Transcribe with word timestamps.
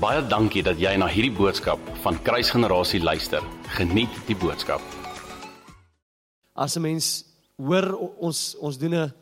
Baie 0.00 0.22
dankie 0.24 0.62
dat 0.64 0.78
jy 0.80 0.94
na 0.96 1.04
hierdie 1.12 1.34
boodskap 1.36 1.80
van 2.00 2.16
Kruisgenerasie 2.24 3.02
luister. 3.04 3.44
Geniet 3.76 4.14
die 4.24 4.36
boodskap. 4.40 4.80
As 6.56 6.76
'n 6.76 6.80
mens 6.80 7.24
hoor 7.58 7.92
ons 8.16 8.56
ons 8.56 8.78
doen 8.78 8.94
'n 8.94 9.12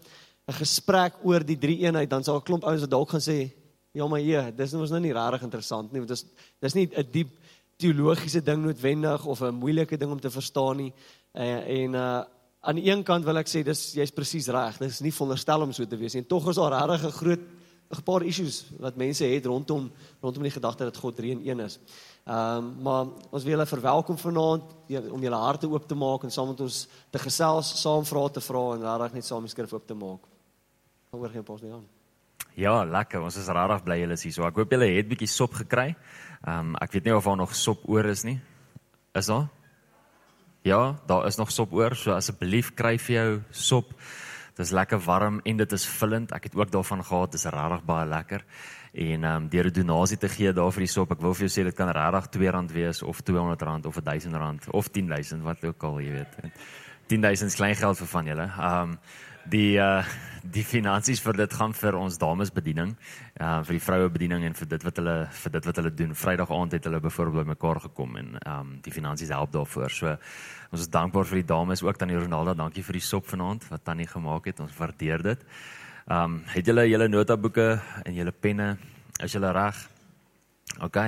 'n 0.46 0.54
gesprek 0.54 1.14
oor 1.24 1.42
die 1.42 1.58
drie 1.58 1.78
eenheid, 1.82 2.08
dan 2.08 2.22
sal 2.22 2.36
'n 2.36 2.44
klomp 2.44 2.62
ouens 2.62 2.80
wat 2.80 2.90
dalk 2.90 3.10
gaan 3.10 3.20
sê, 3.20 3.50
"Ja, 3.92 4.06
maar 4.06 4.20
hier, 4.20 4.54
dis 4.56 4.70
nou 4.72 4.82
ons 4.82 4.90
nou 4.90 5.00
nie 5.00 5.12
regtig 5.12 5.42
interessant 5.42 5.92
nie, 5.92 6.00
want 6.00 6.08
dis 6.10 6.24
dis 6.60 6.74
nie 6.74 6.88
'n 6.96 7.10
diep 7.10 7.30
teologiese 7.76 8.40
ding 8.40 8.62
noodwendig 8.62 9.26
of 9.26 9.42
'n 9.42 9.54
moeilike 9.54 9.98
ding 9.98 10.12
om 10.12 10.20
te 10.20 10.30
verstaan 10.30 10.76
nie." 10.76 10.92
En 11.34 11.64
en 11.66 11.94
uh 11.94 12.24
aan 12.60 12.74
die 12.76 12.90
een 12.90 13.02
kant 13.02 13.24
wil 13.24 13.36
ek 13.36 13.48
sê 13.48 13.64
dis 13.64 13.94
jy's 13.94 14.10
presies 14.10 14.46
reg. 14.48 14.78
Dis 14.78 15.00
nie 15.00 15.12
veronderstel 15.12 15.60
om 15.60 15.72
so 15.72 15.84
te 15.84 15.96
wees 15.96 16.14
nie. 16.14 16.26
Tog 16.26 16.48
is 16.48 16.56
daar 16.56 16.88
regtig 16.88 17.04
'n 17.04 17.12
groot 17.12 17.40
'n 17.88 18.02
paar 18.02 18.22
issues 18.22 18.66
wat 18.78 18.96
mense 18.96 19.24
het 19.24 19.46
rondom 19.46 19.90
rondom 20.20 20.42
die 20.42 20.52
gedagte 20.52 20.84
dat 20.84 20.96
God 20.96 21.16
drie 21.16 21.30
in 21.30 21.48
een 21.48 21.60
is. 21.60 21.78
Ehm 22.24 22.56
um, 22.56 22.82
maar 22.82 23.06
ons 23.30 23.42
wil 23.42 23.52
julle 23.52 23.66
verwelkom 23.66 24.18
vanaand 24.18 24.62
ja, 24.86 25.00
om 25.00 25.22
julle 25.22 25.36
harte 25.36 25.68
oop 25.68 25.88
te 25.88 25.94
maak 25.94 26.22
en 26.22 26.30
saam 26.30 26.48
met 26.48 26.60
ons 26.60 26.88
te 27.10 27.18
gesels, 27.18 27.80
saam 27.80 28.04
vrae 28.04 28.30
te 28.30 28.40
vra 28.40 28.64
en 28.74 28.84
regtig 28.84 29.12
net 29.12 29.24
saam 29.24 29.40
die 29.40 29.50
skrif 29.50 29.72
oop 29.72 29.86
te 29.86 29.94
maak. 29.94 30.26
Oor 31.10 31.30
geen 31.30 31.44
pas 31.44 31.62
nie 31.62 31.72
aan. 31.72 31.86
Ja, 32.54 32.84
lekker. 32.84 33.22
Ons 33.22 33.36
is 33.36 33.48
regtig 33.48 33.82
bly 33.84 34.00
julle 34.02 34.12
is 34.12 34.22
hier. 34.22 34.32
So 34.32 34.44
ek 34.44 34.60
hoop 34.60 34.72
julle 34.76 34.90
het 34.92 35.08
bietjie 35.08 35.30
sop 35.30 35.54
gekry. 35.54 35.94
Ehm 36.44 36.74
um, 36.74 36.76
ek 36.76 36.92
weet 36.92 37.08
nie 37.08 37.16
of 37.16 37.24
daar 37.24 37.36
nog 37.40 37.54
sop 37.54 37.88
oor 37.88 38.04
is 38.04 38.24
nie. 38.28 38.40
Is 39.14 39.26
daar? 39.26 39.48
Ja, 40.62 40.98
daar 41.06 41.26
is 41.26 41.36
nog 41.36 41.50
sop 41.50 41.72
oor. 41.72 41.96
So 41.96 42.12
asseblief 42.12 42.74
kry 42.74 42.98
vir 42.98 43.14
jou 43.14 43.42
sop. 43.50 43.94
Dit 44.58 44.66
is 44.66 44.72
lekker 44.74 44.98
warm 44.98 45.36
en 45.46 45.56
dit 45.56 45.72
is 45.72 45.84
vullend. 45.86 46.32
Ek 46.34 46.48
het 46.48 46.54
ook 46.58 46.70
daarvan 46.74 47.04
gehad. 47.04 47.30
Dit 47.30 47.38
is 47.38 47.46
regtig 47.54 47.84
baie 47.86 48.06
lekker. 48.10 48.42
En 48.92 49.24
ehm 49.24 49.36
um, 49.36 49.48
deur 49.48 49.66
'n 49.70 49.72
donasie 49.72 50.18
te 50.18 50.28
gee 50.28 50.52
daar 50.52 50.72
vir 50.72 50.82
die 50.82 50.90
sop. 50.90 51.12
Ek 51.12 51.20
wil 51.20 51.34
vir 51.34 51.46
jou 51.46 51.52
sê 51.60 51.64
dit 51.64 51.74
kan 51.74 51.88
regtig 51.88 52.26
R2 52.26 52.72
wees 52.72 53.02
of 53.02 53.20
R200 53.22 53.86
of 53.86 54.00
R1000 54.00 54.70
of 54.70 54.88
10000 54.90 55.42
wat 55.42 55.64
ook 55.64 55.82
al, 55.82 56.00
jy 56.00 56.10
weet. 56.10 56.36
10000 57.06 57.50
is 57.50 57.54
klein 57.54 57.76
geld 57.76 57.98
vir 57.98 58.06
van 58.06 58.24
julle. 58.26 58.50
Ehm 58.58 58.82
um, 58.82 58.98
die 59.50 59.76
uh 59.80 60.02
die 60.48 60.62
finansies 60.64 61.18
vir 61.20 61.36
dit 61.36 61.52
gaan 61.52 61.74
vir 61.76 61.96
ons 61.98 62.16
damesbediening, 62.16 62.94
uh 63.42 63.58
vir 63.66 63.74
die 63.74 63.82
vroue 63.82 64.06
bediening 64.08 64.46
en 64.48 64.54
vir 64.56 64.68
dit 64.70 64.84
wat 64.86 65.00
hulle 65.00 65.16
vir 65.42 65.52
dit 65.56 65.66
wat 65.68 65.80
hulle 65.80 65.90
doen. 65.98 66.14
Vrydag 66.16 66.52
aand 66.54 66.76
het 66.76 66.86
hulle 66.88 67.00
byvoorbeeld 67.04 67.44
bymekaar 67.44 67.80
gekom 67.88 68.16
en 68.16 68.30
um 68.46 68.70
die 68.84 68.94
finansies 68.94 69.32
help 69.34 69.52
daarvoor. 69.52 69.92
So 69.92 70.14
ons 70.72 70.86
is 70.86 70.92
dankbaar 70.94 71.28
vir 71.28 71.42
die 71.42 71.48
dames 71.50 71.82
ook 71.82 71.98
tannie 72.00 72.16
Ronalda. 72.16 72.54
Dankie 72.54 72.86
vir 72.86 72.96
die 73.00 73.04
sop 73.04 73.28
vanaand 73.28 73.68
wat 73.68 73.84
tannie 73.84 74.08
gemaak 74.08 74.48
het. 74.48 74.60
Ons 74.64 74.76
waardeer 74.78 75.26
dit. 75.26 75.44
Um 76.06 76.40
het 76.54 76.66
julle 76.66 76.86
julle 76.88 77.08
notaboeke 77.08 77.68
en 78.04 78.14
julle 78.14 78.32
penne? 78.32 78.76
Is 79.20 79.36
julle 79.36 79.52
reg? 79.52 79.84
OK. 80.80 80.98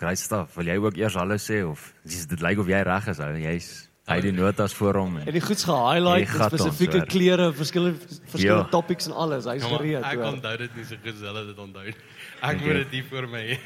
Great 0.00 0.18
stuff. 0.18 0.56
Wil 0.56 0.72
jy 0.72 0.78
ook 0.82 0.98
eers 0.98 1.14
hallo 1.14 1.38
sê 1.38 1.62
of 1.62 1.92
dis 2.02 2.26
dit 2.26 2.42
lyk 2.42 2.58
of 2.58 2.66
jy 2.66 2.82
reg 2.82 3.08
is 3.14 3.22
ou? 3.22 3.32
Jy's 3.36 3.91
hy 4.08 4.14
het 4.18 4.24
die 4.26 4.32
notas 4.34 4.74
voor 4.74 4.94
hom. 4.98 5.16
En, 5.20 5.26
En 5.26 5.32
die 5.32 5.40
goeds 5.40 5.64
gehighlight, 5.64 6.28
spesifieke 6.28 7.04
kleure, 7.06 7.52
verskillende 7.54 7.98
verskillende 8.26 8.64
Ja. 8.64 8.70
topics 8.70 9.06
en 9.06 9.12
alles. 9.14 9.44
Hy's 9.44 9.62
gereed. 9.62 10.02
ek 10.04 10.18
onthou 10.18 10.56
dit 10.58 10.76
nie 10.76 10.84
so 10.84 10.96
goed 11.02 11.14
as 11.14 11.20
hulle 11.20 11.46
dit 11.46 11.58
onthou. 11.58 11.84
nie. 11.84 11.94
Ek 12.42 12.60
moet 12.60 12.74
dit 12.82 12.88
hier 12.90 13.04
voor 13.08 13.28
my 13.28 13.42
hê. 13.46 13.58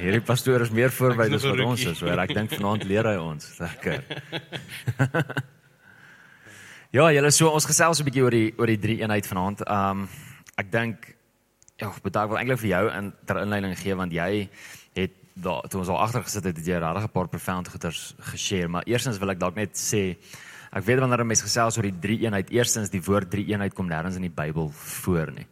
Hierdie 0.00 0.20
pastoor 0.24 0.60
is 0.64 0.70
meer 0.70 0.88
Ek 0.88 1.32
as 1.36 1.42
wat 1.44 1.60
ons 1.60 1.84
is, 1.84 2.00
hoor. 2.00 2.18
Ek 2.18 2.32
dink 2.34 2.50
vanaand 2.50 2.84
leer 2.84 3.04
hy 3.04 3.16
ons. 3.20 3.50
Lekker. 3.60 4.02
ja, 6.96 7.08
julle 7.12 7.30
so 7.30 7.48
ons 7.52 7.66
gesels 7.68 8.00
'n 8.00 8.04
bietjie 8.08 8.22
oor 8.24 8.30
die 8.30 8.54
oor 8.58 8.66
die 8.66 8.78
drie 8.80 8.98
eenheid 9.02 9.26
vanaand. 9.26 9.62
Um 9.68 10.08
ek 10.56 10.70
dink 10.72 11.14
ja, 11.80 11.92
bedank 12.02 12.30
wil 12.30 12.38
eintlik 12.38 12.58
vir 12.60 12.68
jou 12.70 12.84
in 12.96 13.12
ter 13.26 13.36
inleiding 13.42 13.76
gee 13.78 13.94
want 13.94 14.12
jy 14.12 14.48
daar 15.34 15.68
toe 15.68 15.80
ons 15.80 15.88
al 15.88 16.00
agter 16.00 16.22
gesit 16.22 16.44
het, 16.44 16.56
het 16.56 16.66
jy 16.66 16.78
regtig 16.78 17.04
'n 17.04 17.12
paar 17.12 17.28
profound 17.28 17.68
goeters 17.68 18.14
geshare, 18.18 18.68
maar 18.68 18.84
eerstens 18.84 19.18
wil 19.18 19.30
ek 19.30 19.38
dalk 19.38 19.54
net 19.54 19.76
sê 19.76 20.16
ek 20.72 20.84
weet 20.84 20.98
wanneer 20.98 21.20
'n 21.20 21.26
mens 21.26 21.42
gesels 21.42 21.76
oor 21.76 21.82
die 21.82 21.98
drie 22.00 22.18
eenheid, 22.24 22.50
eerstens 22.50 22.90
die 22.90 23.02
woord 23.02 23.30
drie 23.30 23.46
eenheid 23.46 23.74
kom 23.74 23.88
nêrens 23.88 24.16
in 24.16 24.22
die 24.22 24.30
Bybel 24.30 24.70
voor 24.70 25.32
nie. 25.32 25.46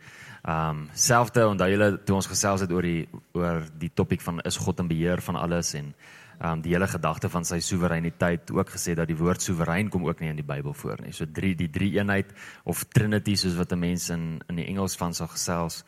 Um 0.49 0.89
selfde 0.95 1.49
onthou 1.49 1.69
julle 1.69 1.99
toe 2.05 2.17
ons 2.17 2.27
gesels 2.27 2.61
het 2.61 2.71
oor 2.73 2.83
die 2.83 3.09
oor 3.33 3.63
die 3.79 3.91
topik 3.95 4.21
van 4.21 4.41
is 4.41 4.57
God 4.57 4.81
in 4.81 4.89
beheer 4.89 5.21
van 5.21 5.37
alles 5.37 5.75
en 5.75 5.95
um 6.41 6.63
die 6.63 6.73
hele 6.73 6.87
gedagte 6.89 7.29
van 7.29 7.45
sy 7.45 7.59
soewereiniteit 7.61 8.51
ook 8.51 8.71
gesê 8.71 8.95
dat 8.95 9.09
die 9.09 9.17
woord 9.17 9.43
soewerein 9.43 9.91
kom 9.91 10.07
ook 10.09 10.21
nie 10.21 10.31
in 10.31 10.37
die 10.37 10.47
Bybel 10.47 10.73
voor 10.73 10.97
nie. 11.05 11.13
So 11.13 11.27
drie 11.27 11.55
die 11.55 11.69
drie 11.69 11.99
eenheid 11.99 12.33
of 12.65 12.85
trinity 12.85 13.35
soos 13.37 13.57
wat 13.57 13.73
'n 13.73 13.79
mens 13.79 14.09
in 14.11 14.41
in 14.49 14.57
die 14.57 14.67
Engels 14.67 14.97
van 14.97 15.15
sal 15.15 15.29
gesels 15.29 15.85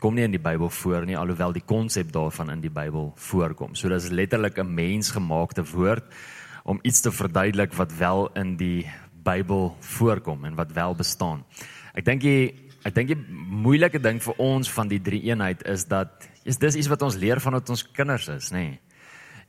kom 0.00 0.14
nie 0.14 0.26
in 0.26 0.34
die 0.34 0.42
Bybel 0.42 0.70
voor 0.70 1.06
nie 1.08 1.16
alhoewel 1.16 1.54
die 1.56 1.64
konsep 1.64 2.12
daarvan 2.12 2.50
in 2.52 2.60
die 2.60 2.72
Bybel 2.72 3.12
voorkom. 3.16 3.74
So 3.74 3.88
dis 3.88 4.10
letterlik 4.10 4.58
'n 4.58 4.74
mensgemaakte 4.74 5.64
woord 5.64 6.04
om 6.64 6.78
iets 6.82 7.00
te 7.00 7.12
verduidelik 7.12 7.72
wat 7.72 7.96
wel 7.96 8.28
in 8.34 8.56
die 8.56 8.86
Bybel 9.22 9.76
voorkom 9.80 10.44
en 10.44 10.54
wat 10.54 10.72
wel 10.72 10.94
bestaan. 10.94 11.44
Ek 11.94 12.04
dink 12.04 12.20
die 12.20 12.54
ek 12.84 12.94
dink 12.94 13.08
die 13.08 13.18
moeilike 13.50 13.98
ding 13.98 14.20
vir 14.22 14.34
ons 14.38 14.70
van 14.70 14.88
die 14.88 15.00
drie 15.00 15.22
eenheid 15.22 15.62
is 15.66 15.84
dat 15.84 16.28
is 16.44 16.58
dis 16.58 16.76
iets 16.76 16.88
wat 16.88 17.02
ons 17.02 17.16
leer 17.16 17.40
vanaf 17.40 17.68
ons 17.68 17.90
kinders 17.92 18.28
is, 18.28 18.50
nê. 18.50 18.58
Nee. 18.58 18.80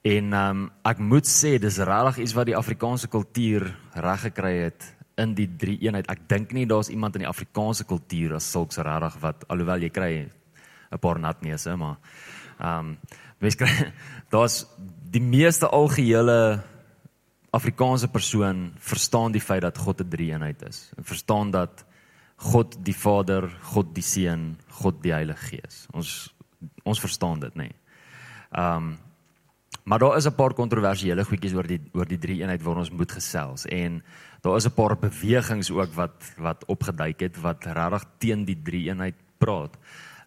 En 0.08 0.34
ehm 0.34 0.50
um, 0.50 0.72
ek 0.86 1.00
moet 1.00 1.28
sê 1.28 1.58
dis 1.60 1.78
regtig 1.78 2.18
iets 2.18 2.34
wat 2.34 2.46
die 2.46 2.56
Afrikaanse 2.56 3.08
kultuur 3.08 3.68
reg 3.94 4.22
gekry 4.22 4.54
het 4.64 4.97
in 5.18 5.34
die 5.38 5.48
drie 5.58 5.78
eenheid. 5.82 6.08
Ek 6.12 6.28
dink 6.30 6.54
nie 6.54 6.66
daar's 6.70 6.92
iemand 6.94 7.16
in 7.18 7.26
die 7.26 7.30
Afrikaanse 7.30 7.88
kultuur 7.90 8.38
as 8.38 8.52
sulks 8.52 8.78
regtig 8.78 9.18
wat 9.24 9.46
alhoewel 9.50 9.82
jy 9.82 9.90
kry 9.90 10.12
'n 10.92 11.00
paar 11.00 11.20
natneuse, 11.20 11.76
maar 11.76 11.98
ehm 12.60 12.80
um, 12.80 12.98
mens 13.40 13.56
kry 13.56 13.70
daar's 14.34 14.66
die 15.12 15.22
meeste 15.22 15.68
algehele 15.68 16.64
Afrikaanse 17.52 18.08
persoon 18.08 18.74
verstaan 18.78 19.32
die 19.32 19.42
feit 19.42 19.62
dat 19.62 19.78
God 19.78 20.02
'n 20.02 20.10
drie 20.10 20.32
eenheid 20.32 20.62
is. 20.62 20.92
En 20.98 21.04
verstaan 21.04 21.52
dat 21.52 21.86
God 22.38 22.78
die 22.86 22.96
Vader, 22.96 23.50
God 23.62 23.96
die 23.96 24.04
Seun, 24.04 24.58
God 24.70 25.02
die 25.02 25.14
Heilige 25.14 25.46
Gees. 25.46 25.88
Ons 25.92 26.34
ons 26.84 27.00
verstaan 27.00 27.40
dit, 27.40 27.56
nê. 27.56 27.64
Nee. 27.64 27.76
Ehm 28.52 28.78
um, 28.78 28.98
Maar 29.88 30.00
daar 30.04 30.18
is 30.18 30.28
'n 30.28 30.36
paar 30.36 30.54
kontroversiële 30.54 31.24
goedjies 31.24 31.54
oor 31.56 31.68
die 31.68 31.80
oor 31.94 32.06
die 32.06 32.18
drie 32.20 32.42
eenheid 32.42 32.62
waar 32.64 32.78
ons 32.78 32.92
moet 32.92 33.12
gesels 33.12 33.66
en 33.66 34.04
daar 34.42 34.56
is 34.58 34.66
'n 34.68 34.74
paar 34.76 34.98
bewegings 34.98 35.72
ook 35.72 35.94
wat 35.94 36.34
wat 36.38 36.66
opgeduik 36.68 37.20
het 37.20 37.40
wat 37.42 37.64
regtig 37.66 38.04
teen 38.20 38.46
die 38.46 38.60
drie 38.64 38.90
eenheid 38.90 39.16
praat. 39.38 39.78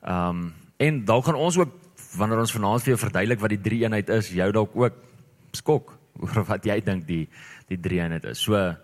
Ehm 0.02 0.28
um, 0.28 0.52
en 0.78 1.04
dalk 1.04 1.24
gaan 1.24 1.34
ons 1.34 1.58
ook 1.58 1.72
wanneer 2.16 2.38
ons 2.38 2.52
vanaand 2.52 2.82
vir 2.82 2.88
jou 2.94 2.98
verduidelik 2.98 3.40
wat 3.40 3.50
die 3.50 3.60
drie 3.60 3.82
eenheid 3.84 4.08
is, 4.08 4.30
jou 4.32 4.52
dalk 4.52 4.70
ook 4.74 4.94
skok 5.52 5.98
oor 6.20 6.44
wat 6.52 6.64
jy 6.64 6.80
dink 6.80 7.06
die 7.06 7.28
die 7.68 7.80
drie 7.80 8.00
eenheid 8.00 8.24
is. 8.24 8.38
So 8.40 8.74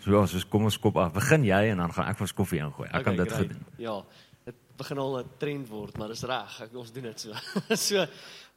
so 0.00 0.26
so 0.26 0.38
kom 0.50 0.64
ons 0.64 0.78
kop 0.78 0.96
af. 0.96 1.12
Begin 1.12 1.44
jy 1.44 1.70
en 1.70 1.76
dan 1.76 1.92
gaan 1.92 2.08
ek 2.08 2.16
vir 2.16 2.26
ons 2.26 2.34
koffie 2.34 2.58
ingooi. 2.60 2.88
Ek 2.88 3.04
kan 3.04 3.14
Okay, 3.14 3.24
dit 3.24 3.32
great. 3.32 3.38
goed 3.38 3.48
doen. 3.48 3.64
Ja, 3.76 4.02
dit 4.44 4.54
begin 4.76 4.98
al 4.98 5.18
'n 5.18 5.24
trend 5.38 5.68
word, 5.68 5.98
maar 5.98 6.08
dis 6.08 6.22
reg. 6.22 6.60
Ek 6.60 6.74
ons 6.74 6.92
doen 6.92 7.02
dit 7.02 7.20
so. 7.20 7.32
so 7.88 8.06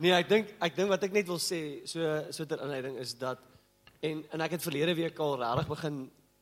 nee, 0.01 0.13
ek 0.17 0.29
dink 0.29 0.51
ek 0.59 0.75
dink 0.75 0.89
wat 0.91 1.03
ek 1.05 1.13
net 1.15 1.29
wil 1.29 1.39
sê, 1.41 1.61
so 1.89 2.01
so 2.33 2.47
ter 2.49 2.61
inleiding 2.65 2.97
is 3.01 3.13
dat 3.19 3.39
en 4.01 4.25
en 4.33 4.43
ek 4.47 4.57
het 4.57 4.65
verlede 4.65 4.97
week 4.97 5.19
al 5.21 5.37
regtig 5.41 5.69
begin 5.69 6.01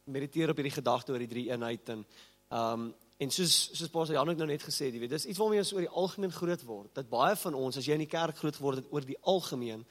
mediteer 0.10 0.54
op 0.54 0.60
hierdie 0.60 0.78
gedagte 0.78 1.14
oor 1.14 1.24
die 1.24 1.32
drie 1.36 1.50
eenheid 1.52 1.96
en 1.96 2.04
ehm 2.50 2.88
um, 2.88 2.90
en 3.20 3.32
soos 3.36 3.56
soos 3.76 3.92
Pastor 3.92 4.16
Jan 4.16 4.30
ook 4.32 4.38
nou 4.40 4.48
net 4.48 4.64
gesê 4.64 4.86
het, 4.88 4.94
jy 4.96 5.02
weet, 5.02 5.12
dis 5.12 5.26
iets 5.28 5.40
waarmee 5.42 5.60
ons 5.60 5.74
oor 5.76 5.84
die 5.84 5.98
algemeen 6.02 6.32
groot 6.32 6.62
word. 6.64 6.94
Dat 6.96 7.10
baie 7.12 7.36
van 7.36 7.58
ons 7.60 7.78
as 7.78 7.88
jy 7.90 7.98
in 7.98 8.06
die 8.06 8.14
kerk 8.14 8.38
groot 8.40 8.56
geword 8.56 8.80
het 8.80 8.94
oor 8.96 9.04
die 9.04 9.18
algemeen 9.28 9.84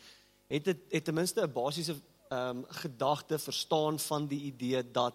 het 0.49 0.65
dit 0.65 0.81
het 0.95 1.05
ten 1.05 1.15
minste 1.15 1.45
'n 1.45 1.53
basiese 1.53 1.99
ehm 2.31 2.62
um, 2.62 2.65
gedagte 2.83 3.39
verstaan 3.39 3.99
van 3.99 4.27
die 4.27 4.41
idee 4.53 4.83
dat 4.83 5.15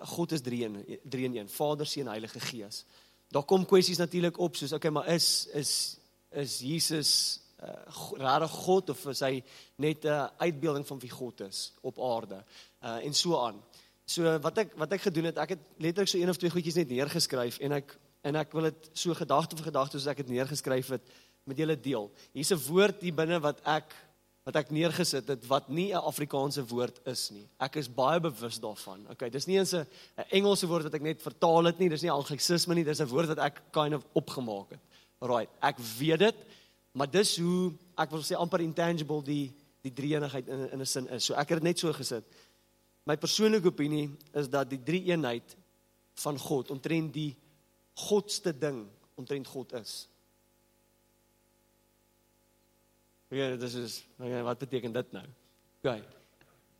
God 0.00 0.32
is 0.32 0.40
drie 0.40 0.64
in 0.64 0.98
drie 1.04 1.24
in 1.24 1.36
een, 1.36 1.48
Vader, 1.48 1.86
Seun, 1.86 2.08
Heilige 2.08 2.40
Gees. 2.40 2.84
Daar 3.28 3.44
kom 3.44 3.66
kwessies 3.66 3.98
natuurlik 3.98 4.38
op 4.38 4.56
soos 4.56 4.72
okay, 4.72 4.90
maar 4.90 5.06
is 5.06 5.46
is 5.52 5.98
is 6.30 6.58
Jesus 6.60 7.40
uh, 7.62 8.10
regtig 8.18 8.50
God 8.50 8.90
of 8.90 9.06
is 9.06 9.20
hy 9.20 9.42
net 9.76 10.04
'n 10.04 10.30
uitbeelding 10.38 10.86
van 10.86 10.98
wie 10.98 11.10
God 11.10 11.40
is 11.40 11.72
op 11.80 12.00
aarde? 12.00 12.44
Uh 12.82 13.04
en 13.04 13.14
so 13.14 13.38
aan. 13.38 13.62
So 14.04 14.38
wat 14.38 14.58
ek 14.58 14.72
wat 14.76 14.92
ek 14.92 15.00
gedoen 15.00 15.24
het, 15.24 15.36
ek 15.38 15.48
het 15.48 15.62
letterlik 15.76 16.08
so 16.08 16.18
een 16.18 16.28
of 16.28 16.36
twee 16.36 16.50
goedjies 16.50 16.74
net 16.74 16.88
neergeskryf 16.88 17.58
en 17.58 17.72
ek 17.72 17.98
en 18.22 18.36
ek 18.36 18.52
wil 18.52 18.62
dit 18.62 18.90
so 18.92 19.14
gedagte 19.14 19.56
vir 19.56 19.70
gedagte 19.70 19.98
soos 19.98 20.10
ek 20.10 20.16
dit 20.16 20.34
neergeskryf 20.36 20.88
het 20.88 21.02
met 21.44 21.58
julle 21.58 21.76
deel. 21.76 22.10
Hier's 22.32 22.52
'n 22.52 22.64
woord 22.68 23.00
hier 23.00 23.14
binne 23.14 23.40
wat 23.40 23.60
ek 23.66 23.94
wat 24.42 24.56
ek 24.58 24.72
neergesit 24.74 25.28
het 25.30 25.44
wat 25.46 25.68
nie 25.68 25.92
'n 25.92 26.02
Afrikaanse 26.02 26.66
woord 26.66 26.98
is 27.06 27.30
nie. 27.30 27.48
Ek 27.60 27.76
is 27.76 27.88
baie 27.88 28.20
bewus 28.20 28.58
daarvan. 28.58 29.06
Okay, 29.10 29.30
dis 29.30 29.46
nie 29.46 29.58
eens 29.58 29.72
'n 29.72 29.86
'n 30.18 30.24
Engelse 30.30 30.66
woord 30.66 30.82
wat 30.84 30.94
ek 30.94 31.02
net 31.02 31.22
vertaal 31.22 31.64
het 31.64 31.78
nie, 31.78 31.88
dis 31.88 32.02
nie 32.02 32.10
anglisisme 32.10 32.74
nie, 32.74 32.84
dis 32.84 33.00
'n 33.00 33.06
woord 33.06 33.28
wat 33.28 33.38
ek 33.38 33.62
kind 33.70 33.94
of 33.94 34.04
opgemaak 34.14 34.70
het. 34.70 34.80
Alraai, 35.20 35.46
ek 35.62 35.78
weet 35.78 36.18
dit, 36.18 36.36
maar 36.92 37.10
dis 37.10 37.36
hoe 37.40 37.72
ek 37.98 38.10
wil 38.10 38.24
sê 38.24 38.38
amper 38.38 38.64
intangible 38.64 39.22
die 39.24 39.52
die 39.82 39.92
drie-eenigheid 39.92 40.48
in 40.48 40.68
in 40.70 40.80
'n 40.80 40.86
sin 40.86 41.08
is. 41.08 41.24
So 41.24 41.34
ek 41.34 41.48
het 41.48 41.58
dit 41.58 41.62
net 41.62 41.78
so 41.78 41.92
gesit. 41.92 42.24
My 43.04 43.16
persoonlike 43.16 43.66
opinie 43.66 44.10
is 44.32 44.48
dat 44.48 44.70
die 44.70 44.82
drie-eenheid 44.82 45.56
van 46.14 46.38
God 46.38 46.70
omtrent 46.70 47.12
die 47.12 47.36
godste 47.94 48.58
ding 48.58 48.86
omtrent 49.14 49.46
God 49.46 49.72
is. 49.72 50.08
Ja, 53.32 53.48
dit 53.56 53.62
is 53.62 54.02
okay, 54.18 54.42
wat 54.42 54.58
beteken 54.58 54.92
dit 54.92 55.12
nou? 55.12 55.24
OK. 55.80 56.02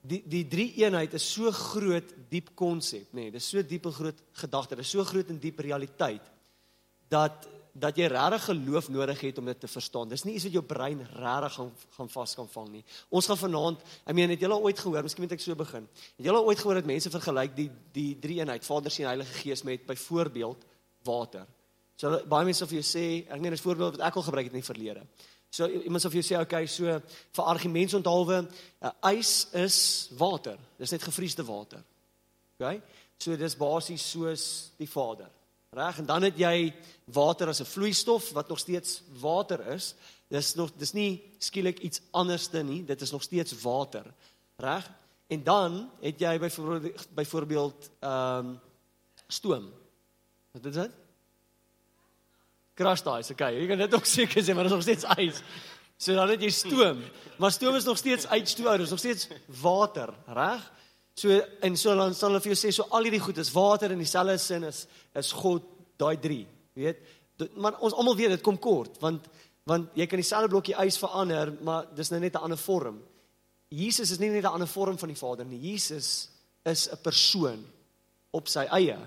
Die 0.03 0.21
die 0.27 0.43
drie 0.51 0.69
eenheid 0.83 1.15
is 1.15 1.25
so 1.33 1.51
groot 1.51 2.15
diep 2.29 2.51
konsep, 2.59 3.09
nê. 3.13 3.29
Nee, 3.29 3.31
dis 3.31 3.49
so 3.49 3.63
diep 3.63 3.87
en 3.87 3.95
groot 3.95 4.23
gedagte, 4.43 4.77
dis 4.77 4.91
so 4.91 5.05
groot 5.05 5.31
en 5.31 5.39
diep 5.41 5.63
realiteit 5.65 6.27
dat 7.09 7.49
dat 7.73 7.97
jy 7.97 8.07
regtig 8.13 8.45
geloof 8.45 8.89
nodig 8.93 9.21
het 9.21 9.39
om 9.39 9.49
dit 9.49 9.61
te 9.61 9.69
verstaan. 9.69 10.09
Dis 10.09 10.25
nie 10.29 10.35
iets 10.35 10.45
wat 10.45 10.53
jou 10.53 10.63
brein 10.65 11.01
regtig 11.17 11.55
gaan 11.57 11.71
gaan 11.97 12.11
vas 12.13 12.35
kan 12.35 12.49
vang 12.53 12.69
nie. 12.69 12.85
Ons 13.09 13.27
gaan 13.31 13.41
vanaand, 13.41 13.81
I 14.09 14.13
mean, 14.13 14.31
het 14.31 14.41
julle 14.41 14.59
ooit 14.61 14.79
gehoor, 14.79 15.03
miskien 15.03 15.25
moet 15.25 15.33
ek 15.33 15.41
so 15.41 15.57
begin. 15.57 15.89
Het 16.19 16.29
julle 16.29 16.43
ooit 16.43 16.61
gehoor 16.61 16.81
dat 16.81 16.91
mense 16.91 17.11
vergelyk 17.11 17.57
die 17.57 17.71
die 17.93 18.11
drie 18.21 18.39
eenheid, 18.41 18.65
Vader, 18.65 18.93
Seun 18.93 19.09
Heilige 19.09 19.41
Gees 19.41 19.65
met 19.65 19.87
byvoorbeeld 19.87 20.65
water? 21.09 21.47
So 21.97 22.21
baie 22.29 22.45
mense 22.45 22.65
of 22.65 22.73
jy 22.73 22.83
sê, 22.85 23.05
ek 23.29 23.41
meen 23.41 23.53
'n 23.53 23.59
voorbeeld 23.59 23.97
wat 23.97 24.07
ek 24.07 24.17
al 24.17 24.23
gebruik 24.23 24.47
het 24.47 24.55
in 24.55 24.61
die 24.61 24.73
verlede. 24.73 25.07
So 25.51 25.69
iemand 25.69 26.05
of 26.05 26.13
jy 26.13 26.23
sê, 26.23 26.41
okay, 26.41 26.67
so 26.67 26.85
vir 27.37 27.45
argumente 27.45 27.97
onthaalwe, 27.97 28.49
uh, 28.81 28.91
ys 29.13 29.49
is 29.53 30.09
water. 30.17 30.57
Dis 30.79 30.91
net 30.91 31.03
gevriesde 31.03 31.45
water. 31.45 31.83
Okay? 32.57 32.81
So 33.19 33.37
dis 33.37 33.57
basies 33.57 34.11
soos 34.11 34.73
die 34.79 34.89
Vader. 34.89 35.29
Reg? 35.73 35.99
En 35.99 36.07
dan 36.07 36.23
het 36.23 36.37
jy 36.37 36.75
water 37.05 37.49
as 37.49 37.61
'n 37.61 37.65
vloeistof 37.65 38.31
wat 38.31 38.49
nog 38.49 38.59
steeds 38.59 39.03
water 39.21 39.67
is. 39.67 39.95
Dis 40.29 40.55
nog 40.55 40.71
dis 40.77 40.93
nie 40.93 41.23
skielik 41.39 41.79
iets 41.79 42.01
anderste 42.11 42.63
nie, 42.63 42.85
dit 42.85 43.01
is 43.01 43.11
nog 43.11 43.23
steeds 43.23 43.61
water. 43.61 44.05
Reg? 44.57 44.91
En 45.27 45.43
dan 45.43 45.91
het 46.01 46.19
jy 46.19 46.39
byvoorbeeld 46.39 47.15
byvoorbeeld 47.15 47.91
ehm 47.99 48.47
um, 48.47 48.61
stoom. 49.29 49.73
Wat 50.51 50.65
is 50.65 50.75
dit? 50.75 50.91
Crushed 52.75 53.07
ice. 53.07 53.33
Okay, 53.33 53.61
jy 53.61 53.67
kan 53.67 53.79
dit 53.79 53.95
ook 53.95 54.05
seker 54.05 54.43
sê, 54.43 54.55
maar 54.55 54.69
dit 54.69 54.73
is 54.73 54.79
nog 54.79 54.83
steeds 54.83 55.05
ys. 55.17 55.43
So 55.97 56.15
dan 56.15 56.29
het 56.29 56.43
jy 56.43 56.51
stoom, 56.51 57.03
maar 57.39 57.53
stoom 57.53 57.75
is 57.75 57.85
nog 57.85 57.99
steeds 57.99 58.27
uitstoot, 58.27 58.81
is 58.81 58.91
nog 58.91 58.99
steeds 58.99 59.29
water, 59.47 60.15
reg? 60.27 60.73
So 61.15 61.29
en 61.61 61.77
so 61.77 61.95
dan 61.97 62.15
sal 62.15 62.31
hulle 62.31 62.41
vir 62.41 62.55
jou 62.55 62.61
sê 62.61 62.73
so 62.73 62.87
al 62.91 63.05
hierdie 63.05 63.21
goed 63.21 63.39
is 63.39 63.53
water 63.53 63.93
in 63.93 64.01
dieselfde 64.01 64.39
sin 64.41 64.65
is 64.65 64.87
is 65.15 65.33
God 65.33 65.63
daai 66.01 66.17
3, 66.17 66.47
weet? 66.75 67.03
Maar 67.57 67.81
ons 67.85 67.95
almal 67.95 68.17
weet 68.17 68.37
dit 68.37 68.45
kom 68.45 68.59
kort 68.59 69.01
want 69.03 69.29
want 69.69 69.93
jy 69.95 70.07
kan 70.11 70.19
dieselfde 70.19 70.51
blokkie 70.51 70.75
ys 70.83 70.99
verander, 70.99 71.53
maar 71.63 71.87
dis 71.95 72.11
nou 72.11 72.21
net 72.21 72.35
'n 72.35 72.45
ander 72.49 72.59
vorm. 72.59 73.03
Jesus 73.71 74.11
is 74.11 74.19
nie 74.19 74.31
net 74.31 74.45
'n 74.45 74.55
ander 74.55 74.69
vorm 74.69 74.99
van 74.99 75.09
die 75.09 75.17
Vader 75.17 75.45
nie. 75.45 75.59
Jesus 75.73 76.29
is 76.65 76.89
'n 76.89 76.97
persoon 77.03 77.65
op 78.33 78.49
sy 78.49 78.67
eie. 78.71 78.99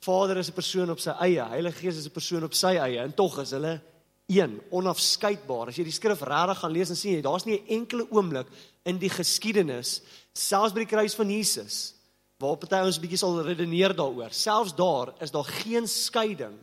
Vader 0.00 0.36
is 0.38 0.48
'n 0.48 0.54
persoon 0.54 0.90
op 0.90 1.00
sy 1.00 1.10
eie. 1.10 1.44
Heilige 1.44 1.78
Gees 1.78 1.96
is 1.96 2.06
'n 2.06 2.10
persoon 2.10 2.44
op 2.44 2.54
sy 2.54 2.76
eie 2.76 2.98
en 2.98 3.14
tog 3.14 3.38
is 3.38 3.50
hulle 3.50 3.80
een, 4.26 4.60
onafskeidbaar. 4.70 5.68
As 5.68 5.76
jy 5.76 5.84
die 5.84 5.92
skrif 5.92 6.20
regtig 6.20 6.58
gaan 6.58 6.72
lees 6.72 6.90
en 6.90 6.96
sien 6.96 7.14
jy, 7.14 7.22
daar's 7.22 7.44
nie 7.44 7.58
'n 7.58 7.66
enkele 7.68 8.06
oomblik 8.10 8.46
in 8.84 8.98
die 8.98 9.10
geskiedenis, 9.10 10.00
selfs 10.32 10.72
by 10.72 10.84
die 10.84 10.90
kruis 10.90 11.14
van 11.14 11.30
Jesus, 11.30 11.94
waar 12.38 12.56
party 12.56 12.84
ons 12.84 12.98
'n 12.98 13.02
bietjie 13.02 13.18
sal 13.18 13.42
redeneer 13.42 13.94
daaroor. 13.94 14.32
Selfs 14.32 14.74
daar 14.74 15.14
is 15.20 15.30
daar 15.30 15.44
geen 15.44 15.88
skeiding 15.88 16.56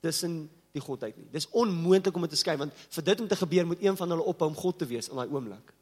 tussen 0.00 0.50
die 0.72 0.80
godheid 0.80 1.16
nie. 1.16 1.26
Dis 1.30 1.48
onmoontlik 1.50 2.14
om 2.14 2.22
dit 2.22 2.30
te 2.30 2.36
skei 2.36 2.56
want 2.56 2.72
vir 2.74 3.04
dit 3.04 3.20
om 3.20 3.28
te 3.28 3.36
gebeur 3.36 3.66
moet 3.66 3.82
een 3.82 3.96
van 3.96 4.10
hulle 4.10 4.22
ophou 4.22 4.48
om 4.48 4.56
God 4.56 4.78
te 4.78 4.86
wees 4.86 5.08
in 5.08 5.16
daai 5.16 5.28
oomblik. 5.28 5.74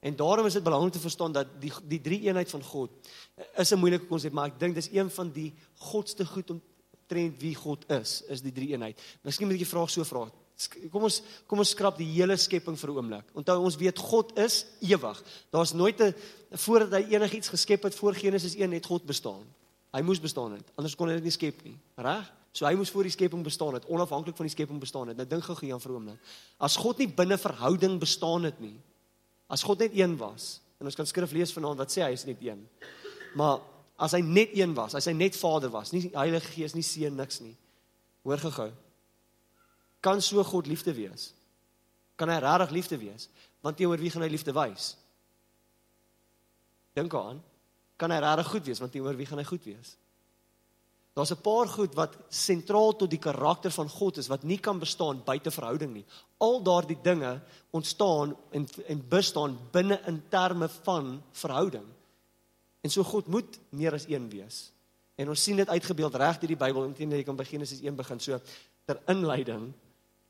En 0.00 0.16
daarom 0.16 0.46
is 0.46 0.52
dit 0.52 0.62
belangrik 0.62 0.92
te 0.92 1.02
verstaan 1.02 1.32
dat 1.32 1.60
die 1.60 1.72
die 1.88 2.00
drie 2.00 2.20
eenheid 2.28 2.50
van 2.50 2.62
God 2.62 2.90
is 3.56 3.72
'n 3.72 3.78
moeilike 3.78 4.06
konsep, 4.06 4.32
maar 4.32 4.46
ek 4.46 4.58
dink 4.58 4.74
dis 4.74 4.92
een 4.92 5.10
van 5.10 5.30
die 5.30 5.54
godste 5.74 6.26
goed 6.26 6.50
om 6.50 6.62
trend 7.06 7.40
wie 7.40 7.54
God 7.54 7.90
is, 7.90 8.22
is 8.28 8.42
die 8.42 8.52
drie 8.52 8.68
eenheid. 8.68 9.00
Miskien 9.22 9.46
moet 9.46 9.56
ek 9.56 9.66
'n 9.66 9.74
vraag 9.74 9.90
so 9.90 10.04
vra. 10.04 10.30
Kom 10.90 11.04
ons 11.04 11.20
kom 11.46 11.60
ons 11.60 11.70
skrap 11.74 11.98
die 12.00 12.08
hele 12.14 12.36
skepping 12.40 12.78
vir 12.80 12.90
'n 12.90 12.96
oomblik. 12.96 13.26
Onthou 13.34 13.60
ons 13.60 13.76
weet 13.76 13.98
God 13.98 14.38
is 14.38 14.64
ewig. 14.80 15.22
Daar's 15.52 15.72
nooit 15.72 16.00
'n 16.00 16.14
voordat 16.52 16.92
hy 16.92 17.14
enigiets 17.14 17.48
geskep 17.48 17.82
het 17.82 17.94
voor 17.94 18.14
Genesis 18.14 18.54
1 18.56 18.72
het 18.72 18.86
God 18.86 19.04
bestaan. 19.04 19.44
Hy 19.92 20.02
moes 20.02 20.20
bestaan 20.20 20.52
het. 20.52 20.64
Anders 20.76 20.94
kon 20.94 21.08
hy 21.08 21.14
dit 21.14 21.22
nie 21.22 21.30
skep 21.30 21.62
nie. 21.64 21.76
Reg? 21.96 22.32
So 22.52 22.64
hy 22.64 22.74
moes 22.74 22.90
voor 22.90 23.02
die 23.02 23.12
skepping 23.12 23.42
bestaan 23.44 23.74
het, 23.74 23.84
onafhanklik 23.84 24.36
van 24.36 24.46
die 24.46 24.54
skepping 24.54 24.80
bestaan 24.80 25.08
het. 25.08 25.16
Nou 25.16 25.26
dink 25.28 25.44
gou 25.44 25.66
Jan 25.66 25.80
vir 25.80 25.90
'n 25.90 25.94
oomblik. 25.94 26.18
As 26.58 26.76
God 26.76 26.98
nie 26.98 27.08
binne 27.08 27.38
verhouding 27.38 28.00
bestaan 28.00 28.44
het 28.44 28.60
nie. 28.60 28.80
As 29.48 29.62
God 29.62 29.78
net 29.78 29.92
een 29.94 30.16
was. 30.16 30.60
En 30.78 30.86
ons 30.86 30.94
kan 30.94 31.06
skrif 31.06 31.32
lees 31.32 31.52
vanaand 31.52 31.78
wat 31.78 31.90
sê 31.90 32.02
hy 32.02 32.12
is 32.12 32.24
net 32.24 32.36
een. 32.40 32.68
Maar 33.34 33.60
as 33.98 34.12
hy 34.12 34.20
net 34.20 34.50
een 34.52 34.74
was, 34.74 34.94
as 34.94 35.04
hy 35.04 35.12
net 35.12 35.36
Vader 35.36 35.70
was, 35.70 35.92
nie 35.92 36.10
Heilige 36.12 36.52
Gees, 36.52 36.74
nie 36.74 36.82
Seun 36.82 37.16
niks 37.16 37.40
nie. 37.40 37.56
Hoor 38.22 38.38
gou-gou. 38.38 38.72
Kan 40.06 40.22
so 40.22 40.44
God 40.46 40.68
liefde 40.70 40.94
wees? 40.94 41.32
Kan 42.14 42.30
hy 42.30 42.38
regtig 42.38 42.70
liefde 42.76 42.98
wees? 43.00 43.26
Want 43.64 43.76
teenoor 43.80 43.98
wie 43.98 44.10
gaan 44.14 44.22
hy 44.22 44.30
liefde 44.30 44.54
wys? 44.54 44.92
Dink 46.94 47.14
aan. 47.18 47.40
Kan 47.98 48.14
hy 48.14 48.20
regtig 48.22 48.52
goed 48.52 48.68
wees? 48.70 48.82
Want 48.82 48.94
teenoor 48.94 49.18
wie 49.18 49.26
gaan 49.26 49.42
hy 49.42 49.46
goed 49.48 49.66
wees? 49.66 49.96
Daar's 51.16 51.32
'n 51.32 51.40
paar 51.40 51.66
goed 51.66 51.94
wat 51.94 52.14
sentraal 52.28 52.92
tot 52.96 53.10
die 53.10 53.18
karakter 53.18 53.70
van 53.70 53.88
God 53.88 54.18
is 54.18 54.28
wat 54.28 54.42
nie 54.42 54.58
kan 54.58 54.78
bestaan 54.78 55.24
buite 55.24 55.50
verhouding 55.50 55.92
nie. 55.92 56.04
Al 56.38 56.62
daardie 56.62 56.98
dinge 57.02 57.40
ontstaan 57.70 58.36
en 58.50 58.66
en 58.86 59.08
bestaan 59.08 59.58
binne 59.72 60.00
in 60.06 60.22
terme 60.28 60.68
van 60.68 61.22
verhouding. 61.32 61.86
En 62.80 62.90
so 62.90 63.02
God 63.02 63.26
moet 63.26 63.58
meer 63.70 63.94
as 63.94 64.06
een 64.08 64.28
wees. 64.28 64.72
En 65.14 65.28
ons 65.28 65.42
sien 65.42 65.56
dit 65.56 65.68
uitgebeeld 65.68 66.14
reg 66.14 66.38
deur 66.38 66.48
die 66.48 66.56
Bybel. 66.56 66.84
Intendeel 66.84 67.18
jy 67.18 67.24
kan 67.24 67.36
by 67.36 67.44
Genesis 67.44 67.80
1 67.80 67.96
begin. 67.96 68.20
So 68.20 68.40
ter 68.84 69.00
inleiding 69.06 69.72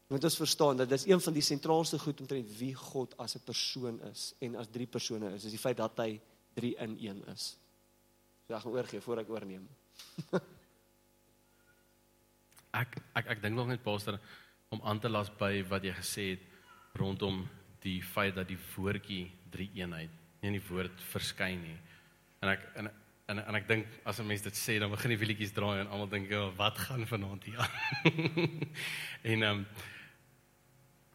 moet 0.06 0.24
ons 0.24 0.36
verstaan 0.36 0.76
dat 0.76 0.88
dis 0.88 1.06
een 1.06 1.20
van 1.20 1.34
die 1.34 1.42
sentraalste 1.42 1.98
goed 1.98 2.20
omtrent 2.20 2.58
wie 2.58 2.74
God 2.74 3.16
as 3.18 3.34
'n 3.36 3.44
persoon 3.44 4.00
is 4.12 4.34
en 4.38 4.56
as 4.56 4.68
drie 4.70 4.86
persone 4.86 5.34
is. 5.34 5.44
Is 5.44 5.50
die 5.50 5.58
feit 5.58 5.76
dat 5.76 5.98
hy 5.98 6.20
3 6.54 6.76
in 6.76 6.98
1 6.98 7.24
is. 7.34 7.56
So 8.46 8.54
ek 8.54 8.62
gaan 8.62 8.72
oorgee 8.72 9.00
voor 9.00 9.18
ek 9.18 9.30
oorneem. 9.30 9.68
ek 12.82 12.96
ek 13.14 13.26
ek 13.26 13.42
dink 13.42 13.56
nog 13.56 13.66
net 13.66 13.82
pastor 13.82 14.20
om 14.68 14.80
aan 14.82 15.00
te 15.00 15.08
las 15.08 15.30
by 15.38 15.64
wat 15.68 15.82
jy 15.82 15.92
gesê 15.92 16.30
het 16.30 16.44
rondom 16.94 17.48
die 17.80 18.02
feit 18.02 18.34
dat 18.34 18.48
die 18.48 18.58
woordjie 18.76 19.32
drie 19.50 19.70
eenheid 19.74 20.10
nie 20.42 20.48
in 20.48 20.56
die 20.58 20.68
woord 20.68 21.02
verskyn 21.12 21.60
nie. 21.62 21.76
En 22.42 22.52
ek 22.54 22.64
en 22.76 22.90
en 23.26 23.40
en 23.42 23.58
ek 23.58 23.66
dink 23.66 23.86
as 24.04 24.20
'n 24.20 24.26
mens 24.26 24.42
dit 24.42 24.54
sê 24.54 24.78
dan 24.78 24.90
begin 24.90 25.10
die 25.10 25.18
wielietjies 25.18 25.52
draai 25.52 25.80
en 25.80 25.88
almal 25.88 26.08
dink 26.08 26.30
ja, 26.30 26.50
wat 26.56 26.78
gaan 26.78 27.06
vanaand 27.06 27.44
hier 27.44 27.58
aan? 27.58 27.70
en 29.32 29.42
ehm 29.42 29.50
um, 29.50 29.66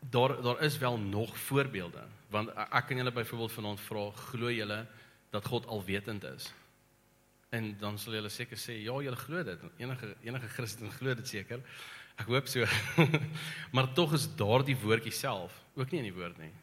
daar 0.10 0.41
daar 0.41 0.62
is 0.63 0.77
wel 0.77 0.98
nog 0.98 1.38
voorbeelde 1.38 2.08
want 2.31 2.50
ek 2.55 2.88
kan 2.88 2.98
julle 2.98 3.12
byvoorbeeld 3.12 3.51
vanaand 3.51 3.81
vra 3.84 4.10
glo 4.31 4.51
julle 4.51 4.86
dat 5.31 5.46
God 5.46 5.65
alwetend 5.67 6.24
is? 6.24 6.53
En 7.51 7.74
dan 7.79 7.98
sal 8.00 8.15
julle 8.15 8.31
seker 8.31 8.60
sê 8.60 8.77
ja, 8.79 8.96
julle 9.03 9.20
glo 9.20 9.43
dit. 9.43 9.63
Enige 9.81 10.13
enige 10.24 10.48
Christen 10.55 10.91
glo 10.96 11.15
dit 11.20 11.27
seker. 11.27 11.60
Ek 12.15 12.29
hoop 12.31 12.48
so. 12.48 12.63
maar 13.75 13.91
tog 13.98 14.15
is 14.15 14.29
daardie 14.39 14.77
woordjie 14.79 15.13
self 15.15 15.58
ook 15.75 15.91
nie 15.91 16.00
in 16.00 16.08
die 16.08 16.15
woord 16.15 16.39
nie. 16.39 16.53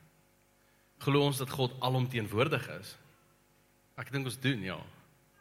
Glo 1.04 1.26
ons 1.28 1.40
dat 1.42 1.52
God 1.52 1.76
alomteenwoordig 1.84 2.64
is? 2.78 2.96
Ek 4.00 4.12
dink 4.14 4.28
ons 4.30 4.40
doen 4.40 4.64
ja. 4.64 4.78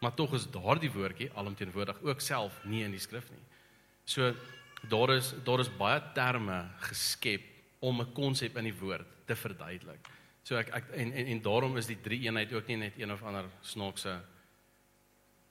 Maar 0.04 0.14
tog 0.20 0.36
is 0.36 0.50
daardie 0.52 0.92
woordjie 0.92 1.32
alomteenwoordig 1.40 2.04
ook 2.04 2.22
self 2.22 2.60
nie 2.68 2.84
in 2.84 2.92
die 2.92 3.02
skrif 3.02 3.32
nie. 3.32 3.44
So 4.04 4.34
daar 4.92 5.16
is 5.16 5.32
daar 5.48 5.64
is 5.64 5.72
baie 5.80 6.04
terme 6.16 6.66
geskep 6.90 7.57
om 7.80 8.02
'n 8.02 8.14
konsep 8.14 8.58
in 8.58 8.64
die 8.64 8.80
woord 8.80 9.08
te 9.26 9.36
verduidelik. 9.36 10.08
So 10.44 10.56
ek 10.56 10.70
ek 10.70 10.90
en 10.96 11.12
en 11.12 11.26
en 11.26 11.42
daarom 11.42 11.78
is 11.78 11.88
die 11.88 12.02
drie 12.02 12.22
eenheid 12.26 12.54
ook 12.54 12.68
nie 12.68 12.78
net 12.78 12.94
een 12.98 13.12
of 13.12 13.24
ander 13.24 13.46
snaakse 13.62 14.22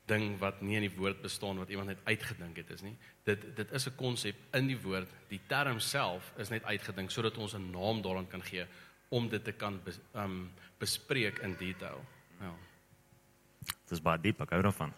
ding 0.07 0.39
wat 0.39 0.63
nie 0.63 0.77
in 0.77 0.87
die 0.87 0.97
woord 0.97 1.23
bestaan 1.23 1.59
wat 1.59 1.69
iemand 1.69 1.89
net 1.89 2.05
uitgedink 2.05 2.57
het 2.57 2.71
is 2.71 2.83
nie. 2.83 2.97
Dit 3.25 3.57
dit 3.57 3.73
is 3.73 3.87
'n 3.87 3.97
konsep 3.97 4.37
in 4.55 4.67
die 4.67 4.81
woord. 4.81 5.09
Die 5.29 5.41
term 5.47 5.81
self 5.81 6.33
is 6.39 6.49
net 6.49 6.65
uitgedink 6.65 7.11
sodat 7.11 7.39
ons 7.39 7.55
'n 7.55 7.71
naam 7.71 8.03
daaraan 8.03 8.29
kan 8.29 8.43
gee 8.43 8.67
om 9.09 9.29
dit 9.29 9.45
te 9.45 9.53
kan 9.53 9.81
bes, 9.85 9.99
um 10.15 10.51
bespreek 10.79 11.39
in 11.39 11.57
detail. 11.59 12.05
Ja. 12.41 12.55
Dis 13.89 14.03
baie 14.03 14.21
diep, 14.21 14.41
ek 14.41 14.51
hou 14.51 14.63
daarvan. 14.63 14.93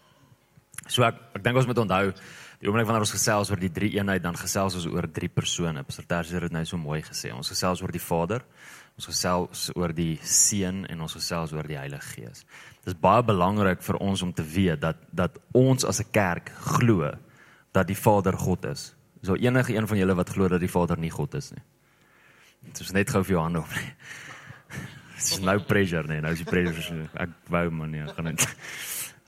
So 0.87 1.03
ek 1.03 1.19
ek 1.39 1.43
dink 1.43 1.59
ons 1.59 1.67
moet 1.67 1.81
onthou 1.83 2.13
die 2.59 2.67
oomblik 2.67 2.89
wanneer 2.89 3.05
ons 3.05 3.15
gesels 3.15 3.51
oor 3.53 3.61
die 3.61 3.71
drie 3.71 3.93
eenheid 3.95 4.23
dan 4.23 4.37
gesels 4.39 4.75
ons 4.79 4.87
oor 4.91 5.07
drie 5.15 5.31
persone. 5.31 5.85
Pastor 5.87 6.07
Tersie 6.07 6.35
het 6.35 6.49
dit 6.49 6.55
nou 6.55 6.65
so 6.67 6.79
mooi 6.81 7.01
gesê. 7.07 7.31
Ons 7.35 7.53
gesels 7.53 7.83
oor 7.85 7.93
die 7.95 8.03
Vader, 8.03 8.43
ons 8.99 9.07
gesels 9.07 9.69
oor 9.79 9.95
die 9.95 10.19
Seun 10.27 10.85
en 10.91 11.05
ons 11.07 11.15
gesels 11.19 11.55
oor 11.55 11.69
die 11.71 11.79
Heilige 11.79 12.15
Gees. 12.17 12.45
Dit 12.83 12.95
is 12.95 12.99
baie 12.99 13.23
belangrik 13.23 13.83
vir 13.87 14.01
ons 14.03 14.23
om 14.27 14.35
te 14.35 14.43
weet 14.43 14.83
dat 14.83 15.03
dat 15.15 15.39
ons 15.55 15.85
as 15.85 16.01
'n 16.01 16.11
kerk 16.11 16.51
glo 16.79 17.13
dat 17.73 17.87
die 17.87 17.99
Vader 17.99 18.37
God 18.37 18.65
is. 18.65 18.95
So 19.23 19.35
enige 19.35 19.75
een 19.75 19.87
van 19.87 19.99
julle 19.99 20.15
wat 20.15 20.31
glo 20.31 20.49
dat 20.49 20.61
die 20.61 20.71
Vader 20.71 20.99
nie 20.99 21.11
God 21.11 21.35
is 21.35 21.51
nie. 21.53 21.63
Dit 22.65 22.81
is 22.81 22.93
net 22.93 23.11
gou 23.11 23.23
vir 23.25 23.33
jou 23.37 23.43
hande 23.43 23.59
op. 23.59 23.69
Dis 25.15 25.41
nou 25.41 25.59
pressure 25.59 26.07
nee, 26.09 26.21
nou 26.21 26.33
is 26.33 26.43
die 26.43 26.51
pressure. 26.51 27.09
Ek 27.15 27.31
wou 27.51 27.71
maar 27.71 27.89
nee, 27.89 28.07
gaan 28.07 28.25
net. 28.25 28.49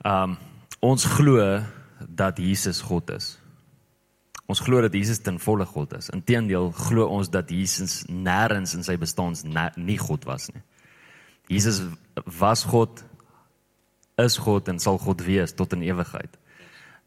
Um 0.04 0.38
ons 0.81 1.05
glo 1.05 1.61
dat 2.09 2.41
Jesus 2.41 2.81
God 2.81 3.11
is. 3.15 3.37
Ons 4.51 4.63
glo 4.65 4.81
dat 4.83 4.95
Jesus 4.97 5.21
ten 5.23 5.39
volle 5.39 5.67
God 5.69 5.93
is. 5.95 6.09
Inteendeel 6.11 6.73
glo 6.75 7.07
ons 7.07 7.31
dat 7.31 7.53
Jesus 7.53 8.03
nêrens 8.09 8.75
in 8.75 8.83
sy 8.83 8.97
bestaans 8.99 9.45
nie 9.45 9.99
God 10.01 10.27
was 10.27 10.49
nie. 10.51 10.63
Jesus 11.51 11.83
was 12.39 12.65
God, 12.67 13.05
is 14.19 14.39
God 14.39 14.69
en 14.71 14.81
sal 14.83 14.99
God 14.99 15.23
wees 15.27 15.55
tot 15.55 15.75
in 15.77 15.85
ewigheid. 15.87 16.35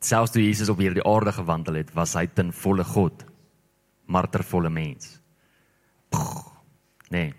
Selfs 0.04 0.34
toe 0.36 0.44
Jesus 0.44 0.72
op 0.72 0.82
hierdie 0.84 1.04
aarde 1.08 1.32
gewandel 1.32 1.80
het, 1.80 1.94
was 1.96 2.16
hy 2.20 2.26
ten 2.28 2.52
volle 2.56 2.84
God, 2.88 3.24
maar 4.08 4.28
ter 4.32 4.44
volle 4.44 4.72
mens. 4.72 5.18
Nee. 7.14 7.34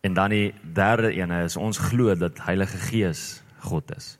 En 0.00 0.14
dan 0.14 0.30
die 0.30 0.54
derde 0.62 1.10
een 1.16 1.32
is 1.40 1.56
ons 1.56 1.80
glo 1.90 2.14
dat 2.14 2.44
Heilige 2.46 2.78
Gees 2.88 3.42
God 3.66 3.96
is. 3.96 4.17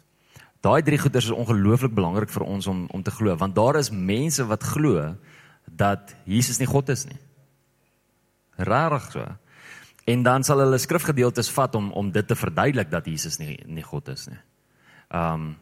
Daai 0.60 0.82
drie 0.82 0.98
goeders 0.98 1.28
is 1.30 1.34
ongelooflik 1.34 1.94
belangrik 1.94 2.30
vir 2.34 2.42
ons 2.42 2.66
om 2.66 2.86
om 2.90 3.02
te 3.02 3.14
glo 3.14 3.36
want 3.36 3.54
daar 3.54 3.78
is 3.78 3.90
mense 3.90 4.44
wat 4.46 4.62
glo 4.62 5.14
dat 5.64 6.14
Jesus 6.24 6.58
nie 6.58 6.66
God 6.66 6.88
is 6.88 7.04
nie. 7.06 7.18
Rarig 8.56 9.12
so. 9.12 9.26
En 10.08 10.22
dan 10.22 10.44
sal 10.44 10.64
hulle 10.64 10.78
skrifgedeeltes 10.78 11.50
vat 11.54 11.74
om 11.74 11.92
om 11.92 12.10
dit 12.10 12.26
te 12.26 12.34
verduidelik 12.34 12.90
dat 12.90 13.06
Jesus 13.06 13.38
nie 13.38 13.58
nie 13.66 13.86
God 13.86 14.08
is 14.08 14.26
nie. 14.28 14.40
Um 15.14 15.56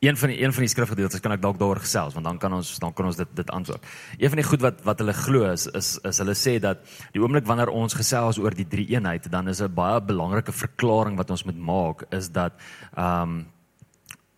een 0.00 0.16
van 0.16 0.28
die 0.28 0.42
een 0.42 0.52
van 0.52 0.60
die 0.60 0.68
skrifgedeeltes 0.68 1.20
kan 1.24 1.32
ek 1.32 1.40
dalk 1.40 1.58
daaroor 1.58 1.80
gesels 1.80 2.14
want 2.14 2.26
dan 2.26 2.38
kan 2.38 2.52
ons 2.52 2.76
dan 2.78 2.92
kan 2.92 3.06
ons 3.08 3.16
dit 3.16 3.34
dit 3.36 3.50
antwoord. 3.50 3.82
Een 4.18 4.28
van 4.28 4.40
die 4.42 4.46
goed 4.46 4.62
wat 4.62 4.82
wat 4.84 5.02
hulle 5.02 5.16
glo 5.16 5.50
is 5.50 5.66
is 5.66 5.96
is 6.04 6.20
hulle 6.22 6.36
sê 6.36 6.58
dat 6.60 6.84
die 7.12 7.22
oomblik 7.22 7.48
wanneer 7.48 7.72
ons 7.72 7.96
gesels 7.96 8.38
oor 8.38 8.54
die 8.54 8.68
drie 8.68 8.86
eenheid 8.94 9.30
dan 9.32 9.48
is 9.48 9.62
'n 9.62 9.74
baie 9.74 10.00
belangrike 10.00 10.52
verklaring 10.52 11.16
wat 11.16 11.30
ons 11.30 11.44
moet 11.44 11.58
maak 11.58 12.04
is 12.12 12.28
dat 12.28 12.52
um 12.94 13.46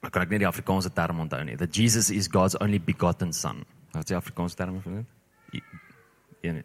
ek 0.02 0.12
kan 0.14 0.24
ek 0.24 0.34
net 0.34 0.44
die 0.44 0.48
Afrikaanse 0.48 0.92
term 0.94 1.22
onthou 1.24 1.40
nie. 1.46 1.56
That 1.58 1.74
Jesus 1.74 2.10
is 2.14 2.30
God's 2.32 2.58
only 2.62 2.80
begotten 2.82 3.32
son. 3.34 3.64
Wat 3.94 4.04
is 4.04 4.12
die 4.12 4.18
Afrikaanse 4.18 4.58
term 4.58 4.80
vir 4.84 5.00
dit? 5.00 5.62
Een 6.46 6.60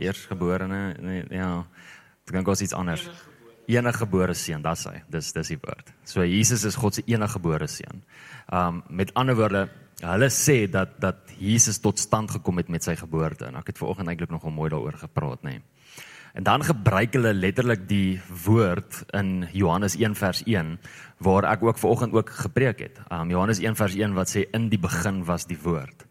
eersgeborene 0.00 0.80
nee 1.04 1.24
ja. 1.36 1.64
Dit 2.24 2.34
kan 2.36 2.46
gous 2.46 2.62
iets 2.64 2.76
anders. 2.76 3.04
Enige 3.70 4.02
gebore 4.02 4.34
seun, 4.34 4.62
dis 4.64 4.86
hy. 4.88 4.96
Dis 5.12 5.32
dis 5.36 5.52
die 5.52 5.58
woord. 5.60 5.92
So 6.08 6.24
Jesus 6.26 6.64
is 6.64 6.78
God 6.80 6.96
se 6.96 7.04
enige 7.06 7.36
gebore 7.36 7.68
seun. 7.70 8.02
Um 8.52 8.82
met 8.88 9.12
ander 9.18 9.36
woorde, 9.38 9.66
hulle 10.00 10.30
sê 10.32 10.64
dat 10.70 10.96
dat 11.02 11.34
Jesus 11.38 11.80
tot 11.80 12.00
stand 12.00 12.32
gekom 12.38 12.62
het 12.62 12.72
met 12.72 12.86
sy 12.86 12.96
geboorte 12.96 13.50
en 13.50 13.60
ek 13.60 13.72
het 13.72 13.82
vanoggend 13.82 14.08
eintlik 14.08 14.32
nogal 14.32 14.54
mooi 14.54 14.70
daaroor 14.72 14.96
gepraat, 15.04 15.44
nê. 15.44 15.58
Nee. 15.58 15.79
En 16.32 16.42
dan 16.42 16.62
gebruik 16.64 17.12
hulle 17.12 17.32
letterlik 17.34 17.88
die 17.88 18.20
woord 18.44 19.02
in 19.16 19.48
Johannes 19.52 19.96
1 19.98 20.14
vers 20.14 20.42
1 20.46 20.78
waar 21.18 21.44
ek 21.50 21.62
ook 21.62 21.78
vanoggend 21.78 22.14
ook 22.14 22.30
gepreek 22.30 22.78
het. 22.78 23.00
Um 23.10 23.30
Johannes 23.30 23.58
1 23.58 23.76
vers 23.76 23.94
1 23.94 24.14
wat 24.14 24.30
sê 24.30 24.46
in 24.54 24.68
die 24.70 24.78
begin 24.78 25.24
was 25.24 25.46
die 25.46 25.58
woord. 25.62 26.06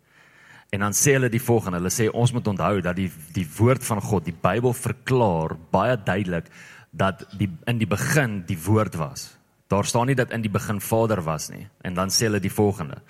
En 0.70 0.84
dan 0.86 0.94
sê 0.94 1.16
hulle 1.16 1.32
die 1.34 1.42
volgende, 1.42 1.80
hulle 1.80 1.94
sê 1.94 2.10
ons 2.14 2.32
moet 2.36 2.48
onthou 2.48 2.82
dat 2.86 2.96
die 2.96 3.10
die 3.34 3.48
woord 3.58 3.86
van 3.86 4.02
God, 4.02 4.28
die 4.28 4.36
Bybel 4.36 4.74
verklaar 4.74 5.56
baie 5.72 5.98
duidelik 5.98 6.52
dat 6.92 7.26
die 7.38 7.50
in 7.66 7.80
die 7.80 7.90
begin 7.90 8.44
die 8.46 8.60
woord 8.66 9.00
was. 9.00 9.32
Daar 9.70 9.86
staan 9.86 10.10
nie 10.10 10.18
dat 10.18 10.32
in 10.34 10.42
die 10.42 10.52
begin 10.52 10.82
Vader 10.82 11.22
was 11.26 11.50
nie. 11.50 11.68
En 11.82 11.94
dan 11.94 12.10
sê 12.14 12.28
hulle 12.28 12.42
die 12.42 12.54
volgende: 12.54 13.02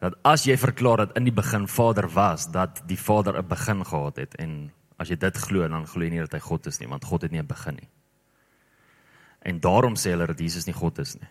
dat 0.00 0.16
as 0.22 0.46
jy 0.46 0.56
verklaar 0.58 1.04
dat 1.04 1.16
in 1.18 1.28
die 1.28 1.34
begin 1.34 1.68
Vader 1.68 2.08
was, 2.14 2.48
dat 2.50 2.82
die 2.88 2.98
Vader 2.98 3.38
'n 3.38 3.48
begin 3.48 3.84
gehad 3.84 4.16
het 4.16 4.34
en 4.34 4.72
as 4.96 5.10
jy 5.10 5.16
dit 5.16 5.36
glo, 5.36 5.68
dan 5.68 5.86
glo 5.86 6.04
jy 6.04 6.10
nie 6.10 6.20
dat 6.20 6.32
hy 6.32 6.42
God 6.44 6.66
is 6.66 6.80
nie, 6.80 6.88
want 6.88 7.04
God 7.04 7.22
het 7.22 7.32
nie 7.32 7.40
'n 7.40 7.46
begin 7.46 7.74
nie. 7.74 7.88
En 9.42 9.60
daarom 9.60 9.94
sê 9.94 10.10
hulle 10.10 10.26
dat 10.26 10.38
Jesus 10.38 10.66
nie 10.66 10.74
God 10.74 10.98
is 10.98 11.14
nie. 11.14 11.28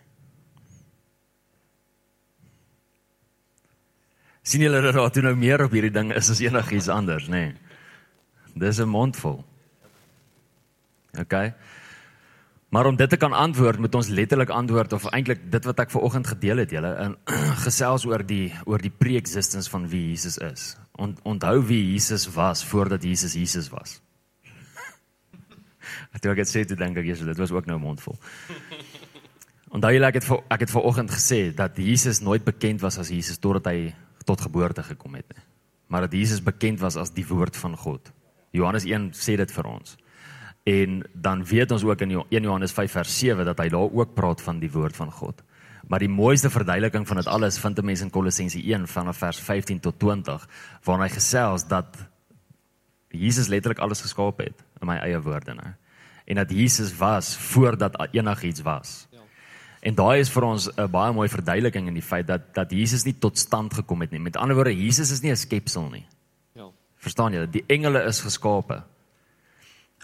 Sien 4.42 4.60
julle 4.60 4.82
dat 4.82 4.94
daar 4.94 5.10
toe 5.10 5.22
nou 5.22 5.34
meer 5.34 5.64
op 5.64 5.72
hierdie 5.72 5.90
ding 5.90 6.12
is 6.12 6.30
as 6.30 6.40
enigiets 6.40 6.88
anders, 6.88 7.28
nê? 7.28 7.30
Nee. 7.30 7.54
Dis 8.54 8.78
'n 8.78 8.88
mondvol. 8.88 9.44
OK. 11.18 11.34
Maar 12.74 12.86
om 12.86 12.96
dit 12.96 13.08
te 13.08 13.16
kan 13.16 13.32
antwoord, 13.32 13.78
moet 13.78 13.94
ons 13.94 14.08
letterlik 14.08 14.50
antwoord 14.50 14.92
of 14.92 15.04
eintlik 15.14 15.44
dit 15.50 15.66
wat 15.68 15.78
ek 15.84 15.92
ver 15.92 16.02
oggend 16.08 16.26
gedeel 16.26 16.58
het, 16.64 16.72
julle 16.74 16.90
in 17.04 17.12
gesels 17.66 18.02
oor 18.10 18.24
die 18.26 18.48
oor 18.66 18.82
die 18.82 18.90
pre-existence 18.90 19.70
van 19.70 19.84
wie 19.92 20.00
Jesus 20.08 20.40
is. 20.42 20.64
Ont, 20.98 21.20
onthou 21.22 21.60
wie 21.68 21.78
Jesus 21.92 22.26
was 22.34 22.64
voordat 22.66 23.06
Jesus 23.06 23.38
Jesus 23.38 23.70
was. 23.70 24.00
Dink 26.18 26.32
ek 26.32 26.42
het 26.42 26.50
sê 26.50 26.64
te 26.66 26.74
dink 26.74 26.98
ek 26.98 27.06
Jesus, 27.12 27.30
dit 27.30 27.44
was 27.44 27.54
ook 27.54 27.70
nou 27.70 27.78
mondvol. 27.78 28.18
Onthou 29.74 29.94
julle 29.94 30.10
ek 30.10 30.18
het 30.18 30.26
vir 30.26 30.42
ek 30.58 30.66
het 30.66 30.74
ver 30.74 30.90
oggend 30.90 31.14
gesê 31.14 31.40
dat 31.54 31.78
Jesus 31.78 32.24
nooit 32.26 32.42
bekend 32.42 32.82
was 32.82 32.98
as 32.98 33.14
Jesus 33.14 33.38
totdat 33.38 33.70
hy 33.70 33.92
tot 34.26 34.42
geboorte 34.48 34.82
gekom 34.82 35.14
het 35.14 35.30
nie. 35.30 35.46
Maar 35.94 36.08
dat 36.08 36.18
Jesus 36.18 36.42
bekend 36.42 36.82
was 36.82 36.98
as 36.98 37.14
die 37.14 37.26
woord 37.30 37.54
van 37.54 37.78
God. 37.78 38.10
Johannes 38.50 38.86
1 38.86 39.12
sê 39.14 39.38
dit 39.38 39.58
vir 39.60 39.70
ons. 39.78 39.94
En 40.64 41.02
dan 41.12 41.44
weet 41.44 41.70
ons 41.70 41.84
ook 41.84 42.00
in 42.00 42.10
1 42.10 42.42
Johannes 42.42 42.72
5 42.72 42.90
vers 42.90 43.18
7 43.18 43.44
dat 43.44 43.58
hy 43.58 43.68
daar 43.68 43.92
ook 43.92 44.14
praat 44.14 44.40
van 44.40 44.58
die 44.58 44.70
woord 44.72 44.96
van 44.96 45.10
God. 45.12 45.42
Maar 45.88 46.00
die 46.00 46.08
mooiste 46.08 46.50
verduideliking 46.50 47.06
van 47.06 47.16
dit 47.16 47.26
alles 47.26 47.58
vind 47.58 47.78
'n 47.78 47.84
mens 47.84 48.00
in 48.00 48.10
Kolossense 48.10 48.58
1 48.58 48.88
vanaf 48.88 49.16
vers 49.16 49.38
15 49.38 49.80
tot 49.80 49.98
20 49.98 50.48
waar 50.82 51.00
hy 51.00 51.08
gesels 51.08 51.66
dat 51.68 51.86
Jesus 53.08 53.48
letterlik 53.48 53.78
alles 53.78 54.00
geskaap 54.00 54.38
het 54.38 54.64
in 54.80 54.86
my 54.86 54.96
eie 54.96 55.20
woorde 55.20 55.54
nou. 55.54 55.74
En 56.24 56.34
dat 56.34 56.50
Jesus 56.50 56.96
was 56.96 57.36
voordat 57.36 58.08
enigiets 58.10 58.62
was. 58.62 59.06
Ja. 59.10 59.18
En 59.80 59.94
daai 59.94 60.20
is 60.20 60.30
vir 60.30 60.42
ons 60.42 60.70
'n 60.76 60.90
baie 60.90 61.12
mooi 61.12 61.28
verduideliking 61.28 61.86
in 61.86 61.94
die 61.94 62.02
feit 62.02 62.26
dat 62.26 62.54
dat 62.54 62.70
Jesus 62.70 63.04
nie 63.04 63.18
tot 63.18 63.38
stand 63.38 63.74
gekom 63.74 64.00
het 64.00 64.10
nie. 64.10 64.20
Met 64.20 64.36
ander 64.36 64.54
woorde, 64.54 64.84
Jesus 64.84 65.10
is 65.10 65.20
nie 65.20 65.30
'n 65.30 65.36
skepsel 65.36 65.88
nie. 65.90 66.06
Ja. 66.52 66.70
Verstaan 66.96 67.32
jy? 67.32 67.50
Die 67.50 67.64
engele 67.66 68.02
is 68.04 68.20
geskape. 68.20 68.82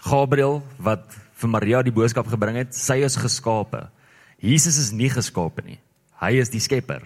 Gabriël 0.01 0.61
wat 0.81 1.05
vir 1.41 1.49
Maria 1.49 1.81
die 1.85 1.93
boodskap 1.93 2.29
gebring 2.29 2.59
het, 2.61 2.75
sy 2.77 3.01
is 3.05 3.17
geskape. 3.21 3.87
Jesus 4.41 4.77
is 4.81 4.91
nie 4.93 5.09
geskape 5.13 5.63
nie. 5.65 5.79
Hy 6.21 6.35
is 6.41 6.51
die 6.53 6.61
skepper. 6.61 7.05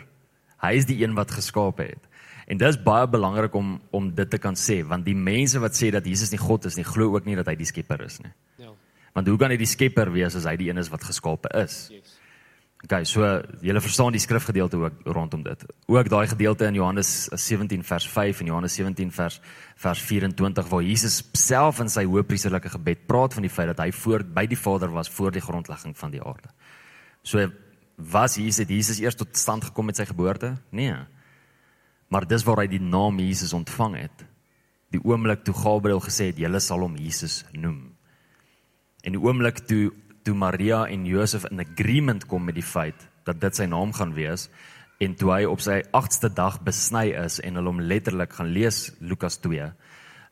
Hy 0.64 0.74
is 0.80 0.88
die 0.88 1.02
een 1.04 1.16
wat 1.16 1.34
geskape 1.36 1.88
het. 1.92 2.12
En 2.46 2.60
dit 2.62 2.68
is 2.68 2.78
baie 2.80 3.08
belangrik 3.10 3.56
om 3.58 3.76
om 3.96 4.10
dit 4.16 4.30
te 4.30 4.38
kan 4.38 4.56
sê 4.60 4.82
want 4.86 5.06
die 5.08 5.18
mense 5.18 5.60
wat 5.60 5.78
sê 5.78 5.90
dat 5.92 6.06
Jesus 6.06 6.32
nie 6.32 6.42
God 6.42 6.68
is 6.70 6.78
nie, 6.78 6.86
glo 6.86 7.16
ook 7.16 7.26
nie 7.26 7.38
dat 7.40 7.50
hy 7.50 7.56
die 7.58 7.68
skepper 7.68 8.04
is 8.06 8.20
nie. 8.22 8.32
Ja. 8.62 8.72
Want 9.18 9.32
hoe 9.32 9.38
kan 9.42 9.52
hy 9.52 9.58
die 9.58 9.70
skepper 9.70 10.12
wees 10.14 10.38
as 10.38 10.46
hy 10.46 10.56
die 10.60 10.70
een 10.70 10.78
is 10.78 10.92
wat 10.94 11.08
geskape 11.08 11.50
is? 11.64 11.88
Yes. 11.96 12.15
Okay, 12.86 13.02
so 13.10 13.26
julle 13.66 13.82
verstaan 13.82 14.14
die 14.14 14.22
skrifgedeelte 14.22 14.78
ook 14.78 15.08
rondom 15.10 15.42
dit. 15.42 15.64
Ook 15.90 16.10
daai 16.10 16.28
gedeelte 16.30 16.68
in 16.70 16.76
Johannes 16.78 17.26
17 17.34 17.82
vers 17.84 18.06
5 18.14 18.44
en 18.44 18.52
Johannes 18.52 18.76
17 18.78 19.10
vers 19.12 19.40
vers 19.82 20.02
24 20.06 20.68
waar 20.70 20.84
Jesus 20.86 21.24
self 21.34 21.80
in 21.82 21.90
sy 21.90 22.04
hoëpriesterlike 22.06 22.70
gebed 22.76 23.08
praat 23.10 23.34
van 23.34 23.48
die 23.48 23.50
feit 23.50 23.72
dat 23.74 23.82
hy 23.82 23.90
voor 24.04 24.22
by 24.38 24.46
die 24.52 24.60
Vader 24.60 24.94
was 24.94 25.10
voor 25.10 25.34
die 25.34 25.42
grondlegging 25.42 25.98
van 25.98 26.14
die 26.14 26.22
aarde. 26.22 26.54
So 27.26 27.48
was 27.98 28.38
Jesus 28.38 28.62
het 28.62 28.70
Jesus 28.70 29.02
eers 29.02 29.18
tot 29.18 29.34
stand 29.34 29.66
gekom 29.66 29.90
met 29.90 29.98
sy 29.98 30.06
geboorte? 30.06 30.54
Nee. 30.70 30.94
Maar 32.14 32.30
dis 32.30 32.46
waar 32.46 32.62
hy 32.62 32.70
die 32.70 32.84
naam 32.84 33.18
Jesus 33.18 33.58
ontvang 33.58 33.98
het. 34.04 34.28
Die 34.94 35.02
oomblik 35.02 35.42
toe 35.42 35.58
Gabriël 35.58 36.06
gesê 36.06 36.30
het 36.30 36.38
julle 36.38 36.62
sal 36.62 36.86
hom 36.86 37.02
Jesus 37.02 37.42
noem. 37.58 37.96
En 39.02 39.18
die 39.18 39.22
oomblik 39.22 39.66
toe 39.66 39.90
toe 40.26 40.36
Maria 40.36 40.86
en 40.90 41.06
Josef 41.06 41.46
in 41.52 41.62
agreement 41.62 42.26
kom 42.26 42.48
met 42.48 42.58
die 42.58 42.66
feit 42.66 43.06
dat 43.28 43.38
dit 43.42 43.56
sy 43.56 43.68
naam 43.70 43.94
gaan 43.94 44.16
wees 44.18 44.48
en 45.04 45.14
toe 45.20 45.32
hy 45.36 45.44
op 45.46 45.62
sy 45.62 45.82
8ste 45.94 46.32
dag 46.34 46.58
besny 46.66 47.12
is 47.20 47.38
en 47.46 47.60
hulle 47.60 47.70
hom 47.70 47.84
letterlik 47.84 48.34
gaan 48.40 48.50
lees 48.56 48.90
Lukas 49.00 49.38
2 49.44 49.70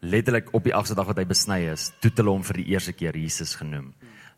letterlik 0.03 0.49
op 0.57 0.65
die 0.65 0.73
8ste 0.75 0.97
dag 0.97 1.11
wat 1.11 1.21
hy 1.21 1.27
besny 1.29 1.59
is 1.71 1.91
toe 2.01 2.11
hulle 2.17 2.33
hom 2.33 2.43
vir 2.47 2.59
die 2.59 2.67
eerste 2.73 2.93
keer 2.97 3.15
Jesus 3.15 3.55
genoem. 3.59 3.93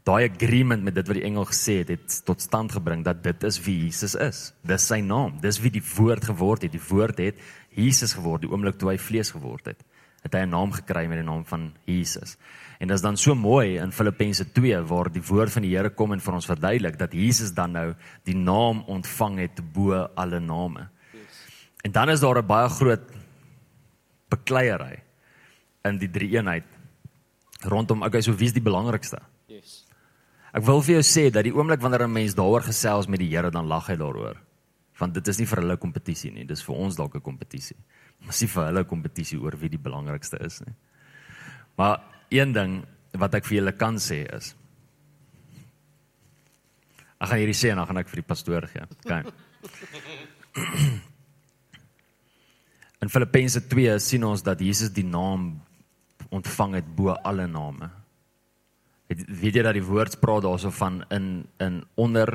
Daai 0.05 0.27
agreement 0.27 0.83
met 0.85 0.93
dit 0.93 1.07
wat 1.09 1.17
die 1.17 1.25
engel 1.25 1.47
gesê 1.49 1.79
het 1.79 1.89
het 1.95 2.19
tot 2.27 2.43
stand 2.43 2.75
gebring 2.75 3.01
dat 3.07 3.23
dit 3.25 3.47
is 3.47 3.57
wie 3.65 3.79
Jesus 3.87 4.13
is. 4.21 4.41
Dis 4.61 4.85
sy 4.85 4.99
naam. 5.01 5.39
Dis 5.41 5.57
wie 5.63 5.71
die 5.73 5.81
woord 5.81 6.27
geword 6.29 6.67
het. 6.67 6.75
Die 6.75 6.83
woord 6.91 7.23
het 7.23 7.41
Jesus 7.73 8.13
geword 8.13 8.45
die 8.45 8.51
oomblik 8.51 8.77
toe 8.77 8.91
hy 8.91 8.99
vlees 9.01 9.33
geword 9.33 9.73
het 9.73 9.81
het 10.25 10.33
hy 10.33 10.41
'n 10.45 10.49
naam 10.49 10.71
gekry 10.73 11.05
met 11.07 11.21
die 11.21 11.27
naam 11.27 11.45
van 11.45 11.73
Jesus 11.85 12.37
En 12.85 12.91
dit 12.91 12.99
is 12.99 13.01
dan 13.01 13.15
so 13.17 13.33
mooi 13.33 13.79
in 13.81 13.89
Filippense 13.91 14.45
2 14.53 14.83
waar 14.85 15.07
die 15.09 15.23
woord 15.25 15.49
van 15.55 15.63
die 15.65 15.71
Here 15.73 15.89
kom 15.89 16.11
en 16.13 16.19
vir 16.21 16.35
ons 16.37 16.45
verduidelik 16.45 16.99
dat 16.99 17.15
Jesus 17.17 17.49
dan 17.57 17.73
nou 17.73 17.85
die 18.29 18.35
naam 18.37 18.83
ontvang 18.85 19.39
het 19.41 19.61
bo 19.73 20.03
alle 20.13 20.37
name. 20.37 20.85
Yes. 21.15 21.39
En 21.81 21.95
dan 21.95 22.13
is 22.13 22.21
daar 22.21 22.37
'n 22.37 22.45
baie 22.45 22.69
groot 22.69 23.09
bekleierery 24.29 25.01
in 25.83 25.97
die 25.97 26.11
drie 26.11 26.29
eenheid 26.37 26.63
rondom 27.61 28.03
okay 28.03 28.21
so 28.21 28.37
wie 28.37 28.45
is 28.45 28.53
die 28.53 28.61
belangrikste? 28.61 29.17
Yes. 29.47 29.87
Ek 30.53 30.63
wil 30.63 30.81
vir 30.81 31.01
jou 31.01 31.03
sê 31.03 31.31
dat 31.31 31.43
die 31.43 31.55
oomblik 31.55 31.81
wanneer 31.81 32.05
'n 32.05 32.13
mens 32.13 32.35
daaroor 32.35 32.61
gesels 32.61 33.07
met 33.07 33.19
die 33.19 33.29
Here 33.29 33.49
dan 33.49 33.65
lag 33.65 33.87
hy 33.87 33.95
daaroor. 33.95 34.37
Want 34.99 35.13
dit 35.13 35.27
is 35.27 35.39
nie 35.39 35.47
vir 35.47 35.57
hulle 35.57 35.77
kompetisie 35.77 36.31
nie, 36.31 36.45
dis 36.45 36.63
vir 36.63 36.75
ons 36.75 36.95
dalk 36.95 37.15
'n 37.15 37.21
kompetisie. 37.21 37.77
Maar 38.19 38.29
dis 38.29 38.51
vir 38.51 38.65
hulle 38.65 38.83
kompetisie 38.83 39.39
oor 39.39 39.57
wie 39.57 39.69
die 39.69 39.81
belangrikste 39.81 40.37
is 40.37 40.59
nie. 40.59 40.75
Maar 41.77 42.14
een 42.35 42.53
ding 42.53 42.77
wat 43.15 43.35
ek 43.39 43.47
vir 43.47 43.59
julle 43.61 43.75
kan 43.79 43.99
sê 44.01 44.23
is 44.35 44.53
Ek 47.15 47.31
gaan 47.31 47.39
hierdie 47.39 47.55
sê 47.57 47.71
en 47.71 47.79
dan 47.79 47.87
gaan 47.89 48.01
ek 48.01 48.09
vir 48.11 48.19
die 48.21 48.27
pastoor 48.27 48.65
gee. 48.69 48.85
OK. 48.85 49.11
In 53.05 53.11
Filippense 53.11 53.61
2 53.71 53.99
sien 54.03 54.23
ons 54.27 54.43
dat 54.43 54.59
Jesus 54.61 54.91
die 54.93 55.05
naam 55.07 55.55
ontvang 56.33 56.75
het 56.81 56.87
bo 56.97 57.15
alle 57.15 57.47
name. 57.47 57.89
Het, 59.09 59.23
weet 59.29 59.59
jy 59.59 59.63
dat 59.65 59.77
die 59.77 59.85
woord 59.85 60.19
praat 60.19 60.43
daarso 60.45 60.71
van 60.73 61.03
in 61.13 61.47
in 61.61 61.83
onder 62.01 62.29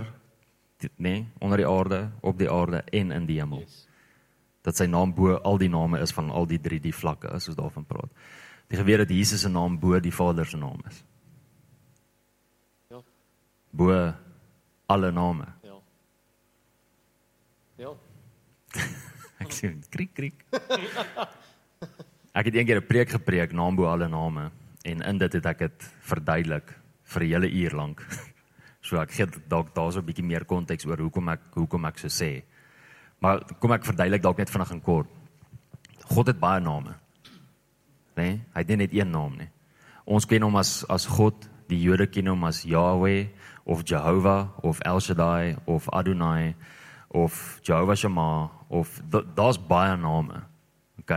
nê, 0.80 0.88
nee, 0.96 1.26
onder 1.44 1.60
die 1.60 1.68
aarde, 1.68 2.10
op 2.24 2.38
die 2.38 2.50
aarde 2.50 2.82
en 2.90 3.12
in 3.12 3.26
die 3.28 3.40
hemel. 3.40 3.64
Yes. 3.66 3.86
Dat 4.64 4.78
sy 4.78 4.86
naam 4.88 5.12
bo 5.16 5.34
al 5.36 5.58
die 5.60 5.70
name 5.72 6.00
is 6.00 6.14
van 6.16 6.30
al 6.30 6.46
die 6.48 6.60
drie 6.60 6.80
die 6.80 6.94
vlakke 6.94 7.28
as 7.28 7.48
ons 7.50 7.58
daarvan 7.58 7.84
praat. 7.88 8.10
Die 8.70 8.78
geweet 8.78 9.02
dat 9.02 9.10
Jesus 9.10 9.40
se 9.42 9.50
naam 9.50 9.78
bo 9.82 9.98
die 10.00 10.14
Vader 10.14 10.46
se 10.46 10.56
naam 10.56 10.78
is. 10.86 11.02
Ja. 12.88 13.02
Bo 13.70 14.14
alle 14.86 15.10
name. 15.12 15.46
Ja. 15.66 15.78
Ja. 17.76 17.94
Ek 19.42 19.50
sê 19.56 19.72
kriek 19.90 20.14
kriek. 20.14 20.44
ek 22.30 22.46
het 22.46 22.54
eendag 22.54 22.78
'n 22.78 22.86
preek 22.86 23.10
gepreek 23.10 23.52
naam 23.52 23.74
bo 23.74 23.88
alle 23.90 24.06
name 24.08 24.50
en 24.86 25.02
in 25.02 25.18
dit 25.18 25.32
het 25.32 25.46
ek 25.46 25.58
dit 25.58 25.86
verduidelik 26.00 26.68
vir 27.02 27.22
'n 27.22 27.30
hele 27.30 27.50
uur 27.50 27.74
lank. 27.74 28.06
So 28.82 28.96
ek 28.96 29.10
gee 29.12 29.26
dalk 29.48 29.74
daar's 29.74 29.96
'n 29.96 30.04
bietjie 30.04 30.24
meer 30.24 30.44
konteks 30.44 30.86
oor 30.86 30.96
hoekom 30.96 31.28
ek 31.28 31.40
hoekom 31.54 31.84
ek 31.84 31.98
so 31.98 32.08
sê. 32.08 32.42
Maar 33.18 33.44
kom 33.58 33.72
ek 33.72 33.84
verduidelik 33.84 34.22
dalk 34.22 34.38
net 34.38 34.50
vinnig 34.50 34.70
en 34.70 34.80
kort. 34.80 35.08
God 36.08 36.26
het 36.26 36.40
baie 36.40 36.60
name. 36.60 36.94
Nee, 38.20 38.36
hy 38.52 38.64
het 38.64 38.76
net 38.76 38.92
een 38.92 39.10
naam 39.10 39.36
nie. 39.38 39.48
Ons 40.04 40.26
ken 40.28 40.44
hom 40.44 40.58
as 40.60 40.80
as 40.92 41.06
God, 41.08 41.46
die 41.70 41.78
Jode 41.80 42.08
ken 42.10 42.28
hom 42.32 42.44
as 42.48 42.64
Yahweh 42.66 43.30
of 43.64 43.84
Jehovah 43.86 44.50
of 44.66 44.80
El 44.84 45.00
Shaddai 45.00 45.56
of 45.66 45.88
Adonai 45.94 46.54
of 47.14 47.60
Jehovah 47.66 47.96
Shammah 47.96 48.50
of 48.68 49.00
daar's 49.10 49.58
baie 49.58 49.96
name. 49.96 50.42
OK. 51.00 51.14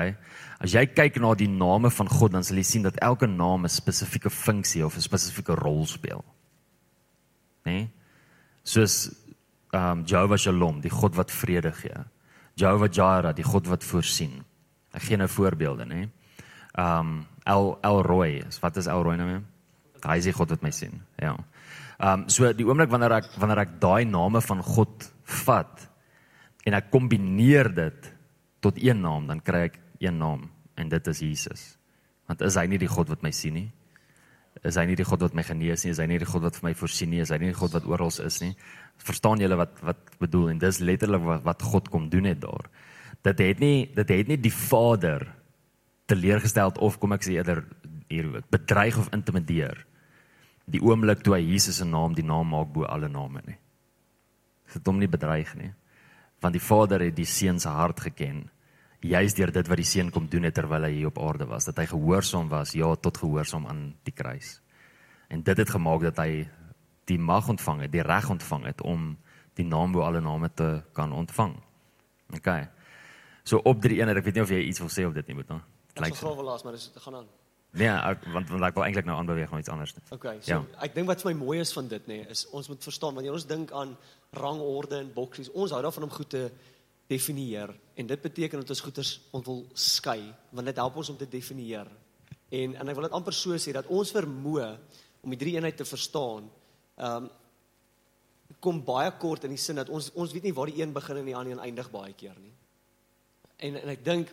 As 0.64 0.74
jy 0.74 0.86
kyk 0.88 1.20
na 1.22 1.34
die 1.36 1.50
name 1.50 1.92
van 1.92 2.10
God, 2.10 2.34
dan 2.34 2.46
sal 2.46 2.58
jy 2.62 2.66
sien 2.68 2.86
dat 2.86 3.02
elke 3.04 3.28
naam 3.28 3.66
'n 3.66 3.70
spesifieke 3.70 4.30
funksie 4.30 4.86
of 4.86 4.96
'n 4.96 5.02
spesifieke 5.02 5.56
rol 5.56 5.86
speel. 5.86 6.24
Né? 7.66 7.72
Nee? 7.72 7.90
Soos 8.64 9.12
ehm 9.74 10.00
um, 10.00 10.04
Jehovah 10.06 10.38
Shalom, 10.38 10.82
die 10.82 10.90
God 10.90 11.16
wat 11.16 11.32
vrede 11.32 11.72
gee. 11.72 12.06
Jehovah 12.56 12.90
Jireh, 12.92 13.34
die 13.36 13.44
God 13.44 13.68
wat 13.68 13.84
voorsien. 13.84 14.44
Ek 14.94 15.02
gee 15.02 15.18
nou 15.18 15.28
voorbeelde, 15.28 15.86
né? 15.86 15.96
Nee? 15.96 16.10
Ehm 16.74 17.00
um, 17.00 17.22
El 17.46 17.74
El 17.84 18.00
Roy, 18.08 18.38
wat 18.62 18.78
is 18.80 18.88
El 18.88 19.04
Roy 19.04 19.18
nou? 19.20 19.42
Hy 20.04 20.16
is 20.18 20.28
die 20.30 20.36
God 20.36 20.54
wat 20.56 20.64
my 20.64 20.72
sien. 20.72 21.02
Ja. 21.22 21.36
Ehm 22.00 22.24
um, 22.24 22.30
so 22.32 22.50
die 22.54 22.66
oomblik 22.66 22.92
wanneer 22.92 23.20
ek 23.20 23.30
wanneer 23.38 23.66
ek 23.66 23.78
daai 23.84 24.06
name 24.10 24.42
van 24.42 24.64
God 24.64 25.10
vat 25.44 25.88
en 26.66 26.78
ek 26.80 26.90
kombineer 26.92 27.70
dit 27.76 28.10
tot 28.64 28.80
een 28.80 29.02
naam, 29.04 29.28
dan 29.28 29.42
kry 29.44 29.68
ek 29.68 29.80
een 30.00 30.18
naam 30.18 30.48
en 30.80 30.90
dit 30.90 31.08
is 31.12 31.20
Jesus. 31.20 31.64
Want 32.28 32.42
is 32.42 32.56
hy 32.58 32.66
nie 32.72 32.80
die 32.80 32.90
God 32.90 33.12
wat 33.12 33.24
my 33.26 33.32
sien 33.36 33.58
nie? 33.60 33.70
Is 34.64 34.78
hy 34.80 34.86
nie 34.88 34.96
die 34.96 35.06
God 35.06 35.22
wat 35.26 35.36
my 35.36 35.44
genees 35.44 35.84
nie? 35.84 35.92
Is 35.92 36.00
hy 36.00 36.08
nie 36.08 36.22
die 36.22 36.30
God 36.30 36.46
wat 36.46 36.58
vir 36.58 36.70
my 36.70 36.74
voorsien 36.78 37.12
nie? 37.12 37.22
Is 37.24 37.34
hy 37.34 37.40
nie 37.42 37.52
die 37.52 37.60
God 37.60 37.74
wat 37.76 37.86
oral 37.90 38.14
is 38.24 38.40
nie? 38.42 38.54
Verstaan 39.04 39.42
julle 39.44 39.58
wat 39.60 39.82
wat 39.84 40.18
bedoel 40.22 40.54
en 40.54 40.62
dis 40.62 40.80
letterlik 40.80 41.26
wat, 41.26 41.46
wat 41.46 41.66
God 41.74 41.90
kom 41.92 42.10
doen 42.14 42.30
het 42.32 42.42
daar. 42.42 42.70
Dit 43.28 43.42
het 43.44 43.64
nie 43.64 43.90
dit 43.94 44.18
het 44.18 44.32
nie 44.32 44.40
die 44.40 44.54
Vader 44.54 45.28
teleurgestel 46.06 46.76
of 46.80 47.00
kom 47.00 47.16
ek 47.16 47.26
sê 47.26 47.38
eerder 47.38 47.64
hier 48.10 48.44
bedreig 48.52 48.98
of 49.00 49.10
intimideer 49.16 49.86
die 50.70 50.82
oomblik 50.84 51.24
toe 51.24 51.38
hy 51.38 51.44
Jesus 51.44 51.80
se 51.82 51.86
naam 51.88 52.16
die 52.16 52.26
naam 52.26 52.52
maak 52.54 52.72
bo 52.74 52.88
alle 52.88 53.10
name 53.12 53.42
nie. 53.46 53.58
Dit 54.68 54.80
het 54.80 54.88
hom 54.88 55.00
nie 55.02 55.12
bedreig 55.12 55.52
nie. 55.60 55.74
Want 56.44 56.56
die 56.56 56.64
Vader 56.64 57.04
het 57.04 57.16
die 57.16 57.28
seun 57.28 57.60
se 57.60 57.72
hart 57.72 58.00
geken 58.08 58.46
juis 59.04 59.36
deur 59.36 59.52
dit 59.52 59.68
wat 59.68 59.80
die 59.80 59.88
seun 59.88 60.12
kom 60.16 60.30
doen 60.32 60.48
het 60.48 60.56
terwyl 60.56 60.88
hy 60.88 60.94
hier 60.94 61.10
op 61.10 61.20
aarde 61.20 61.44
was, 61.50 61.66
dat 61.68 61.82
hy 61.82 61.90
gehoorsaam 61.92 62.48
was, 62.48 62.72
ja, 62.72 62.88
tot 62.96 63.20
gehoorsaam 63.20 63.66
aan 63.68 63.82
die 64.08 64.14
kruis. 64.16 64.62
En 65.28 65.44
dit 65.44 65.60
het 65.60 65.74
gemaak 65.76 66.06
dat 66.08 66.22
hy 66.24 66.46
die 67.12 67.20
mag 67.20 67.50
ontvang 67.52 67.84
het, 67.84 67.92
die 67.92 68.06
reg 68.06 68.30
ontvang 68.32 68.70
het 68.70 68.84
om 68.88 69.18
die 69.60 69.68
naam 69.68 69.92
bo 69.92 70.06
alle 70.08 70.22
name 70.24 70.48
te 70.56 70.70
kan 70.96 71.12
ontvang. 71.12 71.58
OK. 72.38 72.50
So 73.44 73.60
op 73.60 73.84
drie 73.84 74.00
eenheid, 74.00 74.22
ek 74.22 74.30
weet 74.30 74.40
nie 74.40 74.46
of 74.46 74.56
jy 74.56 74.62
iets 74.70 74.80
wil 74.80 74.94
sê 74.94 75.04
op 75.04 75.20
dit 75.20 75.28
nie, 75.28 75.36
moet 75.42 75.52
nou. 75.52 75.60
Ek 75.94 76.16
sal 76.16 76.34
graag 76.34 76.46
laat, 76.46 76.64
maar 76.66 76.78
dis 76.78 76.90
gaan 77.06 77.16
aan. 77.22 77.32
Nee, 77.74 77.90
ek, 77.90 78.26
want 78.30 78.50
want 78.54 78.66
ek 78.68 78.76
wil 78.78 78.86
eintlik 78.86 79.08
nou 79.10 79.16
aanbeweeg 79.18 79.50
na 79.50 79.60
iets 79.64 79.72
anders. 79.74 79.96
Okay, 80.14 80.36
so 80.46 80.54
ja. 80.54 80.60
ek 80.86 80.94
dink 80.94 81.10
wat 81.10 81.24
vir 81.24 81.32
my 81.32 81.40
mooi 81.40 81.58
is 81.64 81.74
van 81.74 81.88
dit 81.90 82.06
nê, 82.10 82.20
nee, 82.22 82.30
is 82.30 82.46
ons 82.54 82.70
moet 82.70 82.86
verstaan 82.86 83.18
wanneer 83.18 83.34
ons 83.34 83.48
dink 83.50 83.74
aan 83.74 83.96
rangorde 84.38 85.00
en 85.02 85.10
boksies, 85.14 85.50
ons 85.58 85.74
hou 85.74 85.82
daarvan 85.82 86.06
om 86.06 86.14
goed 86.14 86.30
te 86.30 86.44
definieer 87.10 87.74
en 87.98 88.10
dit 88.10 88.22
beteken 88.22 88.62
dat 88.62 88.74
ons 88.76 88.84
goeders 88.86 89.14
ons 89.34 89.46
wil 89.50 89.64
skei, 89.74 90.20
want 90.54 90.70
dit 90.70 90.82
help 90.84 91.02
ons 91.02 91.10
om 91.14 91.18
te 91.18 91.30
definieer. 91.30 91.90
En 92.54 92.78
en 92.78 92.94
ek 92.94 93.00
wil 93.00 93.10
dit 93.10 93.18
amper 93.18 93.38
so 93.38 93.58
sê 93.58 93.74
dat 93.74 93.90
ons 93.90 94.14
vermoë 94.14 94.70
om 95.26 95.34
die 95.34 95.42
drie 95.42 95.58
eenheid 95.58 95.80
te 95.82 95.90
verstaan, 95.90 96.52
ehm 96.98 97.24
um, 97.24 97.32
kom 98.64 98.84
baie 98.86 99.10
kort 99.20 99.44
in 99.44 99.52
die 99.52 99.60
sin 99.60 99.80
dat 99.82 99.90
ons 99.92 100.12
ons 100.14 100.32
weet 100.32 100.46
nie 100.46 100.54
waar 100.56 100.70
die 100.70 100.78
een 100.80 100.94
begin 100.94 101.18
en 101.20 101.26
die 101.28 101.36
ander 101.36 101.60
eindig 101.66 101.90
baie 101.92 102.14
keer 102.14 102.38
nie. 102.40 102.54
En 103.66 103.82
en 103.82 103.92
ek 103.92 104.06
dink 104.06 104.30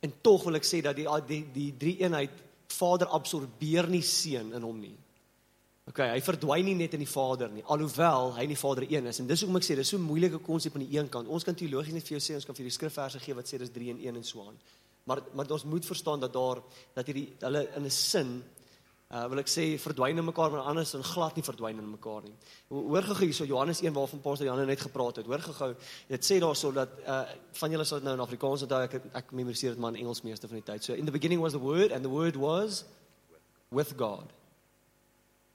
en 0.00 0.12
tog 0.22 0.44
wil 0.44 0.58
ek 0.58 0.64
sê 0.68 0.82
dat 0.84 0.96
die 0.96 1.06
die 1.28 1.42
die 1.52 1.70
drie 1.78 1.96
eenheid 2.02 2.44
Vader 2.76 3.08
absorbeer 3.14 3.88
nie 3.88 4.02
seun 4.02 4.52
in 4.52 4.62
hom 4.62 4.80
nie. 4.80 4.96
OK, 5.86 6.00
hy 6.02 6.22
verdwyn 6.24 6.66
nie 6.66 6.74
net 6.74 6.96
in 6.98 7.04
die 7.04 7.08
Vader 7.10 7.52
nie, 7.54 7.62
alhoewel 7.70 8.32
hy 8.34 8.42
in 8.48 8.50
die 8.56 8.58
Vader 8.58 8.88
een 8.90 9.06
is. 9.06 9.20
En 9.22 9.28
dis 9.30 9.44
hoekom 9.44 9.60
ek 9.60 9.68
sê 9.68 9.76
dis 9.78 9.88
so 9.88 9.96
'n 9.96 10.02
moeilike 10.02 10.40
konsep 10.42 10.74
aan 10.74 10.82
die 10.82 10.98
een 10.98 11.08
kant. 11.08 11.28
Ons 11.28 11.44
kan 11.44 11.54
teologies 11.54 11.94
net 11.94 12.02
vir 12.08 12.18
jou 12.18 12.24
sê 12.24 12.34
ons 12.34 12.44
kan 12.44 12.54
vir 12.54 12.66
die 12.66 12.74
skrifverse 12.74 13.20
gee 13.20 13.34
wat 13.34 13.46
sê 13.46 13.58
dis 13.58 13.70
3 13.70 13.90
in 13.90 14.00
1 14.02 14.16
en 14.16 14.24
so 14.24 14.40
aan. 14.42 14.58
Maar 15.04 15.22
maar 15.34 15.50
ons 15.50 15.64
moet 15.64 15.86
verstaan 15.86 16.20
dat 16.20 16.32
daar 16.32 16.62
dat 16.94 17.06
hierdie 17.06 17.28
hulle 17.38 17.68
in 17.76 17.84
'n 17.84 17.90
sin 17.90 18.42
uh 19.06 19.22
wil 19.30 19.38
ek 19.38 19.50
sê 19.50 19.64
verdwyn 19.78 20.18
in 20.18 20.26
mekaar 20.26 20.50
maar 20.50 20.66
anders 20.66 20.94
en 20.98 21.04
glad 21.06 21.36
nie 21.38 21.44
verdwyn 21.46 21.78
in 21.78 21.90
mekaar 21.92 22.24
nie. 22.26 22.32
Hoor 22.74 23.06
gou 23.06 23.20
hierso 23.20 23.46
Johannes 23.46 23.80
1 23.84 23.94
waarvan 23.94 24.22
Pastor 24.24 24.48
Janne 24.48 24.64
net 24.66 24.82
gepraat 24.82 25.20
het. 25.20 25.28
Hoor 25.30 25.44
gou 25.46 25.68
dit 26.08 26.26
sê 26.26 26.40
daarso 26.42 26.72
dat 26.74 26.96
uh 27.06 27.22
van 27.60 27.70
julle 27.70 27.86
sal 27.86 28.00
dit 28.02 28.08
nou 28.08 28.16
in 28.18 28.24
Afrikaans 28.24 28.66
onthou 28.66 28.82
ek 28.88 28.98
ek 29.22 29.30
memoriseer 29.30 29.76
dit 29.76 29.80
maar 29.80 29.94
in 29.94 30.02
Engels 30.02 30.24
meeste 30.26 30.50
van 30.50 30.58
die 30.58 30.66
tyd. 30.72 30.82
So 30.82 30.98
in 30.98 31.06
the 31.06 31.14
beginning 31.14 31.40
was 31.40 31.54
the 31.54 31.62
word 31.62 31.94
and 31.94 32.02
the 32.02 32.10
word 32.10 32.34
was 32.36 32.84
with 33.70 33.94
God. 33.96 34.34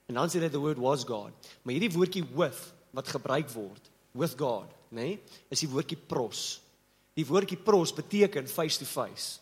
En 0.07 0.15
dan 0.15 0.31
sê 0.31 0.39
dit 0.39 0.51
the 0.51 0.63
word 0.63 0.79
was 0.79 1.03
God. 1.03 1.35
Maar 1.63 1.75
hierdie 1.75 1.91
woordjie 1.91 2.23
with 2.31 2.73
wat 2.95 3.07
gebruik 3.07 3.51
word 3.51 3.91
with 4.15 4.35
God, 4.39 4.71
nê? 4.91 5.15
Nee, 5.15 5.19
is 5.51 5.63
die 5.63 5.69
woordjie 5.71 5.99
pros. 5.99 6.61
Die 7.15 7.27
woordjie 7.27 7.59
pros 7.59 7.91
beteken 7.95 8.47
face 8.47 8.79
to 8.79 8.87
face. 8.87 9.39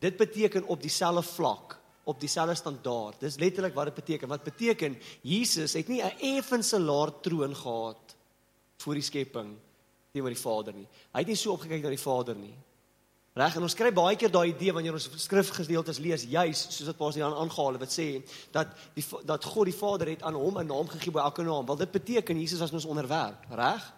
Dit 0.00 0.16
beteken 0.20 0.66
op 0.68 0.80
dieselfde 0.82 1.22
vlak 1.22 1.78
op 2.04 2.20
dieselfde 2.20 2.54
standaard. 2.54 3.20
Dis 3.20 3.38
letterlik 3.38 3.74
wat 3.74 3.84
dit 3.84 3.94
beteken. 3.94 4.28
Wat 4.28 4.42
beteken 4.42 4.98
Jesus 5.20 5.72
het 5.72 5.88
nie 5.88 6.02
'n 6.02 6.18
effense 6.18 6.80
laer 6.80 7.12
troon 7.20 7.56
gehad 7.56 8.16
voor 8.76 8.94
die 8.94 9.02
skepping 9.02 9.56
teenoor 10.12 10.34
die 10.34 10.42
Vader 10.42 10.74
nie. 10.74 10.88
Hy 11.12 11.18
het 11.18 11.26
nie 11.26 11.36
so 11.36 11.52
opgekyk 11.52 11.82
na 11.82 11.88
die 11.88 11.98
Vader 11.98 12.36
nie. 12.36 12.54
Reg, 13.32 13.54
en 13.56 13.64
ons 13.64 13.74
kry 13.74 13.88
baie 13.96 14.16
keer 14.20 14.28
daai 14.28 14.50
idee 14.50 14.74
wanneer 14.76 14.92
ons 14.92 15.08
skrifgedeeltes 15.16 15.98
lees, 16.04 16.26
juis 16.28 16.66
soos 16.66 16.90
dit 16.90 16.98
Paulus 16.98 17.16
hier 17.16 17.24
aangehaal 17.24 17.78
het 17.78 17.80
wat 17.80 17.94
sê 17.94 18.06
dat 18.52 18.74
die 18.92 19.04
dat 19.24 19.44
God 19.44 19.70
die 19.70 19.76
Vader 19.76 20.10
het 20.12 20.22
aan 20.22 20.36
hom 20.36 20.58
'n 20.58 20.66
naam 20.66 20.88
gegee 20.88 21.10
by 21.10 21.20
elke 21.20 21.42
naam. 21.42 21.66
Wel 21.66 21.76
dit 21.76 21.90
beteken 21.90 22.40
Jesus 22.40 22.60
was 22.60 22.72
ons 22.72 22.84
onderwerp, 22.84 23.46
reg? 23.48 23.92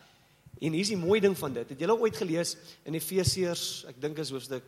En 0.61 0.73
hier 0.73 0.81
is 0.81 0.89
die 0.89 0.97
mooi 0.97 1.21
ding 1.21 1.37
van 1.39 1.53
dit. 1.53 1.69
Het 1.69 1.81
julle 1.81 1.99
ooit 1.99 2.17
gelees 2.17 2.57
in 2.85 2.95
Efesiërs, 2.95 3.85
ek 3.89 4.01
dink 4.01 4.19
is 4.19 4.31
hoofstuk 4.31 4.63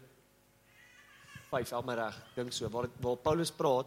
5, 1.51 1.71
help 1.71 1.87
my 1.87 1.95
reg, 1.95 2.19
dink 2.35 2.53
so, 2.53 2.69
waar 2.69 2.89
waar 3.01 3.17
Paulus 3.17 3.51
praat 3.51 3.87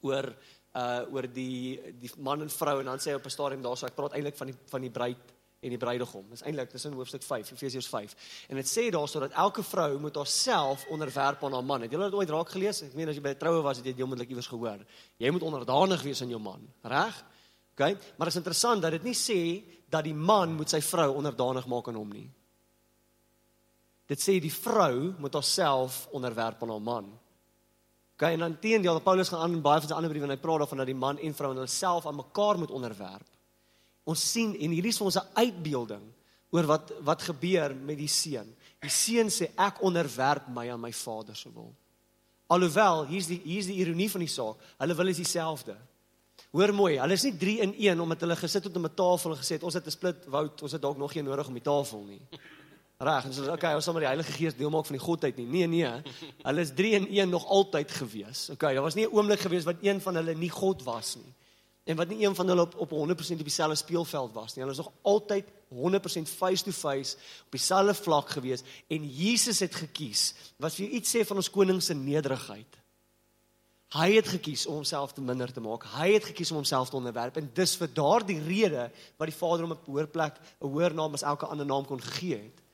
oor 0.00 0.32
uh 0.78 1.02
oor 1.14 1.26
die 1.32 1.80
die 2.00 2.10
man 2.18 2.44
en 2.44 2.50
vrou 2.52 2.78
en 2.80 2.84
dan 2.92 3.00
sê 3.02 3.10
hy 3.10 3.18
op 3.18 3.26
'n 3.26 3.30
stadium 3.30 3.62
daarso 3.62 3.86
ek 3.86 3.96
praat 3.96 4.12
eintlik 4.12 4.36
van 4.36 4.46
die 4.46 4.56
van 4.70 4.80
die 4.80 4.90
bruid 4.90 5.34
en 5.60 5.74
die 5.74 5.78
bruidegom. 5.78 6.26
Dis 6.30 6.44
eintlik 6.46 6.70
dis 6.70 6.84
in 6.86 6.94
hoofstuk 6.94 7.22
5, 7.22 7.50
Efesiërs 7.56 7.88
5. 7.90 8.14
En 8.48 8.60
dit 8.60 8.68
sê 8.68 8.90
daarso 8.94 9.20
dat 9.20 9.34
elke 9.34 9.62
vrou 9.66 9.98
moet 9.98 10.14
haarself 10.14 10.84
onderwerp 10.94 11.44
aan 11.44 11.52
haar 11.52 11.64
man. 11.64 11.82
Het 11.82 11.90
julle 11.90 12.10
dit 12.10 12.18
ooit 12.20 12.30
raak 12.30 12.52
gelees? 12.54 12.82
Ek 12.82 12.94
meen 12.94 13.08
as 13.08 13.18
jy 13.18 13.22
by 13.22 13.34
'n 13.34 13.42
troue 13.42 13.62
was, 13.62 13.76
het 13.76 13.86
jy 13.86 13.92
dit 13.92 13.98
heeltemal 13.98 14.28
iewers 14.28 14.46
gehoor. 14.46 14.86
Jy 15.18 15.30
moet 15.30 15.42
onderdanig 15.42 16.02
wees 16.02 16.22
aan 16.22 16.28
jou 16.28 16.40
man, 16.40 16.62
reg? 16.82 17.24
OK? 17.72 17.80
Maar 17.80 18.26
dit 18.26 18.34
is 18.34 18.42
interessant 18.42 18.82
dat 18.82 18.90
dit 18.90 19.02
nie 19.02 19.14
sê 19.14 19.64
dat 19.88 20.04
die 20.04 20.14
man 20.14 20.54
moet 20.54 20.70
sy 20.70 20.80
vrou 20.80 21.14
onderdanig 21.14 21.66
maak 21.66 21.88
aan 21.88 21.94
hom 21.94 22.10
nie. 22.12 22.30
Dit 24.08 24.22
sê 24.24 24.38
die 24.40 24.52
vrou 24.52 25.14
moet 25.20 25.34
haarself 25.36 26.06
onderwerp 26.16 26.62
aan 26.62 26.72
haar 26.72 26.84
man. 26.84 27.08
Okay, 28.16 28.32
en 28.34 28.40
dan 28.42 28.58
teenoor 28.58 29.00
Paulus 29.04 29.28
gaan 29.28 29.44
aan 29.44 29.58
in 29.58 29.62
baie 29.62 29.78
van 29.78 29.90
sy 29.90 29.94
ander 29.94 30.10
briewe 30.10 30.26
en 30.26 30.32
hy 30.34 30.40
praat 30.42 30.64
daarvan 30.64 30.80
dat 30.82 30.88
die 30.90 30.98
man 30.98 31.20
en 31.22 31.34
vrou 31.38 31.52
hulle 31.52 31.68
self 31.70 32.06
aan 32.08 32.16
mekaar 32.18 32.58
moet 32.58 32.72
onderwerp. 32.74 33.28
Ons 34.08 34.24
sien 34.32 34.56
en 34.56 34.72
hierdie 34.74 34.90
is 34.90 34.98
vir 34.98 35.06
ons 35.10 35.18
'n 35.20 35.28
uitbeelding 35.34 36.06
oor 36.50 36.66
wat 36.66 36.92
wat 37.04 37.22
gebeur 37.22 37.74
met 37.76 37.98
die 37.98 38.08
seun. 38.08 38.48
Die 38.80 38.90
seun 38.90 39.28
sê 39.28 39.52
ek 39.56 39.82
onderwerp 39.82 40.48
my 40.48 40.70
aan 40.70 40.80
my 40.80 40.92
vader 40.92 41.36
se 41.36 41.52
wil. 41.52 41.74
Alhoewel 42.48 43.06
hier's 43.06 43.26
die 43.26 43.40
hier's 43.44 43.66
die 43.66 43.76
ironie 43.76 44.10
van 44.10 44.20
die 44.20 44.32
saak. 44.32 44.56
Hulle 44.78 44.94
wil 44.94 45.08
is 45.08 45.16
dieselfde. 45.16 45.76
Hoor 46.50 46.72
mooi, 46.72 46.98
hulle 46.98 47.12
is 47.12 47.24
nie 47.24 47.36
3 47.36 47.60
in 47.60 47.74
1 47.74 48.00
omdat 48.00 48.20
hulle 48.20 48.36
gesit 48.36 48.64
het 48.64 48.76
om 48.76 48.84
'n 48.84 48.94
tafel 48.94 49.30
en 49.32 49.38
gesê 49.38 49.58
het 49.58 49.62
ons 49.62 49.74
het 49.74 49.86
'n 49.86 49.90
split 49.90 50.26
woud, 50.26 50.62
ons 50.62 50.72
het 50.72 50.82
dalk 50.82 50.96
nog 50.96 51.12
geen 51.12 51.24
nodig 51.24 51.46
om 51.46 51.54
die 51.54 51.62
tafel 51.62 52.04
nie. 52.04 52.20
Reg, 52.98 53.28
en 53.28 53.34
so 53.34 53.46
okay, 53.52 53.76
ons 53.78 53.86
sal 53.86 53.94
maar 53.94 54.02
die 54.02 54.10
Heilige 54.10 54.32
Gees 54.34 54.56
deel 54.58 54.72
maak 54.74 54.86
van 54.88 54.96
die 54.96 55.04
godheid 55.04 55.36
nie. 55.38 55.44
Nee, 55.46 55.66
nee. 55.70 55.90
Hulle 56.48 56.62
is 56.66 56.72
3 56.74 56.96
in 56.96 57.04
1 57.06 57.30
nog 57.30 57.44
altyd 57.46 57.92
gewees. 57.94 58.48
Okay, 58.50 58.72
daar 58.74 58.82
was 58.82 58.96
nie 58.98 59.06
'n 59.06 59.14
oomblik 59.14 59.44
gewees 59.46 59.68
wat 59.68 59.84
een 59.86 60.00
van 60.02 60.18
hulle 60.18 60.34
nie 60.34 60.50
God 60.50 60.82
was 60.82 61.14
nie. 61.14 61.30
En 61.86 61.96
wat 61.96 62.08
nie 62.10 62.26
een 62.26 62.34
van 62.34 62.48
hulle 62.48 62.66
op 62.66 62.74
op 62.74 62.90
100% 62.90 63.38
op 63.38 63.46
dieselfde 63.46 63.76
speelveld 63.76 64.32
was 64.34 64.54
nie. 64.54 64.64
Hulle 64.64 64.74
is 64.74 64.82
nog 64.82 64.90
altyd 65.02 65.46
100% 65.68 66.28
face 66.28 66.64
to 66.64 66.72
face 66.72 67.16
op 67.46 67.54
dieselfde 67.54 67.94
vlak 67.94 68.28
gewees 68.30 68.62
en 68.88 69.06
Jesus 69.06 69.60
het 69.60 69.74
gekies. 69.74 70.34
Wat 70.58 70.74
vir 70.74 70.90
iets 70.90 71.16
sê 71.16 71.22
van 71.24 71.36
ons 71.36 71.50
koning 71.50 71.82
se 71.82 71.94
nederigheid. 71.94 72.82
Hy 73.94 74.12
het 74.18 74.28
gekies 74.28 74.66
om 74.66 74.82
homself 74.82 75.12
te 75.12 75.22
minder 75.22 75.52
te 75.52 75.60
maak. 75.60 75.86
Hy 75.94 76.12
het 76.12 76.24
gekies 76.24 76.50
om 76.50 76.56
homself 76.56 76.90
te 76.90 76.96
onderwerp 76.96 77.36
en 77.36 77.50
dis 77.54 77.76
vir 77.76 77.94
daardie 77.94 78.42
rede 78.42 78.90
wat 79.16 79.30
die 79.30 79.38
Vader 79.38 79.68
hom 79.68 79.72
'n 79.72 79.84
hoër 79.86 80.08
plek, 80.08 80.34
'n 80.60 80.66
hoër 80.66 80.94
naam 80.94 81.14
as 81.14 81.22
elke 81.22 81.46
ander 81.46 81.66
naam 81.66 81.86
kon 81.86 82.02
gegee 82.02 82.42
het. 82.42 82.67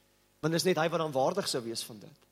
Want 0.45 0.53
dis 0.53 0.67
net 0.69 0.77
hy 0.77 0.91
wat 0.93 1.01
dan 1.01 1.15
waardig 1.15 1.49
sou 1.49 1.63
wees 1.65 1.83
van 1.89 2.03
dit. 2.03 2.25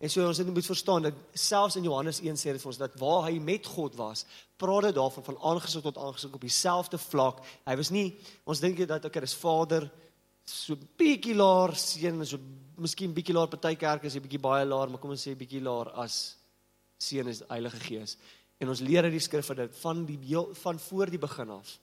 En 0.00 0.10
so 0.10 0.24
ons 0.26 0.38
moet 0.48 0.66
verstaan 0.66 1.04
dat 1.04 1.16
selfs 1.36 1.76
in 1.76 1.84
Johannes 1.84 2.18
1 2.24 2.38
sê 2.40 2.54
dit 2.54 2.62
vir 2.62 2.70
ons 2.70 2.78
dat 2.80 2.94
waar 2.98 3.26
hy 3.28 3.34
met 3.38 3.66
God 3.68 3.98
was, 4.00 4.24
praat 4.58 4.88
dit 4.88 4.96
daarvan 4.96 5.26
van 5.26 5.38
aangesig 5.52 5.84
tot 5.84 5.98
aangesig 6.00 6.34
op 6.34 6.46
dieselfde 6.46 6.98
vlak. 6.98 7.42
Hy 7.68 7.76
was 7.76 7.92
nie 7.92 8.06
ons 8.48 8.62
dink 8.64 8.80
jy 8.80 8.88
dat 8.88 9.04
okay, 9.04 9.22
dis 9.22 9.36
Vader 9.38 9.86
so 10.48 10.74
bietjie 10.98 11.36
laer, 11.36 11.76
seun 11.78 12.24
so 12.26 12.40
miskien 12.80 13.12
bietjie 13.14 13.36
laer 13.36 13.52
party 13.52 13.76
kerk 13.78 14.08
is 14.08 14.16
hy 14.16 14.24
bietjie 14.24 14.42
baie 14.42 14.64
laer, 14.64 14.88
maar 14.88 15.02
kom 15.02 15.12
ons 15.12 15.28
sê 15.28 15.36
bietjie 15.38 15.60
laer 15.62 15.92
as 16.00 16.18
seun 17.00 17.28
is 17.30 17.44
Heilige 17.52 17.84
Gees. 17.84 18.16
En 18.60 18.72
ons 18.72 18.82
leer 18.84 19.06
uit 19.06 19.14
die 19.14 19.22
skrif 19.22 19.52
dat 19.56 19.76
van 19.84 20.02
die 20.08 20.18
heel, 20.24 20.50
van 20.64 20.80
voor 20.88 21.12
die 21.12 21.20
begin 21.20 21.52
af 21.60 21.76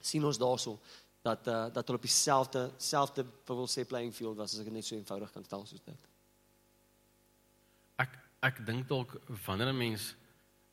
sien 0.00 0.24
ons 0.24 0.38
daarso 0.40 0.78
dat 1.22 1.46
uh, 1.46 1.66
dat 1.72 1.86
hulle 1.86 1.98
op 1.98 2.06
dieselfde 2.06 2.70
selfde 2.76 3.26
wil 3.46 3.68
sê 3.68 3.84
playing 3.84 4.14
field 4.14 4.36
was 4.36 4.54
as 4.54 4.64
ek 4.64 4.72
net 4.72 4.86
so 4.86 4.96
eenvoudig 4.96 5.32
kan 5.32 5.44
stel 5.44 5.66
soos 5.66 5.84
dit. 5.84 6.08
Ek 8.00 8.16
ek 8.46 8.64
dink 8.66 8.88
dalk 8.88 9.18
wanneer 9.46 9.72
'n 9.72 9.76
mens 9.76 10.14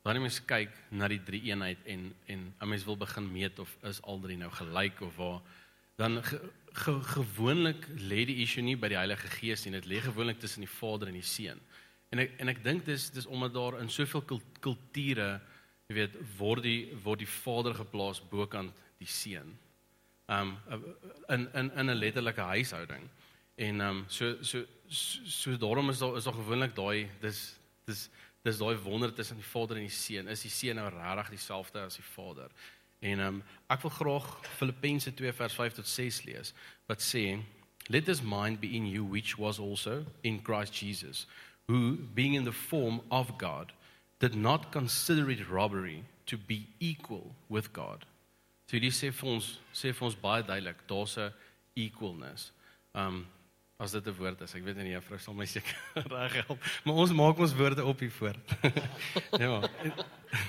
wanneer 0.04 0.22
'n 0.22 0.28
mens 0.30 0.40
kyk 0.46 0.72
na 0.90 1.08
die 1.08 1.24
drie 1.24 1.44
eenheid 1.52 1.84
en 1.86 2.14
en 2.28 2.54
'n 2.62 2.70
mens 2.70 2.86
wil 2.86 2.98
begin 2.98 3.32
meet 3.32 3.60
of 3.60 3.78
is 3.84 4.02
al 4.02 4.20
drie 4.20 4.38
nou 4.38 4.52
gelyk 4.52 5.02
of 5.02 5.16
waar 5.16 5.42
dan 5.98 6.24
ge, 6.24 6.40
ge, 6.74 6.94
gewoonlik 7.02 7.88
lê 7.98 8.26
die 8.26 8.42
issue 8.44 8.62
nie 8.62 8.78
by 8.78 8.88
die 8.88 8.98
Heilige 8.98 9.28
Gees 9.28 9.66
nie, 9.66 9.72
dit 9.72 9.86
lê 9.86 10.00
gewoonlik 10.00 10.40
tussen 10.40 10.62
die 10.62 10.70
Vader 10.70 11.08
en 11.08 11.18
die 11.18 11.26
Seun. 11.26 11.60
En 12.14 12.20
ek 12.20 12.36
en 12.40 12.48
ek 12.48 12.64
dink 12.64 12.86
dis 12.86 13.10
dis 13.10 13.26
omdat 13.26 13.54
daar 13.54 13.80
in 13.82 13.90
soveel 13.90 14.22
kulture, 14.62 15.42
jy 15.90 15.96
weet, 15.96 16.20
word 16.38 16.64
die 16.64 16.94
word 17.04 17.20
die 17.20 17.34
Vader 17.44 17.74
geplaas 17.74 18.22
bokant 18.30 18.74
die 19.02 19.10
Seun. 19.10 19.58
Um 20.28 20.58
in 21.28 21.48
in 21.54 21.72
in 21.72 21.90
'n 21.90 21.96
letterlike 21.96 22.42
huishouding. 22.42 23.10
En 23.56 23.82
um 23.82 24.06
so 24.08 24.36
so 24.42 24.66
so, 24.88 25.20
so 25.26 25.58
daarom 25.58 25.90
is 25.90 25.98
daar 25.98 26.16
is 26.16 26.24
daar 26.24 26.34
gewoonlik 26.34 26.76
daai 26.76 27.10
dis 27.20 27.56
dis 27.86 28.10
dis 28.42 28.58
daai 28.58 28.76
wonder 28.76 29.14
tussen 29.14 29.36
die 29.36 29.46
Vader 29.46 29.76
en 29.76 29.88
die 29.88 29.92
Seun. 29.92 30.28
Is 30.28 30.42
die 30.42 30.52
Seun 30.52 30.76
nou 30.76 30.90
regtig 30.90 31.30
dieselfde 31.30 31.80
as 31.80 31.96
die 31.96 32.04
Vader? 32.04 32.52
En 33.00 33.20
um 33.20 33.44
ek 33.70 33.82
wil 33.82 33.92
graag 33.92 34.28
Filippense 34.58 35.14
2 35.14 35.34
vers 35.34 35.54
5 35.54 35.74
tot 35.74 35.88
6 35.88 36.24
lees 36.24 36.54
wat 36.88 37.02
sê 37.02 37.44
Let 37.90 38.06
this 38.06 38.22
mind 38.22 38.60
be 38.60 38.68
in 38.76 38.86
you 38.86 39.06
which 39.06 39.38
was 39.38 39.60
also 39.60 40.06
in 40.22 40.42
Christ 40.42 40.74
Jesus 40.74 41.26
who, 41.68 41.98
being 42.14 42.34
in 42.34 42.44
the 42.44 42.52
form 42.52 43.02
of 43.12 43.38
God, 43.38 43.72
did 44.20 44.36
not 44.36 44.72
consider 44.72 45.30
it 45.30 45.50
robbery 45.50 46.04
to 46.26 46.38
be 46.38 46.68
equal 46.80 47.36
with 47.50 47.72
God. 47.74 48.06
So 48.68 48.76
hierdie 48.76 48.92
sê 48.92 49.14
vir 49.16 49.30
ons 49.32 49.46
sê 49.72 49.94
vir 49.96 50.06
ons 50.10 50.16
baie 50.20 50.44
duidelik, 50.44 50.82
daar's 50.90 51.18
'n 51.18 51.32
equalness. 51.76 52.52
Um 52.94 53.26
as 53.80 53.92
dit 53.92 54.08
'n 54.08 54.18
woord 54.18 54.42
is, 54.42 54.56
ek 54.56 54.64
weet 54.64 54.76
nie 54.78 54.92
juffrou 54.92 55.20
sal 55.20 55.34
my 55.34 55.46
seker 55.46 55.78
reg 56.12 56.34
help, 56.44 56.60
maar 56.84 56.96
ons 56.96 57.14
maak 57.14 57.40
ons 57.40 57.54
woorde 57.56 57.86
op 57.86 58.00
hier 58.00 58.12
voor. 58.12 58.36
ja. 59.44 59.62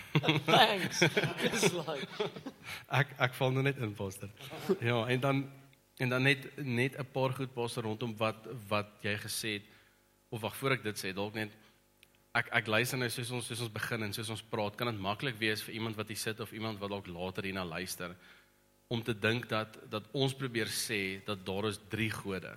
Thanks. 0.47 0.99
Dis 1.45 1.73
like 1.73 2.09
ek 2.89 3.15
ek 3.19 3.35
val 3.35 3.53
nou 3.53 3.63
net 3.63 3.79
in 3.79 3.95
poster. 3.95 4.31
Ja, 4.81 5.07
en 5.07 5.21
dan 5.21 5.47
en 5.99 6.09
dan 6.09 6.23
net 6.23 6.57
net 6.57 6.99
'n 6.99 7.07
paar 7.13 7.33
goed 7.33 7.55
poster 7.55 7.83
rondom 7.83 8.17
wat 8.17 8.49
wat 8.69 8.99
jy 9.03 9.15
gesê 9.17 9.49
het 9.61 9.67
of 10.31 10.41
wag 10.41 10.57
voor 10.57 10.73
ek 10.73 10.83
dit 10.83 10.99
sê 10.99 11.15
dalk 11.15 11.35
net 11.35 11.55
ek 12.39 12.51
ek 12.61 12.69
luister 12.71 13.01
nou 13.01 13.09
soos 13.11 13.31
ons 13.35 13.47
soos 13.51 13.63
ons 13.67 13.73
begin 13.75 14.07
en 14.07 14.13
soos 14.15 14.31
ons 14.31 14.45
praat 14.51 14.77
kan 14.79 14.91
dit 14.91 15.01
maklik 15.01 15.39
wees 15.41 15.63
vir 15.67 15.79
iemand 15.81 15.97
wat 15.99 16.11
hier 16.13 16.21
sit 16.21 16.41
of 16.41 16.53
iemand 16.53 16.81
wat 16.81 16.93
dalk 16.93 17.09
later 17.11 17.47
hierna 17.49 17.65
luister 17.67 18.15
om 18.89 19.03
te 19.05 19.15
dink 19.15 19.49
dat 19.49 19.77
dat 19.93 20.09
ons 20.17 20.35
probeer 20.35 20.71
sê 20.73 21.21
dat 21.25 21.45
daar 21.47 21.69
is 21.69 21.81
drie 21.93 22.11
gode. 22.11 22.55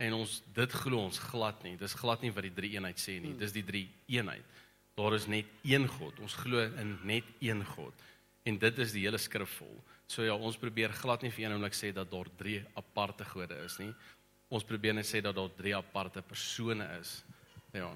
En 0.00 0.16
ons 0.16 0.38
dit 0.56 0.76
glo 0.82 1.04
ons 1.04 1.22
glad 1.30 1.64
nie. 1.66 1.76
Dis 1.76 1.96
glad 2.00 2.22
nie 2.24 2.32
wat 2.32 2.46
die 2.48 2.56
drie 2.56 2.72
eenheid 2.78 3.00
sê 3.00 3.18
nie. 3.20 3.34
Dis 3.36 3.52
die 3.52 3.64
drie 3.66 3.84
eenheid. 4.08 4.44
Daar 4.96 5.14
is 5.16 5.28
net 5.28 5.48
een 5.68 5.84
god. 5.88 6.16
Ons 6.24 6.38
glo 6.40 6.64
in 6.64 6.96
net 7.04 7.28
een 7.44 7.60
god. 7.74 8.06
En 8.48 8.56
dit 8.58 8.78
is 8.80 8.94
die 8.96 9.04
hele 9.04 9.20
skrif 9.20 9.58
vol. 9.60 9.76
So 10.08 10.24
ja 10.24 10.34
ons 10.34 10.56
probeer 10.58 10.96
glad 10.96 11.22
nie 11.22 11.32
vir 11.34 11.46
een 11.46 11.58
oomblik 11.58 11.76
sê 11.76 11.92
dat 11.92 12.08
daar 12.10 12.32
drie 12.40 12.62
aparte 12.80 13.28
gode 13.28 13.60
is 13.66 13.76
nie. 13.82 13.92
Ons 14.50 14.64
probeer 14.66 14.96
net 14.96 15.06
sê 15.06 15.20
dat 15.22 15.36
daar 15.36 15.52
drie 15.60 15.76
aparte 15.76 16.24
persone 16.24 16.88
is. 16.96 17.20
Ja. 17.76 17.92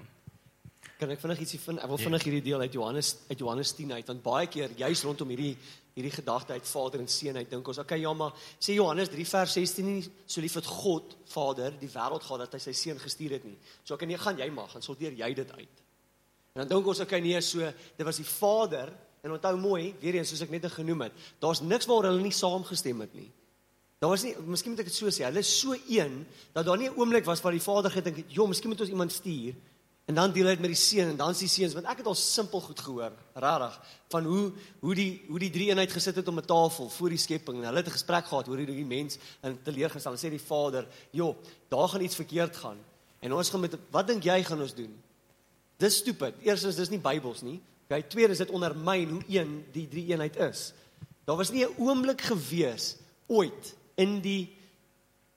Kan 0.99 1.11
ek 1.11 1.19
vinnig 1.19 1.41
ietsie 1.43 1.59
vind? 1.59 1.81
Ek 1.83 1.89
wil 1.91 1.99
vinnig 1.99 2.23
hierdie 2.23 2.43
deel 2.45 2.61
uit 2.63 2.73
Johannes 2.73 3.15
uit 3.27 3.39
Johannes 3.39 3.73
10 3.75 3.91
uit 3.97 4.11
want 4.11 4.23
baie 4.23 4.47
keer 4.47 4.71
juis 4.79 5.03
rondom 5.03 5.33
hierdie 5.33 5.55
hierdie 5.95 6.11
gedagte 6.11 6.53
uit 6.53 6.67
Vader 6.67 6.99
en 6.99 7.07
Seun 7.07 7.37
uit 7.39 7.49
dink 7.49 7.67
ons, 7.71 7.77
okay 7.79 8.01
ja, 8.01 8.11
maar 8.15 8.33
sê 8.59 8.75
Johannes 8.75 9.11
3 9.13 9.25
vers 9.29 9.53
16 9.55 9.85
nie 9.87 10.01
so 10.03 10.43
lief 10.43 10.57
het 10.59 10.67
God 10.67 11.15
Vader 11.31 11.75
die 11.79 11.91
wêreld 11.91 12.23
gehad 12.23 12.43
dat 12.43 12.57
hy 12.57 12.61
sy 12.65 12.73
seun 12.75 12.99
gestuur 12.99 13.37
het 13.37 13.45
nie. 13.47 13.55
So 13.83 13.95
okay, 13.95 14.09
nee, 14.09 14.19
gaan 14.19 14.39
jy 14.39 14.49
maar, 14.51 14.67
gaan 14.73 14.83
sorteer 14.83 15.15
jy 15.15 15.29
dit 15.37 15.53
uit. 15.55 15.83
En 16.55 16.63
dan 16.63 16.73
dink 16.73 16.89
ons 16.91 17.03
okay 17.03 17.21
nee, 17.23 17.39
so 17.43 17.63
dit 17.63 18.07
was 18.07 18.19
die 18.19 18.27
Vader 18.27 18.91
en 19.23 19.37
onthou 19.37 19.55
mooi, 19.59 19.93
weer 20.01 20.19
eens 20.19 20.31
soos 20.31 20.43
ek 20.43 20.51
net 20.51 20.67
genoem 20.71 21.07
het, 21.07 21.23
daar's 21.43 21.63
niks 21.63 21.87
waar 21.89 22.09
hulle 22.11 22.23
nie 22.23 22.35
saamgestem 22.35 22.99
het 23.03 23.15
nie. 23.15 23.29
Daar 24.03 24.11
was 24.11 24.25
nie, 24.27 24.35
miskien 24.43 24.75
moet 24.75 24.83
ek 24.83 24.91
dit 24.91 24.97
so 24.99 25.09
sê, 25.09 25.23
hulle 25.25 25.41
is 25.41 25.53
so 25.61 25.73
een 25.87 26.25
dat 26.53 26.67
daar 26.67 26.77
nie 26.77 26.89
'n 26.89 26.99
oomblik 26.99 27.25
was 27.25 27.41
waar 27.41 27.55
die 27.55 27.63
Vader 27.63 27.91
gedink 27.91 28.17
het, 28.17 28.35
"Jo, 28.35 28.47
miskien 28.47 28.69
moet 28.69 28.81
ons 28.81 28.89
iemand 28.89 29.11
stuur." 29.11 29.55
En 30.05 30.13
dan 30.13 30.31
deel 30.31 30.45
hy 30.45 30.53
dit 30.53 30.61
met 30.61 30.69
die 30.69 30.77
seun 30.77 31.07
en 31.09 31.17
dan 31.17 31.33
sien 31.33 31.47
die 31.47 31.53
seuns 31.55 31.73
want 31.73 31.87
ek 31.89 32.03
het 32.03 32.09
al 32.09 32.17
simpel 32.19 32.61
goed 32.61 32.79
gehoor, 32.79 33.13
regtig, 33.33 33.77
van 34.13 34.27
hoe 34.29 34.43
hoe 34.79 34.95
die 34.97 35.23
hoe 35.27 35.39
die 35.41 35.49
drie 35.49 35.69
eenheid 35.71 35.91
gesit 35.91 36.19
het 36.21 36.27
om 36.29 36.37
'n 36.37 36.45
tafel 36.45 36.89
voor 36.89 37.09
die 37.09 37.17
skepping 37.17 37.57
en 37.57 37.65
hulle 37.65 37.81
het 37.81 37.87
'n 37.89 37.97
gesprek 37.97 38.25
gehad 38.25 38.47
oor 38.47 38.57
hoe 38.57 38.65
die 38.65 38.85
mens 38.85 39.17
in 39.41 39.57
teleurgestel 39.63 40.11
en 40.11 40.17
sê 40.17 40.29
die 40.29 40.47
Vader, 40.51 40.87
"Jo, 41.11 41.35
daar 41.69 41.87
gaan 41.87 42.01
iets 42.01 42.15
verkeerd 42.15 42.55
gaan." 42.55 42.77
En 43.19 43.33
ons 43.33 43.49
gaan 43.49 43.59
met 43.59 43.77
wat 43.89 44.07
dink 44.07 44.23
jy 44.23 44.43
gaan 44.43 44.61
ons 44.61 44.75
doen? 44.75 44.93
Dis 45.77 45.97
stupid. 45.97 46.35
Eerstens 46.41 46.75
dis 46.75 46.89
nie 46.89 46.99
Bybels 46.99 47.41
nie. 47.41 47.61
Okay, 47.85 48.03
tweedens 48.03 48.37
dit 48.37 48.49
ondermyn 48.49 49.09
hoe 49.09 49.23
een 49.27 49.65
die 49.71 49.87
drie 49.87 50.05
eenheid 50.05 50.35
is. 50.35 50.73
Daar 51.25 51.37
was 51.37 51.51
nie 51.51 51.65
'n 51.65 51.75
oomblik 51.77 52.21
gewees 52.21 52.95
ooit 53.27 53.75
in 53.95 54.21
die 54.21 54.53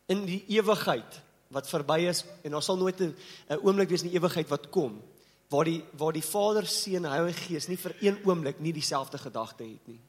in 0.06 0.24
die 0.24 0.44
ewigheid 0.48 1.20
wat 1.48 1.68
verby 1.68 2.00
is 2.08 2.24
en 2.42 2.50
daar 2.50 2.62
sal 2.62 2.76
nooit 2.76 3.00
'n 3.00 3.14
oomblik 3.62 3.88
wees 3.88 4.02
in 4.02 4.10
die 4.10 4.18
ewigheid 4.18 4.48
wat 4.48 4.70
kom 4.70 5.02
waar 5.48 5.64
die 5.64 5.80
waar 5.96 6.12
die 6.12 6.24
Vader, 6.24 6.66
Seun 6.66 7.04
Heilige 7.08 7.48
Gees 7.48 7.68
nie 7.68 7.78
vir 7.80 7.94
een 8.00 8.20
oomblik 8.26 8.60
nie 8.60 8.72
dieselfde 8.72 9.18
gedagte 9.18 9.64
het 9.64 9.86
nie. 9.88 10.00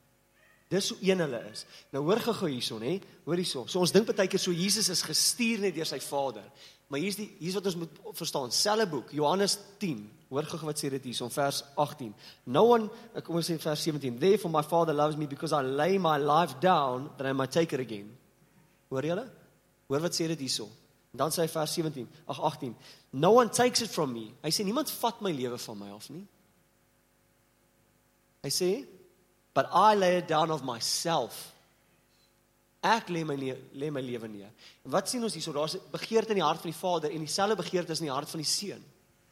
Dis 0.70 0.92
hoe 0.92 0.98
een 1.02 1.20
hulle 1.24 1.40
is. 1.50 1.64
Nou 1.92 2.04
hoor 2.06 2.20
gou 2.22 2.50
hierson, 2.50 2.84
hè? 2.86 3.00
Hoor 3.26 3.40
hierson. 3.42 3.68
So 3.68 3.80
ons 3.82 3.92
dink 3.92 4.06
baie 4.12 4.30
keer 4.30 4.42
so 4.42 4.54
Jesus 4.54 4.90
is 4.94 5.02
gestuur 5.02 5.64
net 5.64 5.74
deur 5.76 5.88
sy 5.90 5.98
Vader. 6.04 6.46
Maar 6.90 7.02
hier's 7.02 7.18
die 7.18 7.30
hier's 7.40 7.56
wat 7.58 7.70
ons 7.72 7.80
moet 7.80 8.02
verstaan. 8.18 8.52
Selfe 8.54 8.86
boek, 8.90 9.14
Johannes 9.16 9.58
10. 9.82 10.04
Hoor 10.30 10.46
gou 10.46 10.60
wat 10.68 10.78
sê 10.78 10.92
dit 10.94 11.10
hierson 11.10 11.32
vers 11.34 11.64
18. 11.76 12.14
No 12.46 12.68
one, 12.76 12.90
kom 13.24 13.40
ons 13.40 13.50
sê 13.50 13.58
vers 13.58 13.88
17. 13.88 14.20
Therefore 14.22 14.54
my 14.54 14.66
Father 14.66 14.94
loves 14.94 15.18
me 15.18 15.26
because 15.26 15.56
I 15.56 15.64
lay 15.64 15.98
my 15.98 16.20
life 16.22 16.60
down 16.62 17.10
that 17.18 17.26
I 17.26 17.34
might 17.34 17.56
take 17.56 17.74
it 17.74 17.82
again. 17.82 18.12
Hoor 18.92 19.08
julle? 19.08 19.26
Hoor 19.90 20.06
wat 20.06 20.14
sê 20.14 20.28
dit 20.30 20.46
hierso. 20.46 20.70
Dan 21.12 21.32
sê 21.34 21.46
hy 21.46 21.50
vers 21.50 21.72
17, 21.74 22.08
ag 22.30 22.40
18. 22.40 22.76
No 23.18 23.32
one 23.32 23.50
takes 23.50 23.82
it 23.82 23.90
from 23.90 24.14
me. 24.14 24.30
Hy 24.44 24.52
sê 24.54 24.66
niemand 24.66 24.92
vat 25.02 25.22
my 25.26 25.32
lewe 25.34 25.58
van 25.58 25.80
my 25.80 25.90
af 25.96 26.10
nie. 26.14 26.26
Hy 28.46 28.52
sê, 28.54 28.70
but 29.54 29.66
I 29.74 29.96
lay 29.96 30.20
it 30.20 30.28
down 30.30 30.52
of 30.52 30.64
myself. 30.64 31.50
Ek 32.86 33.10
lê 33.12 33.26
my 33.28 33.36
lê 33.36 33.90
my 33.92 34.04
lewe 34.06 34.30
neer. 34.32 34.54
Wat 34.88 35.10
sien 35.10 35.24
ons 35.26 35.34
hierso? 35.36 35.52
Daar's 35.52 35.76
'n 35.76 35.92
begeerte 35.92 36.32
in 36.32 36.40
die 36.40 36.48
hart 36.48 36.62
van 36.62 36.72
die 36.72 36.80
Vader 36.80 37.12
en 37.12 37.26
dieselfde 37.26 37.56
begeerte 37.56 37.92
is 37.92 38.00
in 38.00 38.08
die 38.08 38.14
hart 38.14 38.30
van 38.30 38.40
die 38.40 38.48
Seun. 38.48 38.84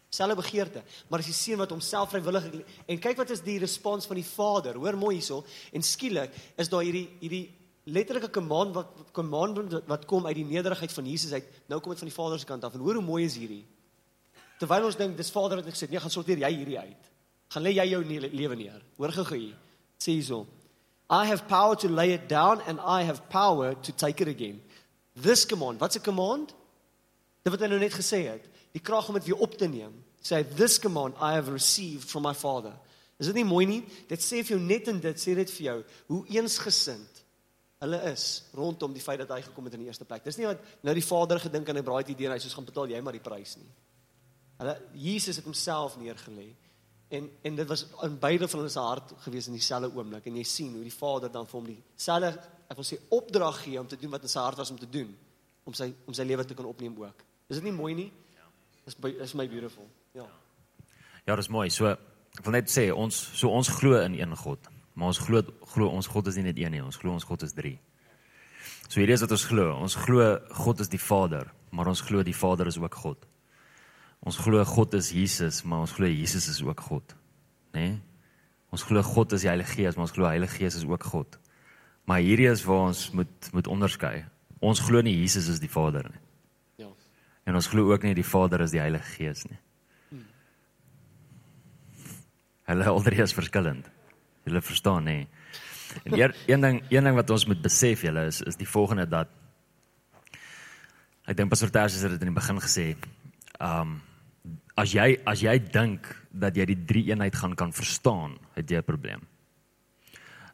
Selfe 0.09 0.35
begeerte, 0.35 0.83
maar 1.09 1.19
as 1.19 1.27
die 1.27 1.35
seun 1.35 1.59
wat 1.59 1.69
homself 1.69 2.13
vrywillig 2.13 2.45
en 2.87 2.99
kyk 2.99 3.17
wat 3.17 3.29
is 3.29 3.41
die 3.43 3.57
respons 3.59 4.05
van 4.07 4.15
die 4.15 4.25
Vader. 4.25 4.77
Hoor 4.79 4.95
mooi 4.95 5.17
hierso 5.17 5.41
en 5.75 5.83
skielik 5.83 6.31
is 6.55 6.69
daar 6.71 6.85
hierdie 6.87 7.09
hierdie 7.19 7.51
letterlike 7.87 8.29
command 8.29 8.75
wat 8.75 9.11
commandment 9.15 9.81
wat 9.87 10.05
kom 10.05 10.25
uit 10.27 10.35
die 10.35 10.45
nederigheid 10.45 10.91
van 10.93 11.07
Jesus 11.07 11.31
uit. 11.31 11.45
Nou 11.67 11.79
kom 11.81 11.93
dit 11.93 12.03
van 12.03 12.09
die 12.09 12.15
Vader 12.15 12.39
se 12.39 12.45
kant 12.45 12.63
af. 12.63 12.73
En 12.73 12.83
hoor 12.83 12.99
hoe 12.99 13.03
mooi 13.03 13.23
is 13.25 13.37
hierdie. 13.39 13.63
Terwyl 14.59 14.89
ons 14.89 14.97
dink 14.97 15.15
dis 15.17 15.31
Vader 15.31 15.61
wat 15.61 15.69
gesê, 15.71 15.87
nee, 15.89 16.01
gaan 16.01 16.11
sorteer 16.11 16.41
jy 16.41 16.51
hierdie 16.55 16.79
uit. 16.79 17.09
Gaan 17.53 17.63
lê 17.63 17.75
jy 17.77 17.85
jou 17.93 18.01
lewe 18.03 18.55
neer. 18.59 18.81
Hoor 18.97 19.13
gou 19.15 19.27
hier. 19.35 19.55
Sê 20.01 20.17
hierso. 20.17 20.45
I 21.09 21.23
have 21.29 21.47
power 21.47 21.77
to 21.79 21.87
lay 21.87 22.11
it 22.13 22.27
down 22.27 22.61
and 22.67 22.81
I 22.83 23.05
have 23.07 23.29
power 23.29 23.75
to 23.75 23.95
take 23.95 24.21
it 24.21 24.27
again. 24.27 24.59
This 25.15 25.45
command, 25.45 25.79
what's 25.79 25.95
a 25.95 26.03
command? 26.03 26.51
Dit 27.43 27.53
wat 27.53 27.63
hy 27.63 27.69
nou 27.71 27.79
net 27.79 27.95
gesê 27.95 28.25
het, 28.27 28.43
die 28.75 28.83
krag 28.83 29.07
om 29.07 29.15
dit 29.15 29.29
weer 29.29 29.45
op 29.45 29.55
te 29.57 29.69
neem. 29.71 29.93
Sê 30.19 30.43
this 30.57 30.75
command 30.83 31.15
I 31.21 31.37
have 31.37 31.53
received 31.53 32.09
from 32.09 32.27
my 32.27 32.35
father. 32.35 32.75
Is 33.17 33.31
dit 33.31 33.39
nie 33.39 33.47
mooi 33.47 33.63
nie? 33.65 33.79
Dit 34.11 34.21
sê 34.21 34.43
vir 34.43 34.57
jou 34.57 34.59
net 34.61 34.91
in 34.91 34.99
dit 35.01 35.21
sê 35.21 35.33
dit 35.37 35.53
vir 35.55 35.65
jou 35.69 35.77
hoe 36.11 36.25
eensgesind 36.35 37.16
hulle 37.83 37.99
is 38.11 38.23
rondom 38.57 38.93
die 38.93 39.03
feit 39.03 39.19
dat 39.21 39.31
hy 39.35 39.41
gekom 39.45 39.67
het 39.69 39.75
in 39.77 39.83
die 39.85 39.89
eerste 39.91 40.05
plek. 40.05 40.23
Dis 40.25 40.39
nie 40.39 40.47
wat 40.49 40.63
nou 40.85 40.93
die 40.97 41.05
Vader 41.05 41.39
gedink 41.39 41.69
aan 41.69 41.77
'n 41.77 41.83
braaitjie 41.83 42.15
deur 42.15 42.31
hy 42.33 42.39
soos 42.39 42.53
gaan 42.53 42.65
betaal 42.65 42.89
jy 42.89 43.01
maar 43.01 43.13
die 43.13 43.27
prys 43.29 43.57
nie. 43.57 43.69
Hulle 44.57 44.77
Jesus 44.93 45.35
het 45.35 45.45
homself 45.45 45.97
neergelê 45.97 46.55
en 47.09 47.29
en 47.41 47.55
dit 47.55 47.67
was 47.67 47.85
in 48.03 48.19
beide 48.19 48.47
van 48.47 48.59
hulle 48.59 48.71
se 48.71 48.79
hart 48.79 49.13
gewees 49.17 49.47
in 49.47 49.53
dieselfde 49.53 49.95
oomblik 49.95 50.25
en 50.25 50.35
jy 50.35 50.43
sien 50.43 50.73
hoe 50.73 50.83
die 50.83 50.97
Vader 50.99 51.31
dan 51.31 51.45
vir 51.47 51.59
hom 51.59 51.65
dieselfde 51.65 52.39
ek 52.67 52.75
wil 52.75 52.85
sê 52.85 52.99
opdrag 53.09 53.61
gee 53.63 53.79
om 53.79 53.87
te 53.87 53.97
doen 53.97 54.11
wat 54.11 54.21
in 54.21 54.29
sy 54.29 54.39
hart 54.39 54.57
was 54.57 54.71
om 54.71 54.79
te 54.79 54.89
doen 54.89 55.15
om 55.63 55.73
sy 55.73 55.93
om 56.05 56.13
sy 56.13 56.23
lewe 56.23 56.45
te 56.45 56.53
kan 56.53 56.65
opneem 56.65 56.95
ook. 56.97 57.23
Is 57.47 57.59
dit 57.59 57.63
nie 57.63 57.75
mooi 57.75 57.93
nie? 57.93 58.11
Dis 58.85 58.95
is 59.19 59.33
my 59.33 59.47
beautiful. 59.47 59.87
Ja. 60.15 60.25
Ja, 61.25 61.35
dis 61.35 61.49
mooi. 61.51 61.69
So 61.69 61.87
ek 61.87 62.43
wil 62.45 62.55
net 62.55 62.71
sê 62.71 62.87
ons 62.93 63.15
so 63.35 63.49
ons 63.49 63.67
glo 63.67 63.99
in 64.01 64.15
een 64.19 64.35
God. 64.35 64.67
Maar 64.97 65.13
ons 65.13 65.19
glo 65.21 65.43
glo 65.75 65.91
ons 65.93 66.09
God 66.09 66.27
is 66.31 66.39
nie 66.39 66.47
net 66.49 66.57
een 66.57 66.73
nie, 66.73 66.81
ons 66.81 66.97
glo 66.97 67.13
ons 67.13 67.25
God 67.27 67.43
is 67.45 67.53
3. 67.53 67.75
So 68.87 68.97
hierdie 68.97 69.13
is 69.13 69.23
wat 69.25 69.35
ons 69.35 69.45
glo. 69.45 69.69
Ons 69.77 69.95
glo 69.99 70.25
God 70.57 70.81
is 70.81 70.89
die 70.89 71.01
Vader, 71.01 71.51
maar 71.69 71.89
ons 71.91 72.01
glo 72.01 72.23
die 72.25 72.35
Vader 72.35 72.69
is 72.71 72.79
ook 72.81 72.97
God. 72.97 73.27
Ons 74.25 74.39
glo 74.41 74.63
God 74.65 74.95
is 74.97 75.11
Jesus, 75.13 75.61
maar 75.63 75.83
ons 75.85 75.93
glo 75.93 76.09
Jesus 76.09 76.47
is 76.49 76.63
ook 76.65 76.81
God. 76.87 77.13
Né? 77.75 77.83
Nee? 77.83 77.97
Ons 78.73 78.83
glo 78.83 79.03
God 79.05 79.31
is 79.37 79.45
die 79.45 79.51
Heilige 79.51 79.77
Gees, 79.77 79.95
maar 79.95 80.07
ons 80.07 80.15
glo 80.15 80.27
Heilige 80.27 80.57
Gees 80.57 80.75
is 80.75 80.87
ook 80.87 81.05
God. 81.07 81.37
Maar 82.09 82.23
hierdie 82.25 82.49
is 82.49 82.65
waar 82.65 82.89
ons 82.89 83.11
moet 83.15 83.51
moet 83.53 83.69
onderskei. 83.69 84.25
Ons 84.65 84.81
glo 84.81 85.03
nie 85.05 85.13
Jesus 85.19 85.47
is 85.53 85.61
die 85.61 85.71
Vader 85.71 86.09
nie. 86.09 86.23
Ja. 86.83 86.89
En 87.45 87.55
ons 87.59 87.69
glo 87.69 87.93
ook 87.93 88.03
nie 88.03 88.17
die 88.17 88.25
Vader 88.25 88.65
is 88.65 88.73
die 88.73 88.81
Heilige 88.81 89.13
Gees 89.13 89.45
nie. 89.45 89.61
Hulle 92.67 92.89
alreeds 92.91 93.31
is 93.31 93.37
verskillend. 93.37 93.85
Julle 94.47 94.63
verstaan 94.63 95.07
nê. 95.07 95.19
En 96.03 96.17
eer, 96.17 96.35
een 96.47 96.63
ding 96.63 96.81
een 96.89 97.03
ding 97.03 97.15
wat 97.15 97.29
ons 97.29 97.45
moet 97.47 97.61
besef 97.61 98.03
julle 98.07 98.27
is 98.31 98.41
is 98.41 98.59
die 98.59 98.67
volgende 98.67 99.07
dat 99.09 99.31
ek 101.27 101.37
dink 101.37 101.51
Pastor 101.51 101.71
Tersius 101.71 102.05
het 102.05 102.15
dit 102.15 102.23
in 102.23 102.31
die 102.31 102.39
begin 102.39 102.61
gesê. 102.63 102.93
Um 103.59 103.97
as 104.77 104.93
jy 104.93 105.17
as 105.25 105.41
jy 105.41 105.57
dink 105.73 106.07
dat 106.31 106.55
jy 106.55 106.67
die 106.69 106.83
drie 106.85 107.07
eenheid 107.09 107.35
gaan 107.35 107.55
kan 107.57 107.73
verstaan, 107.73 108.37
het 108.55 108.69
jy 108.69 108.77
'n 108.77 108.87
probleem. 108.87 109.25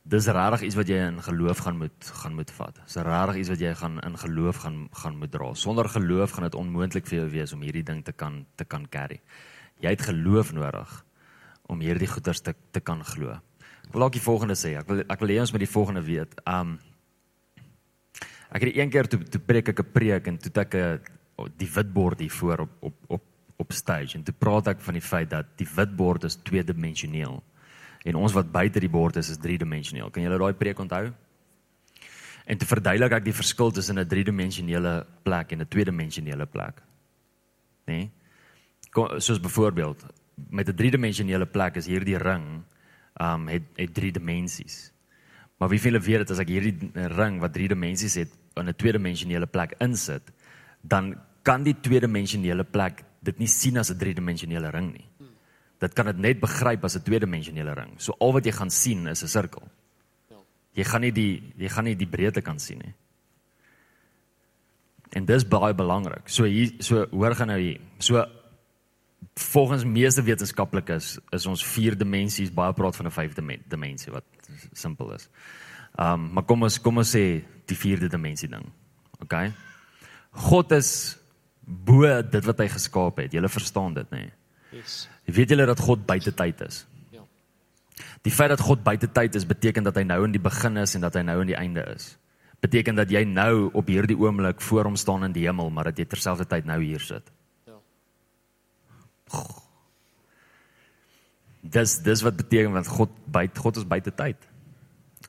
Dis 0.04 0.28
regtig 0.28 0.62
iets 0.68 0.76
wat 0.76 0.88
jy 0.88 0.98
in 1.00 1.22
geloof 1.24 1.58
gaan 1.64 1.78
moet 1.78 2.12
gaan 2.22 2.36
moet 2.36 2.52
vat. 2.52 2.76
Dis 2.76 2.96
regtig 2.96 3.36
iets 3.36 3.50
wat 3.50 3.60
jy 3.60 3.74
gaan 3.76 4.02
in 4.02 4.18
geloof 4.18 4.58
gaan 4.58 4.90
gaan 4.92 5.18
moet 5.18 5.32
dra. 5.32 5.54
Sonder 5.54 5.90
geloof 5.90 6.32
gaan 6.32 6.44
dit 6.44 6.56
onmoontlik 6.56 7.08
vir 7.08 7.20
jou 7.20 7.30
wees 7.30 7.54
om 7.54 7.62
hierdie 7.62 7.84
ding 7.84 8.04
te 8.04 8.12
kan 8.12 8.46
te 8.56 8.66
kan 8.66 8.88
carry. 8.90 9.22
Jy 9.80 9.90
het 9.90 10.02
geloof 10.02 10.52
nodig 10.54 11.06
om 11.68 11.80
hierdie 11.80 12.08
goeders 12.08 12.42
te 12.42 12.56
te 12.72 12.80
kan 12.80 13.04
glo. 13.04 13.40
Ek 13.88 13.94
wil 13.94 14.04
ook 14.04 14.16
die 14.18 14.24
volgende 14.24 14.56
sê. 14.56 14.76
Ek 14.80 14.88
wil 14.88 15.04
ek 15.08 15.20
wil 15.20 15.30
hê 15.30 15.40
ons 15.40 15.52
moet 15.52 15.66
die 15.66 15.74
volgende 15.74 16.02
weet. 16.02 16.36
Um 16.48 16.80
ek 18.54 18.68
het 18.68 18.76
een 18.76 18.90
keer 18.90 19.08
toe 19.10 19.20
toe 19.24 19.42
preek 19.42 19.70
ek 19.70 19.80
'n 19.80 19.92
preek 19.92 20.28
en 20.28 20.38
toe 20.38 20.52
ek 20.62 20.76
'n 20.76 21.00
die 21.58 21.70
witbord 21.76 22.20
hier 22.20 22.32
voor 22.32 22.60
op 22.60 22.72
op 22.82 22.96
op 23.08 23.24
op 23.58 23.72
stage 23.72 24.18
en 24.18 24.24
toe 24.24 24.34
praat 24.34 24.68
ek 24.68 24.82
van 24.82 24.94
die 24.94 25.02
feit 25.02 25.30
dat 25.30 25.46
die 25.58 25.68
witbord 25.76 26.24
is 26.24 26.36
tweedimensioneel 26.36 27.44
en 28.04 28.16
ons 28.16 28.34
wat 28.34 28.52
buite 28.52 28.80
die 28.80 28.90
bord 28.90 29.16
is 29.16 29.30
is 29.30 29.38
driedimensioneel. 29.38 30.10
Kan 30.10 30.24
julle 30.24 30.38
daai 30.38 30.54
preek 30.54 30.80
onthou? 30.80 31.14
En 32.44 32.58
te 32.60 32.68
verduidelik 32.68 33.16
ek 33.20 33.26
die 33.26 33.36
verskil 33.36 33.72
tussen 33.72 34.00
'n 34.00 34.08
driedimensionele 34.08 35.06
plek 35.24 35.52
en 35.52 35.62
'n 35.62 35.68
tweedimensionele 35.68 36.46
plek. 36.46 36.82
Né? 37.88 37.94
Nee? 37.94 38.12
Soos 39.20 39.40
byvoorbeeld 39.40 40.06
met 40.50 40.68
'n 40.70 40.76
driedimensionele 40.76 41.46
plek 41.46 41.76
is 41.76 41.86
hierdie 41.86 42.18
ring 42.18 42.64
um 43.22 43.48
het 43.48 43.64
het 43.76 43.94
drie 43.94 44.12
dimensies. 44.12 44.92
Maar 45.58 45.70
wie 45.70 45.82
veel 45.82 46.00
weet 46.00 46.18
dit 46.18 46.32
as 46.32 46.40
ek 46.40 46.50
hierdie 46.50 46.92
ring 46.94 47.40
wat 47.40 47.54
drie 47.54 47.68
dimensies 47.68 48.16
het 48.16 48.32
in 48.56 48.70
'n 48.70 48.76
tweedimensionele 48.76 49.48
plek 49.48 49.76
insit, 49.80 50.32
dan 50.82 51.16
kan 51.44 51.64
die 51.64 51.76
tweedimensionele 51.80 52.64
plek 52.64 53.04
dit 53.22 53.40
nie 53.40 53.48
sien 53.48 53.78
as 53.78 53.90
'n 53.92 53.98
driedimensionele 53.98 54.70
ring 54.70 54.92
nie. 54.94 55.08
Dit 55.80 55.94
kan 55.94 56.06
dit 56.06 56.18
net 56.18 56.40
begryp 56.40 56.84
as 56.84 56.96
'n 56.96 57.04
tweedimensionele 57.04 57.74
ring. 57.74 57.94
So 57.98 58.16
al 58.20 58.34
wat 58.34 58.46
jy 58.46 58.52
gaan 58.52 58.70
sien 58.70 59.08
is 59.08 59.24
'n 59.24 59.28
sirkel. 59.28 59.64
Ja. 60.30 60.38
Jy 60.74 60.84
gaan 60.84 61.02
nie 61.02 61.12
die 61.12 61.54
jy 61.58 61.70
gaan 61.70 61.84
nie 61.84 61.96
die 61.96 62.08
breedte 62.08 62.42
kan 62.42 62.60
sien 62.60 62.80
nie. 62.80 62.94
En 65.12 65.26
dis 65.26 65.48
baie 65.48 65.74
belangrik. 65.74 66.30
So 66.30 66.44
hier 66.44 66.72
so 66.80 67.06
hoor 67.12 67.36
gaan 67.36 67.48
nou 67.48 67.60
hier. 67.60 67.80
So 68.00 68.26
volgens 69.36 69.84
meeste 69.84 70.24
wetenskaplikes 70.24 71.18
is 71.30 71.46
ons 71.46 71.66
vier 71.66 71.98
dimensies 71.98 72.54
baie 72.54 72.74
praat 72.74 72.96
van 72.96 73.08
'n 73.08 73.12
vyfde 73.12 73.60
dimensie 73.68 74.12
wat 74.12 74.26
simpel 74.72 75.14
is. 75.14 75.30
Ehm 75.96 76.14
um, 76.14 76.34
maar 76.34 76.44
kom 76.44 76.64
ons 76.64 76.82
kom 76.82 76.98
ons 76.98 77.16
sê 77.16 77.44
die 77.66 77.78
vierde 77.78 78.08
dimensie 78.08 78.50
ding. 78.50 78.66
OK. 79.22 79.52
God 80.32 80.72
is 80.72 81.18
bo 81.66 82.22
dit 82.22 82.46
wat 82.46 82.60
hy 82.60 82.68
geskaap 82.68 83.18
het. 83.18 83.34
Julle 83.34 83.50
verstaan 83.50 83.94
dit 83.94 84.10
nê? 84.12 84.18
Nee? 84.18 84.32
Yes. 84.74 85.08
Weet 85.26 85.54
julle 85.54 85.66
dat 85.70 85.80
God 85.80 86.06
buite 86.06 86.34
tyd 86.34 86.62
is? 86.66 86.86
Ja. 87.14 87.22
Die 88.26 88.34
feit 88.34 88.50
dat 88.50 88.60
God 88.60 88.84
buite 88.84 89.08
tyd 89.12 89.36
is 89.36 89.46
beteken 89.46 89.86
dat 89.86 89.96
hy 89.96 90.04
nou 90.04 90.24
in 90.26 90.34
die 90.34 90.42
begin 90.42 90.78
is 90.82 90.96
en 90.96 91.06
dat 91.06 91.14
hy 91.14 91.22
nou 91.22 91.40
in 91.42 91.54
die 91.54 91.60
einde 91.60 91.86
is. 91.94 92.16
Beteken 92.64 92.96
dat 92.96 93.12
jy 93.12 93.24
nou 93.28 93.70
op 93.74 93.88
hierdie 93.92 94.18
oomblik 94.18 94.62
voor 94.62 94.90
hom 94.90 94.96
staan 94.96 95.28
in 95.28 95.36
die 95.36 95.46
hemel, 95.46 95.70
maar 95.70 95.92
dat 95.92 96.00
jy 96.00 96.06
terselfdertyd 96.10 96.66
nou 96.66 96.80
hier 96.82 97.04
sit. 97.04 97.33
Dis 101.62 101.98
dis 102.04 102.22
wat 102.22 102.36
beteken 102.36 102.74
want 102.76 102.88
God 102.88 103.10
byt 103.26 103.58
God 103.58 103.78
is 103.78 103.88
buite 103.88 104.12
tyd. 104.16 104.38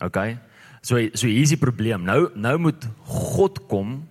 OK. 0.03 0.19
So 0.83 0.99
so 1.14 1.27
hier 1.27 1.43
is 1.43 1.55
die 1.55 1.61
probleem. 1.61 2.05
Nou 2.05 2.31
nou 2.35 2.59
moet 2.59 2.88
God 3.07 3.67
kom 3.71 4.09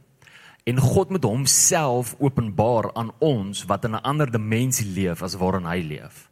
en 0.63 0.79
God 0.79 1.09
moet 1.09 1.23
homself 1.23 2.15
openbaar 2.19 2.93
aan 2.93 3.11
ons 3.19 3.65
wat 3.67 3.85
in 3.85 3.95
'n 3.95 4.03
ander 4.03 4.31
dimensie 4.31 4.87
leef 4.87 5.21
as 5.21 5.35
waarin 5.35 5.65
hy 5.65 5.81
leef. 5.81 6.29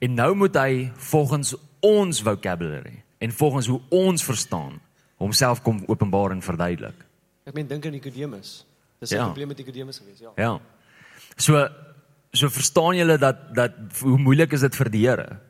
En 0.00 0.14
nou 0.14 0.34
moet 0.34 0.56
hy 0.56 0.92
volgens 0.96 1.54
ons 1.80 2.22
vocabulary 2.22 3.02
en 3.18 3.32
volgens 3.32 3.66
hoe 3.66 3.80
ons 3.88 4.24
verstaan 4.24 4.80
homself 5.16 5.62
kom 5.62 5.82
openbaar 5.86 6.30
en 6.30 6.42
verduidelik. 6.42 7.04
Ek 7.44 7.54
meen 7.54 7.66
dink 7.66 7.86
aan 7.86 7.92
Nikodemus. 7.92 8.64
Dis 8.98 9.10
'n 9.10 9.16
ja. 9.16 9.24
probleem 9.24 9.48
met 9.48 9.56
Nikodemus 9.56 9.98
gewees, 9.98 10.18
ja. 10.18 10.32
Ja. 10.36 10.60
So 11.36 11.68
So 12.32 12.48
verstaan 12.48 12.96
julle 12.96 13.18
dat 13.18 13.54
dat 13.54 13.78
hoe 14.00 14.18
moeilik 14.18 14.52
is 14.54 14.62
dit 14.62 14.76
vir 14.78 14.90
die 14.90 15.06
Here? 15.06 15.40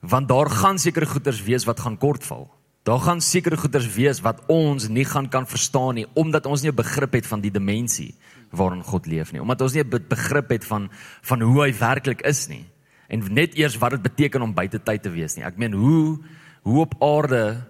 Want 0.00 0.28
daar 0.28 0.50
gaan 0.50 0.78
sekere 0.78 1.06
goeders 1.06 1.40
wees 1.42 1.64
wat 1.64 1.80
gaan 1.80 1.96
kortval. 1.96 2.50
Daar 2.84 3.00
gaan 3.00 3.20
sekere 3.20 3.56
goeders 3.56 3.86
wees 3.94 4.20
wat 4.20 4.42
ons 4.50 4.88
nie 4.88 5.04
gaan 5.06 5.28
kan 5.30 5.46
verstaan 5.46 5.94
nie 5.94 6.06
omdat 6.14 6.46
ons 6.46 6.62
nie 6.62 6.70
'n 6.70 6.74
begrip 6.74 7.12
het 7.12 7.26
van 7.26 7.40
die 7.40 7.50
dimensie 7.50 8.14
waarin 8.50 8.82
God 8.82 9.06
leef 9.06 9.32
nie. 9.32 9.40
Omdat 9.40 9.60
ons 9.60 9.72
nie 9.72 9.82
'n 9.84 10.08
begrip 10.08 10.50
het 10.50 10.64
van 10.64 10.90
van 11.22 11.40
hoe 11.40 11.62
hy 11.62 11.72
werklik 11.78 12.20
is 12.20 12.48
nie. 12.48 12.66
En 13.08 13.32
net 13.32 13.54
eers 13.54 13.78
wat 13.78 13.90
dit 13.90 14.02
beteken 14.02 14.42
om 14.42 14.54
buite 14.54 14.82
tyd 14.82 15.02
te 15.02 15.10
wees 15.10 15.36
nie. 15.36 15.44
Ek 15.44 15.56
meen 15.56 15.72
hoe 15.72 16.18
hoe 16.62 16.80
op 16.80 16.94
aarde 17.02 17.64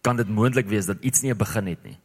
kan 0.00 0.16
dit 0.16 0.28
moontlik 0.28 0.68
wees 0.68 0.86
dat 0.86 0.98
iets 1.00 1.22
nie 1.22 1.32
'n 1.32 1.36
begin 1.36 1.66
het 1.66 1.82
nie? 1.82 1.98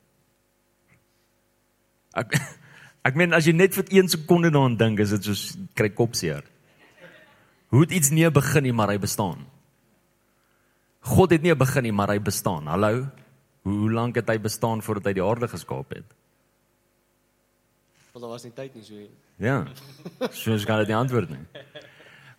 Ek 2.13 2.33
Ek 3.05 3.17
meen 3.19 3.35
as 3.37 3.45
jy 3.45 3.53
net 3.53 3.75
vir 3.77 3.85
1 4.01 4.09
sekonde 4.15 4.49
daaraan 4.49 4.77
dink, 4.79 4.99
is 5.03 5.13
dit 5.13 5.27
soos 5.29 5.43
kry 5.77 5.91
kopseer. 5.93 6.41
Hoe 7.69 7.83
het 7.83 7.93
iets 7.93 8.09
nie 8.09 8.29
begin 8.33 8.65
nie, 8.65 8.73
maar 8.73 8.89
hy 8.89 8.97
bestaan. 8.97 9.45
God 11.05 11.31
het 11.31 11.41
nie 11.41 11.53
'n 11.53 11.57
begin 11.57 11.83
nie, 11.83 11.91
maar 11.91 12.09
hy 12.09 12.19
bestaan. 12.19 12.65
Hallo. 12.65 13.05
Hoe, 13.63 13.77
hoe 13.77 13.91
lank 13.91 14.15
het 14.15 14.29
hy 14.29 14.39
bestaan 14.39 14.81
voordat 14.81 15.05
hy 15.05 15.13
die 15.13 15.23
aarde 15.23 15.47
geskaap 15.47 15.89
het? 15.89 16.05
Want 18.11 18.23
daar 18.23 18.33
was 18.33 18.43
nie 18.43 18.53
tyd 18.53 18.75
nie 18.75 18.83
so. 18.83 18.95
Ja. 19.37 19.65
Soos 20.31 20.65
gaan 20.65 20.79
dit 20.79 20.87
nie 20.87 20.95
antwoord 20.95 21.29
nie. 21.29 21.45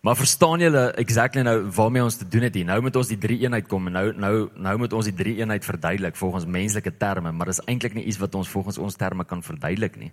Maar 0.01 0.15
verstaan 0.15 0.61
julle 0.61 0.91
exactly 1.01 1.41
nou 1.41 1.55
waarmee 1.73 2.03
ons 2.03 2.15
te 2.15 2.27
doen 2.27 2.45
het 2.45 2.55
hier? 2.55 2.65
Nou 2.65 2.81
moet 2.81 2.95
ons 2.95 3.09
die 3.09 3.17
drie 3.17 3.39
eenheid 3.41 3.67
kom 3.67 3.89
en 3.89 3.95
nou 3.97 4.05
nou 4.13 4.33
nou 4.53 4.75
moet 4.77 4.93
ons 4.93 5.07
die 5.09 5.15
drie 5.17 5.35
eenheid 5.39 5.65
verduidelik 5.65 6.15
volgens 6.15 6.45
menslike 6.45 6.93
terme, 7.01 7.31
maar 7.31 7.49
dis 7.49 7.63
eintlik 7.65 7.97
nie 7.97 8.05
iets 8.05 8.19
wat 8.21 8.35
ons 8.37 8.49
volgens 8.49 8.77
ons 8.77 8.95
terme 8.95 9.25
kan 9.25 9.41
verduidelik 9.43 9.97
nie. 9.97 10.11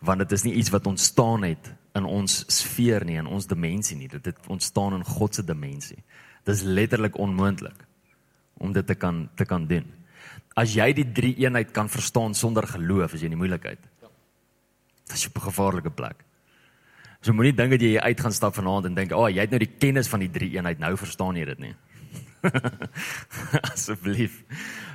Want 0.00 0.24
dit 0.24 0.32
is 0.32 0.46
nie 0.48 0.54
iets 0.56 0.72
wat 0.72 0.86
ontstaan 0.86 1.44
het 1.44 1.72
in 1.96 2.08
ons 2.08 2.44
sfeer 2.52 3.04
nie, 3.04 3.18
in 3.20 3.28
ons 3.28 3.46
dimensie 3.46 3.96
nie. 3.96 4.08
Dit 4.08 4.24
het 4.32 4.48
ontstaan 4.48 4.96
in 4.96 5.04
God 5.04 5.34
se 5.34 5.44
dimensie. 5.44 6.00
Dis 6.48 6.62
letterlik 6.62 7.18
onmoontlik 7.18 7.86
om 8.58 8.72
dit 8.72 8.86
te 8.86 8.94
kan 8.94 9.28
te 9.36 9.44
kan 9.44 9.66
doen. 9.68 9.92
As 10.56 10.72
jy 10.74 10.92
die 10.96 11.12
drie 11.12 11.34
eenheid 11.44 11.70
kan 11.76 11.88
verstaan 11.92 12.34
sonder 12.34 12.66
geloof, 12.66 13.12
is 13.12 13.20
jy 13.20 13.28
in 13.28 13.36
die 13.36 13.44
moeilikheid. 13.44 13.82
Dit 15.06 15.16
is 15.16 15.28
'n 15.28 15.40
gevaarlike 15.40 15.90
plek. 15.90 16.25
So 17.24 17.32
moenie 17.32 17.54
dink 17.56 17.74
dat 17.74 17.82
jy 17.82 17.96
uit 17.98 18.20
gaan 18.20 18.32
stap 18.32 18.54
vanaand 18.54 18.86
en 18.86 18.94
dink, 18.94 19.12
"Ag, 19.12 19.18
oh, 19.18 19.28
jy 19.28 19.40
het 19.40 19.50
nou 19.50 19.58
die 19.58 19.74
kennis 19.78 20.08
van 20.08 20.20
die 20.20 20.30
drie 20.30 20.50
eenheid, 20.56 20.78
nou 20.78 20.96
verstaan 20.96 21.36
jy 21.36 21.44
dit 21.44 21.58
nie." 21.58 21.74
Asseblief. 23.72 24.42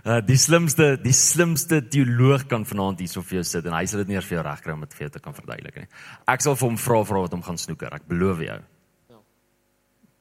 Uh, 0.06 0.20
die 0.26 0.38
slimste 0.38 0.96
die 1.02 1.14
slimste 1.14 1.82
teoloog 1.88 2.48
kan 2.50 2.66
vanaand 2.66 3.00
hier 3.04 3.12
so 3.12 3.22
vir 3.22 3.42
jou 3.42 3.46
sit 3.46 3.66
en 3.66 3.76
hy 3.76 3.86
sal 3.86 4.02
dit 4.02 4.12
nie 4.12 4.18
eers 4.18 4.26
vir 4.26 4.40
jou 4.40 4.46
regkry 4.48 4.74
om 4.74 4.86
dit 4.86 4.94
vir 4.98 5.06
jou 5.06 5.10
te 5.16 5.20
kan 5.20 5.36
verduidelik 5.38 5.82
nie. 5.84 5.90
Ek 6.32 6.42
sal 6.42 6.56
vir 6.56 6.70
hom 6.70 6.78
vra 6.78 7.02
vra 7.06 7.24
wat 7.26 7.36
hom 7.36 7.44
gaan 7.46 7.60
snoeker. 7.62 7.94
Ek 7.94 8.08
beloof 8.10 8.44
jou. 8.46 8.60
Ja. 9.12 9.20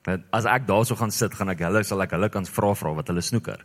Want 0.09 0.25
as 0.37 0.49
ek 0.51 0.67
daarso 0.69 0.99
gaan 1.01 1.15
sit, 1.15 1.37
gaan 1.37 1.53
ek 1.55 1.65
hulle 1.69 1.85
sal 1.85 2.03
ek 2.03 2.17
hulle 2.17 2.31
kan 2.33 2.49
vra 2.49 2.73
vra 2.75 2.95
wat 3.01 3.13
hulle 3.13 3.25
snoeker. 3.25 3.65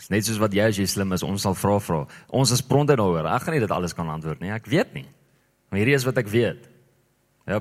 Dis 0.00 0.08
net 0.08 0.24
soos 0.24 0.40
wat 0.40 0.54
jy 0.56 0.64
as 0.70 0.78
jy 0.80 0.86
slim 0.88 1.12
is, 1.12 1.24
ons 1.26 1.42
sal 1.44 1.56
vra 1.60 1.74
vra. 1.84 2.04
Ons 2.32 2.54
is 2.56 2.62
pronde 2.64 2.94
daaroor. 2.96 3.26
Ek 3.34 3.44
gaan 3.44 3.52
nie 3.58 3.60
dit 3.60 3.74
alles 3.74 3.92
kan 3.96 4.08
antwoord 4.08 4.40
nie. 4.40 4.52
Ek 4.54 4.68
weet 4.70 4.94
nie. 4.96 5.04
Maar 5.68 5.82
hierdie 5.82 5.96
is 5.98 6.06
wat 6.08 6.20
ek 6.22 6.30
weet. 6.32 6.64
Ja, 7.50 7.60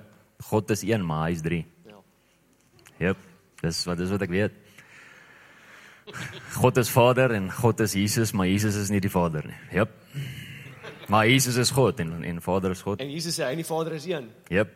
God 0.50 0.70
is 0.70 0.84
een, 0.86 1.06
maar 1.06 1.28
hy 1.28 1.36
is 1.36 1.42
3. 1.42 1.60
Ja. 1.90 2.02
Ja, 3.00 3.14
dis 3.64 3.84
wat 3.90 3.98
dis 3.98 4.12
wat 4.14 4.26
ek 4.28 4.34
weet. 4.34 4.58
God 6.58 6.78
is 6.82 6.90
Vader 6.90 7.34
en 7.38 7.50
God 7.54 7.82
is 7.86 7.96
Jesus, 7.98 8.34
maar 8.34 8.50
Jesus 8.50 8.78
is 8.80 8.92
nie 8.94 9.02
die 9.02 9.12
Vader 9.12 9.46
nie. 9.46 9.58
Jep. 9.74 9.96
Maar 11.10 11.28
Jesus 11.30 11.58
is 11.62 11.72
God 11.74 12.00
en 12.02 12.22
en 12.24 12.42
Vader 12.42 12.74
is 12.78 12.84
God. 12.86 13.02
En 13.02 13.10
Jesus 13.10 13.38
sê 13.38 13.48
hy 13.48 13.56
en 13.56 13.64
die 13.64 13.68
Vader 13.68 13.98
is 13.98 14.06
een, 14.10 14.30
Jep. 14.50 14.76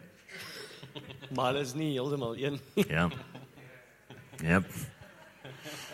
maar 1.35 1.51
hulle 1.51 1.61
is 1.65 1.75
nie 1.77 1.91
heeltemal 1.93 2.35
een 2.37 2.57
nie. 2.57 2.87
Ja. 2.97 3.05
Jep. 4.41 4.73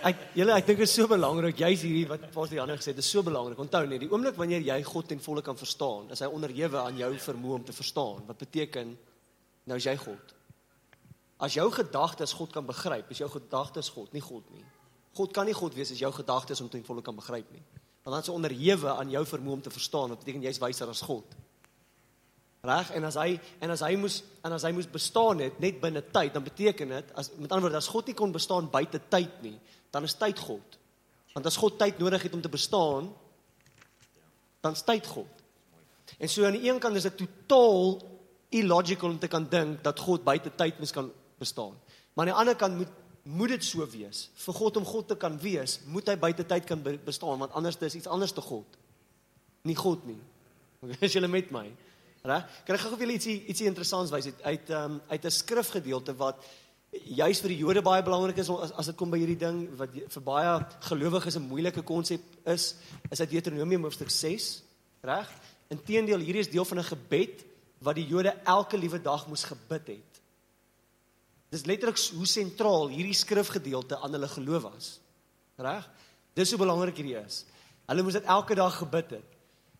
Ek 0.07 0.21
julle 0.31 0.55
ek 0.55 0.67
dink 0.69 0.79
dit 0.79 0.87
is 0.87 0.95
so 0.95 1.11
belangrik 1.11 1.59
jy's 1.59 1.83
hierdie 1.83 2.07
wat 2.07 2.23
Pastor 2.31 2.61
Janne 2.61 2.77
gesê 2.79 2.93
het, 2.93 3.01
dit 3.01 3.03
is 3.03 3.11
so 3.11 3.23
belangrik. 3.27 3.59
Onthou 3.59 3.83
net, 3.83 3.99
die 3.99 4.07
oomblik 4.11 4.39
wanneer 4.39 4.63
jy 4.63 4.79
God 4.87 5.11
ten 5.11 5.19
volle 5.23 5.43
kan 5.43 5.59
verstaan, 5.59 6.07
is 6.15 6.23
hy 6.23 6.31
onderhewe 6.31 6.79
aan 6.85 6.99
jou 7.01 7.11
vermoë 7.27 7.57
om 7.59 7.65
te 7.67 7.75
verstaan. 7.75 8.23
Wat 8.29 8.39
beteken 8.39 8.95
nou 9.69 9.77
is 9.79 9.87
jy 9.87 9.95
God? 10.01 10.35
As 11.39 11.55
jou 11.55 11.67
gedagtes 11.71 12.33
God 12.35 12.51
kan 12.51 12.65
begryp, 12.67 13.11
is 13.13 13.21
jou 13.21 13.29
gedagtes 13.31 13.91
God, 13.95 14.11
nie 14.15 14.23
God 14.23 14.47
nie. 14.51 14.65
God 15.15 15.33
kan 15.35 15.47
nie 15.47 15.55
God 15.55 15.75
wees 15.77 15.91
as 15.93 16.01
jou 16.01 16.11
gedagtes 16.13 16.61
om 16.61 16.69
ten 16.71 16.83
volle 16.85 17.03
kan 17.05 17.15
begryp 17.15 17.47
nie. 17.53 17.63
Want 18.03 18.15
dan 18.15 18.23
is 18.23 18.31
hy 18.31 18.35
onderhewe 18.35 18.95
aan 18.95 19.13
jou 19.13 19.21
vermoë 19.27 19.57
om 19.59 19.61
te 19.63 19.73
verstaan. 19.73 20.11
Wat 20.13 20.21
beteken 20.23 20.43
jy's 20.43 20.59
wyser 20.61 20.91
as 20.91 21.03
God? 21.05 21.37
Reg? 22.65 22.91
En 22.97 23.07
as 23.07 23.15
hy 23.19 23.37
en 23.63 23.71
as 23.71 23.83
hy 23.85 23.93
moes 23.99 24.19
en 24.43 24.55
as 24.55 24.65
hy 24.67 24.73
moes 24.75 24.89
bestaan 24.91 25.43
het 25.45 25.59
net 25.63 25.79
binne 25.79 26.03
tyd, 26.11 26.33
dan 26.35 26.43
beteken 26.43 26.91
dit 26.95 27.13
as 27.15 27.31
met 27.37 27.51
ander 27.51 27.67
woorde 27.67 27.79
as 27.79 27.91
God 27.91 28.09
nie 28.09 28.17
kon 28.19 28.35
bestaan 28.35 28.67
buite 28.71 29.01
tyd 29.11 29.41
nie, 29.45 29.55
dan 29.93 30.07
is 30.07 30.17
tyd 30.19 30.39
God. 30.43 30.79
Want 31.35 31.47
as 31.47 31.59
God 31.59 31.77
tyd 31.79 31.99
nodig 32.01 32.25
het 32.27 32.35
om 32.35 32.41
te 32.43 32.51
bestaan, 32.51 33.11
dan 34.59 34.75
is 34.75 34.83
tyd 34.83 35.07
God. 35.07 35.45
En 36.17 36.31
so 36.31 36.43
aan 36.45 36.57
die 36.57 36.67
een 36.67 36.79
kant 36.83 36.97
is 36.99 37.07
dit 37.07 37.21
totaal 37.21 37.99
illogical 38.49 39.09
om 39.09 39.19
te 39.19 39.27
kan 39.27 39.45
dink 39.49 39.83
dat 39.83 39.99
God 39.99 40.23
buite 40.23 40.51
tyd 40.55 40.77
mens 40.77 40.91
kan 40.91 41.11
bestaan. 41.37 41.75
Maar 42.13 42.25
aan 42.25 42.31
die 42.33 42.39
ander 42.39 42.55
kant 42.55 42.77
moet 42.77 42.97
moet 43.29 43.51
dit 43.51 43.63
so 43.63 43.85
wees. 43.91 44.29
Vir 44.41 44.55
God 44.57 44.77
om 44.77 44.85
God 44.85 45.07
te 45.07 45.15
kan 45.19 45.35
wees, 45.37 45.79
moet 45.85 46.07
hy 46.09 46.15
buite 46.17 46.45
tyd 46.47 46.65
kan 46.65 46.81
be- 46.81 46.97
bestaan 47.05 47.37
want 47.37 47.53
anders 47.53 47.77
is 47.85 47.95
iets 47.99 48.07
anders 48.07 48.31
te 48.33 48.41
God. 48.41 48.77
Nie 49.67 49.75
God 49.75 50.05
nie. 50.07 50.17
Is 51.05 51.13
julle 51.13 51.27
met 51.27 51.51
my? 51.51 51.67
Reg? 52.23 52.47
Kan 52.65 52.75
ek 52.75 52.81
gou 52.81 52.95
vir 52.95 53.05
julle 53.05 53.17
ietsie 53.19 53.35
ietsie 53.51 53.67
interessants 53.69 54.11
wys 54.11 54.31
uit 54.31 54.41
uit 54.43 54.71
um, 54.75 54.97
uit 55.11 55.25
'n 55.25 55.31
skrifgedeelte 55.31 56.15
wat 56.17 56.41
juis 56.91 57.39
vir 57.43 57.53
die 57.53 57.59
Jode 57.59 57.83
baie 57.85 58.03
belangrik 58.03 58.37
is 58.41 58.49
as 58.49 58.71
as 58.71 58.89
dit 58.89 58.97
kom 58.97 59.11
by 59.11 59.19
hierdie 59.21 59.39
ding 59.39 59.67
wat 59.77 59.93
vir 59.93 60.23
baie 60.23 60.55
gelowiges 60.89 61.37
'n 61.37 61.47
moeilike 61.47 61.83
konsep 61.83 62.21
is, 62.45 62.75
is 63.11 63.19
uit 63.19 63.29
Deuteronomium 63.29 63.83
hoofstuk 63.83 64.09
6, 64.09 64.63
reg? 65.03 65.29
Inteendeel, 65.69 66.19
hierdie 66.19 66.41
is 66.41 66.51
deel 66.51 66.65
van 66.65 66.79
'n 66.79 66.91
gebed 66.91 67.45
wat 67.79 67.95
die 67.95 68.07
Jode 68.07 68.33
elke 68.43 68.77
liewe 68.77 69.01
dag 69.01 69.27
moes 69.27 69.43
gebid 69.47 69.87
het. 69.87 70.21
Dis 71.49 71.65
letterlik 71.65 71.99
hoe 72.13 72.27
sentraal 72.29 72.89
hierdie 72.91 73.17
skrifgedeelte 73.17 73.97
aan 73.97 74.13
hulle 74.13 74.27
geloof 74.27 74.67
was. 74.67 74.89
Reg? 75.57 75.87
Dis 76.37 76.51
hoe 76.53 76.59
belangrik 76.61 76.99
hierdie 76.99 77.17
is. 77.19 77.43
Hulle 77.89 78.03
moes 78.05 78.19
dit 78.19 78.27
elke 78.29 78.55
dag 78.55 78.75
gebid 78.77 79.15
het. 79.17 79.37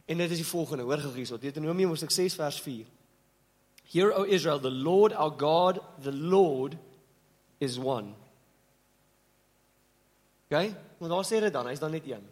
En 0.10 0.18
dit 0.18 0.32
is 0.32 0.42
die 0.42 0.48
volgende, 0.48 0.84
hoor 0.84 0.98
gou 1.04 1.12
hierso, 1.14 1.38
Deuteronomium 1.38 1.92
hoofstuk 1.94 2.12
6 2.12 2.34
vers 2.40 2.58
4. 2.66 2.88
Hear 3.92 4.14
O 4.18 4.24
Israel, 4.24 4.60
the 4.60 4.72
Lord 4.72 5.14
our 5.14 5.34
God, 5.38 5.82
the 6.02 6.14
Lord 6.14 6.76
is 7.62 7.78
one. 7.78 8.16
Okay? 10.50 10.74
Want 10.98 11.12
daar 11.14 11.28
sê 11.28 11.44
dit 11.44 11.54
dan, 11.54 11.70
hy's 11.70 11.82
dan 11.82 11.94
net 11.94 12.08
een. 12.10 12.26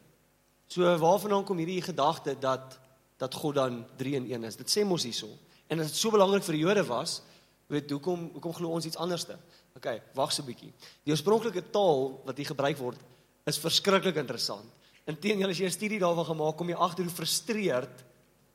So 0.67 0.89
waarvandaan 0.97 1.45
kom 1.45 1.62
hierdie 1.62 1.82
gedagte 1.82 2.36
dat 2.39 2.80
dat 3.17 3.34
God 3.34 3.56
dan 3.56 3.86
3 3.97 4.13
in 4.13 4.25
1 4.32 4.43
is? 4.43 4.58
Dit 4.58 4.69
sê 4.69 4.84
mos 4.86 5.06
hierso. 5.06 5.30
En 5.67 5.77
dit 5.77 5.95
so 5.95 6.12
belangrik 6.12 6.45
vir 6.47 6.58
die 6.58 6.63
Jode 6.63 6.84
was, 6.88 7.21
weet 7.67 7.91
hoekom 7.91 8.30
hoekom 8.34 8.56
glo 8.56 8.75
ons 8.77 8.88
iets 8.88 8.99
anderste? 9.03 9.38
Okay, 9.77 10.01
wag 10.15 10.32
so 10.32 10.41
'n 10.41 10.47
bietjie. 10.47 10.73
Die 11.03 11.12
oorspronklike 11.12 11.69
taal 11.71 12.21
wat 12.25 12.38
hier 12.38 12.47
gebruik 12.47 12.77
word 12.77 12.99
is 13.45 13.60
verskriklik 13.60 14.15
interessant. 14.15 14.65
Inteendeel 15.06 15.49
as 15.49 15.58
jy 15.60 15.65
'n 15.65 15.71
studie 15.71 15.99
daarvan 15.99 16.25
gemaak 16.25 16.58
kom 16.58 16.69
jy 16.69 16.75
agter 16.75 17.03
hoe 17.03 17.13
frustreerd 17.13 18.03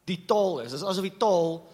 die 0.04 0.24
taal 0.26 0.60
is. 0.60 0.72
Dit 0.72 0.80
is 0.80 0.86
asof 0.86 1.02
die 1.02 1.18
taal 1.18 1.66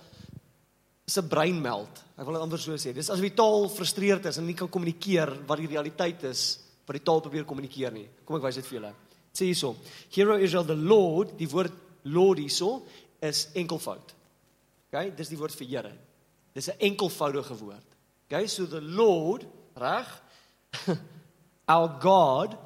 se 1.06 1.22
brein 1.22 1.60
meld. 1.60 2.04
Ek 2.18 2.24
wil 2.24 2.34
dit 2.34 2.42
amper 2.42 2.58
so 2.58 2.72
sê. 2.76 2.92
Dis 2.92 3.10
asof 3.10 3.24
die 3.24 3.34
taal 3.34 3.68
frustreerd 3.68 4.26
is 4.26 4.38
en 4.38 4.46
nie 4.46 4.54
kan 4.54 4.68
kommunikeer 4.68 5.46
wat 5.46 5.58
die 5.58 5.66
realiteit 5.66 6.22
is 6.24 6.60
wat 6.86 6.96
die 6.96 7.04
taal 7.04 7.20
probeer 7.20 7.44
kommunikeer 7.44 7.92
nie. 7.92 8.08
Kom 8.24 8.36
ek 8.36 8.42
wys 8.42 8.54
dit 8.54 8.66
vir 8.66 8.80
julle. 8.80 8.94
Sê 9.32 9.44
hierso. 9.44 9.76
Hero 10.10 10.36
Israel 10.36 10.64
the 10.64 10.74
Lord, 10.74 11.38
die 11.38 11.48
woord 11.48 11.72
Lord 12.04 12.38
hierso 12.38 12.86
is 13.20 13.48
enkelvoud. 13.54 14.17
Okay, 14.88 15.12
dis 15.16 15.28
die 15.28 15.38
woord 15.38 15.54
vir 15.54 15.68
Here. 15.68 15.92
Dis 16.54 16.68
'n 16.70 16.78
enkelvoudige 16.78 17.56
woord. 17.60 17.88
Okay, 18.26 18.46
so 18.46 18.66
the 18.66 18.80
Lord, 18.80 19.46
reg? 19.76 20.08
Our 21.68 21.88
God, 22.00 22.56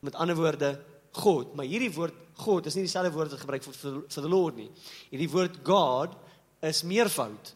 met 0.00 0.14
ander 0.14 0.36
woorde 0.36 0.80
God, 1.12 1.54
maar 1.54 1.66
hierdie 1.66 1.92
woord 1.92 2.14
God 2.40 2.66
is 2.66 2.76
nie 2.76 2.86
dieselfde 2.86 3.12
woord 3.12 3.32
wat 3.34 3.42
gebruik 3.42 3.64
vir 3.64 3.74
vir, 3.76 3.96
the 4.08 4.28
Lord 4.28 4.56
nie. 4.56 4.70
Hierdie 5.10 5.30
woord 5.32 5.60
God 5.64 6.16
is 6.64 6.82
meervoud. 6.82 7.52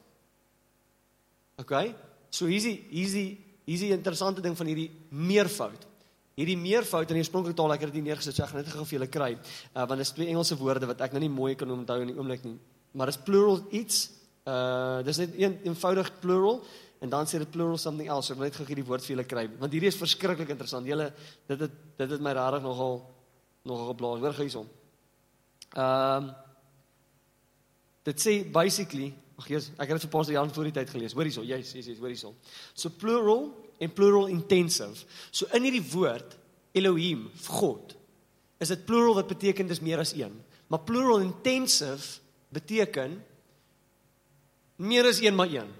Okay? 1.60 1.94
So 2.30 2.48
hier's 2.50 2.66
die 2.68 2.78
hier's 2.90 3.14
die 3.16 3.38
hier's 3.64 3.80
die 3.80 3.92
interessante 3.94 4.42
ding 4.44 4.56
van 4.56 4.68
hierdie 4.68 4.90
meervoud. 5.08 5.86
Hierdie 6.34 6.58
meervoud 6.58 7.12
in 7.12 7.20
die 7.20 7.22
oorspronklike 7.22 7.56
taal, 7.56 7.72
ek 7.76 7.86
het 7.86 7.94
dit 7.94 8.04
neergesit, 8.04 8.34
so 8.34 8.42
ek 8.42 8.50
gaan 8.50 8.64
net 8.64 8.72
gou 8.74 8.84
vir 8.84 8.98
julle 8.98 9.10
kry. 9.12 9.32
Uh 9.72 9.86
want 9.86 10.02
dit 10.02 10.08
is 10.08 10.14
twee 10.16 10.32
Engelse 10.32 10.58
woorde 10.58 10.90
wat 10.90 11.04
ek 11.06 11.14
nou 11.14 11.22
nie 11.22 11.32
mooi 11.32 11.54
kan 11.54 11.70
onthou 11.70 12.00
in 12.02 12.10
die 12.10 12.18
oomblik 12.18 12.44
nie. 12.48 12.58
Maar 12.94 13.10
dit 13.10 13.16
is 13.18 13.24
plural 13.26 13.60
iets. 13.74 14.10
Uh 14.46 15.02
dis 15.06 15.18
net 15.22 15.34
een 15.38 15.58
eenvoudig 15.66 16.10
plural 16.20 16.60
en 17.02 17.10
dan 17.10 17.26
sê 17.26 17.40
dit 17.42 17.50
plural 17.50 17.78
something 17.80 18.08
else. 18.08 18.32
Ek 18.32 18.38
wil 18.38 18.46
net 18.48 18.56
gou 18.56 18.66
hierdie 18.68 18.86
woord 18.86 19.04
vir 19.04 19.14
julle 19.16 19.26
kry 19.28 19.44
want 19.58 19.74
hierdie 19.74 19.90
is 19.90 19.98
verskriklik 19.98 20.52
interessant. 20.54 20.86
Julle 20.86 21.10
dit 21.50 21.66
het 21.66 21.76
dit 21.98 22.14
het 22.14 22.22
my 22.22 22.34
regtig 22.36 22.64
nogal 22.64 23.02
nogal 23.64 23.92
geblaas. 23.92 24.22
Hoor 24.22 24.38
gou 24.38 24.46
hierson. 24.46 24.70
Ehm 25.74 26.30
um, 26.30 26.32
dit 28.04 28.20
sê 28.20 28.34
basically, 28.52 29.14
ag 29.40 29.46
Jesus, 29.48 29.70
ek 29.80 29.88
het 29.88 29.96
dit 29.96 30.04
vir 30.04 30.12
Pastor 30.12 30.34
Jan 30.36 30.50
voor 30.52 30.66
die 30.68 30.74
tyd 30.76 30.90
gelees. 30.92 31.14
Hoor 31.16 31.24
hierso, 31.24 31.42
yes, 31.48 31.70
yes, 31.72 31.86
yes, 31.88 32.00
hoor 32.02 32.12
hierso. 32.12 32.34
So 32.76 32.92
plural 32.92 33.46
en 33.80 33.94
plural 33.96 34.28
intensive. 34.28 35.06
So 35.32 35.48
in 35.56 35.64
hierdie 35.64 35.86
woord 35.94 36.36
Elohim, 36.76 37.30
God, 37.46 37.94
is 38.60 38.68
dit 38.68 38.84
plural 38.84 39.16
wat 39.16 39.30
beteken 39.30 39.70
dis 39.70 39.80
meer 39.80 40.02
as 40.02 40.12
een. 40.12 40.34
Maar 40.68 40.84
plural 40.84 41.24
intensive 41.24 42.20
beteken 42.54 43.18
meer 44.76 45.06
as 45.10 45.20
een 45.22 45.34
maar 45.34 45.50
een. 45.50 45.70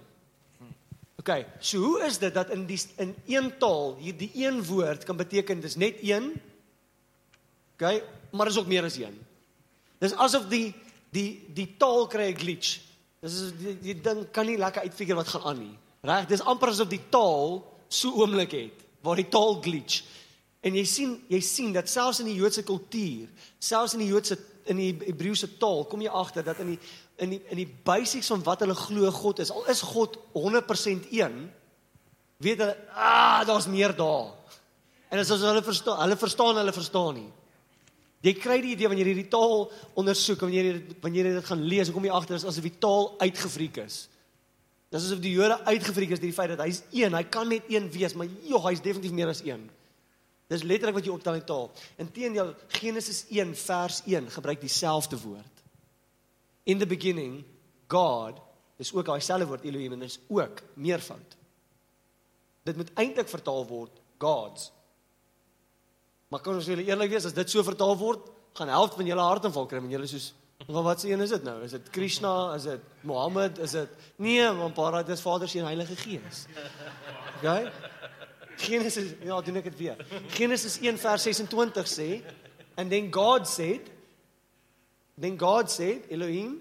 OK, 1.24 1.30
so 1.58 1.80
hoe 1.80 2.02
is 2.04 2.18
dit 2.20 2.34
dat 2.34 2.50
in 2.52 2.66
die 2.68 2.80
in 3.00 3.14
een 3.26 3.52
taal 3.58 3.94
hierdie 3.96 4.30
een 4.34 4.60
woord 4.64 5.06
kan 5.08 5.16
beteken 5.16 5.60
dis 5.60 5.78
net 5.80 6.02
een? 6.04 6.34
OK, 7.74 8.02
maar 8.30 8.50
is 8.50 8.58
ook 8.58 8.68
meer 8.68 8.84
as 8.84 8.98
een. 9.00 9.16
Dis 9.98 10.12
asof 10.20 10.50
die 10.50 10.74
die 11.14 11.46
die 11.54 11.68
taal 11.78 12.06
kry 12.12 12.32
'n 12.32 12.36
glitch. 12.38 12.80
Dis 13.24 13.40
is 13.40 13.52
die, 13.56 13.78
die 13.80 14.00
ding 14.00 14.26
kan 14.30 14.46
nie 14.46 14.58
lekker 14.58 14.82
uitfigure 14.82 15.16
wat 15.16 15.28
gaan 15.32 15.42
aan 15.42 15.58
nie. 15.58 15.76
Reg, 16.02 16.26
dis 16.28 16.44
amper 16.44 16.68
asof 16.68 16.88
die 16.88 17.00
taal 17.08 17.62
so 17.88 18.10
oomblik 18.20 18.52
het 18.52 18.84
waar 19.00 19.16
die 19.16 19.28
taal 19.28 19.62
glitch. 19.62 20.02
En 20.60 20.74
jy 20.74 20.84
sien 20.84 21.22
jy 21.28 21.40
sien 21.40 21.72
dat 21.72 21.88
selfs 21.88 22.20
in 22.20 22.28
die 22.28 22.36
Joodse 22.36 22.62
kultuur, 22.62 23.28
selfs 23.58 23.94
in 23.96 24.04
die 24.04 24.12
Joodse 24.12 24.36
in 24.70 24.80
die 24.80 24.92
Hebreëse 25.06 25.54
taal 25.60 25.84
kom 25.90 26.02
jy 26.04 26.12
agter 26.12 26.44
dat 26.46 26.60
in 26.64 26.74
die 26.74 26.78
in 27.22 27.34
die 27.34 27.40
in 27.52 27.60
die 27.60 27.68
basics 27.86 28.30
van 28.32 28.42
wat 28.46 28.64
hulle 28.64 28.74
glo 28.78 29.10
God 29.14 29.42
is, 29.44 29.52
al 29.54 29.66
is 29.70 29.84
God 29.86 30.16
100% 30.34 31.10
een, 31.14 31.36
weet 32.42 32.58
hulle, 32.58 32.74
ah, 32.90 33.44
daar's 33.46 33.68
meer 33.70 33.94
daar. 33.96 34.32
En 35.12 35.22
as 35.22 35.30
hulle 35.30 35.62
verstaan, 35.62 36.00
hulle 36.02 36.16
verstaan, 36.18 36.58
hulle 36.58 36.74
verstaan 36.74 37.20
nie. 37.20 37.30
Jy 38.24 38.32
kry 38.40 38.56
die 38.64 38.72
idee 38.72 38.88
wanneer 38.88 39.10
jy 39.10 39.14
hierdie 39.18 39.30
taal 39.30 39.66
ondersoek, 40.00 40.40
wanneer 40.46 40.70
jy 40.70 40.98
wanneer 41.04 41.28
jy 41.28 41.36
dit 41.36 41.48
gaan 41.50 41.62
lees, 41.68 41.92
kom 41.92 42.06
jy 42.08 42.14
agter 42.16 42.38
is 42.38 42.46
asof 42.48 42.64
die 42.64 42.78
taal 42.80 43.10
uitgevriek 43.20 43.82
is. 43.84 43.98
Dis 44.94 45.06
asof 45.10 45.20
die 45.20 45.34
Jode 45.34 45.58
uitgevriek 45.68 46.14
is 46.16 46.22
deur 46.22 46.30
die 46.30 46.36
feit 46.36 46.54
dat 46.54 46.64
hy's 46.64 46.80
een, 46.94 47.14
hy 47.14 47.24
kan 47.28 47.50
net 47.52 47.68
een 47.68 47.90
wees, 47.92 48.14
maar 48.16 48.30
joh, 48.48 48.62
hy's 48.68 48.82
definitief 48.82 49.12
meer 49.14 49.32
as 49.32 49.44
een. 49.44 49.66
Dis 50.54 50.62
letterlik 50.62 51.00
wat 51.00 51.08
jy 51.08 51.14
optel 51.14 51.38
in 51.40 51.46
taal. 51.48 51.70
Inteendeel, 52.02 52.52
Genesis 52.78 53.24
1 53.32 53.54
vers 53.64 54.00
1 54.06 54.30
gebruik 54.36 54.62
dieselfde 54.62 55.18
woord. 55.24 55.62
In 56.70 56.78
the 56.80 56.86
beginning, 56.88 57.42
God 57.90 58.38
is 58.80 58.92
ook 58.94 59.08
daai 59.10 59.20
selfde 59.22 59.48
woord 59.50 59.66
Elohim 59.66 59.96
en 59.98 60.06
is 60.06 60.20
ook 60.28 60.62
meervoud. 60.74 61.36
Dit 62.64 62.78
moet 62.80 62.94
eintlik 62.94 63.28
vertaal 63.28 63.66
word 63.68 63.98
gods. 64.22 64.70
Maar 66.32 66.40
kan 66.40 66.56
ons 66.56 66.70
julle 66.70 66.86
eerlik 66.86 67.12
wees 67.12 67.26
as 67.28 67.36
dit 67.36 67.50
so 67.50 67.62
vertaal 67.66 67.98
word, 68.00 68.30
gaan 68.54 68.70
helfte 68.72 69.02
van 69.02 69.10
julle 69.10 69.26
hartaanval 69.26 69.68
kry 69.68 69.82
en 69.82 69.92
julle 69.92 70.08
soos 70.08 70.32
Maar 70.66 70.82
wat 70.82 71.00
se 71.00 71.10
een 71.10 71.20
is 71.20 71.28
dit 71.28 71.42
nou? 71.42 71.62
Is 71.62 71.70
dit 71.70 71.90
Krishna? 71.90 72.54
Is 72.54 72.62
dit 72.62 72.80
Mohammed? 73.00 73.58
Is 73.58 73.70
dit 73.70 73.88
Nee, 74.16 74.52
want 74.52 74.74
para 74.74 75.02
dis 75.02 75.20
Vader, 75.20 75.48
Seun, 75.48 75.64
Heilige 75.64 75.96
Gees. 75.96 76.46
OK? 77.42 77.72
Genesis 78.64 79.12
ja, 79.22 79.40
doen 79.44 79.60
ek 79.60 79.70
dit 79.70 79.78
weer. 79.78 80.00
Genesis 80.34 80.78
1 80.82 80.98
vers 81.02 81.26
26 81.28 81.90
sê 81.90 82.08
and 82.76 82.90
then 82.90 83.10
God 83.14 83.48
said 83.48 83.90
then 85.20 85.36
God 85.38 85.70
said 85.70 86.08
Elohim 86.10 86.58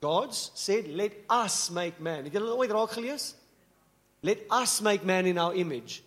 God 0.00 0.34
said 0.34 0.88
let 0.88 1.16
us 1.28 1.70
make 1.70 2.00
man. 2.00 2.24
Het 2.24 2.38
julle 2.38 2.56
ooit 2.56 2.72
raak 2.72 2.96
gelees? 2.96 3.34
Let 4.22 4.44
us 4.52 4.80
make 4.84 5.04
man 5.04 5.26
in 5.26 5.38
our 5.38 5.54
image. 5.54 6.02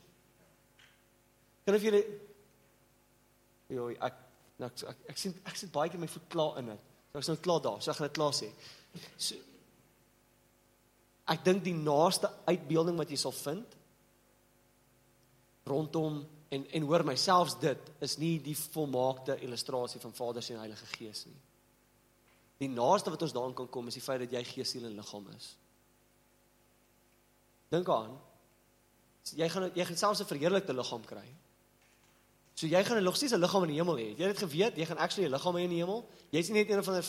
Kan 1.65 1.75
of 1.75 1.85
julle 1.85 2.03
Jo, 3.73 3.87
ek 3.89 4.17
nou, 4.61 4.69
ek, 4.69 4.83
ek, 4.91 5.05
ek 5.13 5.17
sien 5.19 5.33
ek 5.49 5.57
sit 5.57 5.71
baie 5.73 5.89
keer 5.89 6.01
my 6.01 6.09
voet 6.11 6.25
klaar 6.29 6.59
in 6.61 6.73
dit. 6.73 6.89
So 7.13 7.21
ek's 7.21 7.31
nou 7.31 7.39
klaar 7.45 7.61
daar. 7.63 7.79
So 7.81 7.91
ek 7.91 7.99
gaan 7.99 8.09
dit 8.09 8.17
klaar 8.17 8.35
sê. 8.37 8.49
So 9.17 9.39
ek 11.33 11.45
dink 11.45 11.63
die 11.65 11.75
naaste 11.77 12.29
uitbeelding 12.49 12.99
wat 12.99 13.11
jy 13.13 13.17
sal 13.19 13.33
vind 13.35 13.77
rondom 15.63 16.27
en 16.49 16.67
en 16.69 16.81
hoor 16.81 17.05
myself 17.05 17.57
dit 17.59 17.91
is 17.99 18.17
nie 18.17 18.41
die 18.41 18.57
volmaakte 18.57 19.39
illustrasie 19.39 19.99
van 19.99 20.13
Vader 20.13 20.43
se 20.43 20.57
Heilige 20.57 20.85
Gees 20.85 21.25
nie. 21.25 21.39
Die 22.57 22.69
naaste 22.69 23.09
wat 23.09 23.21
ons 23.21 23.33
daaraan 23.33 23.55
kan 23.57 23.69
kom 23.69 23.87
is 23.87 23.97
die 23.97 24.03
feit 24.03 24.21
dat 24.23 24.31
jy 24.31 24.43
gees, 24.47 24.69
siel 24.69 24.85
en 24.87 24.95
liggaam 24.95 25.25
is. 25.35 25.55
Dink 27.73 27.89
aan. 27.89 28.13
Jy 29.33 29.49
gaan 29.49 29.71
jy 29.73 29.85
gaan 29.85 29.97
selfs 29.97 30.21
'n 30.21 30.29
verheerlikte 30.29 30.73
liggaam 30.73 31.05
kry. 31.05 31.27
So 32.53 32.67
jy 32.67 32.83
gaan 32.83 32.97
'n 32.97 33.03
logiese 33.03 33.37
liggaam 33.37 33.63
in 33.63 33.69
die 33.69 33.79
hemel 33.81 33.97
hê. 33.97 34.09
Jy 34.17 34.27
het 34.27 34.37
dit 34.37 34.49
geweet, 34.49 34.77
jy 34.77 34.85
gaan 34.85 34.97
actually 34.97 35.27
'n 35.27 35.31
liggaam 35.31 35.55
hê 35.55 35.63
in 35.63 35.69
die 35.69 35.81
hemel. 35.81 36.07
Jy's 36.29 36.49
nie 36.49 36.63
net 36.63 36.69
een 36.69 36.83
van 36.83 36.95
'n 36.95 37.03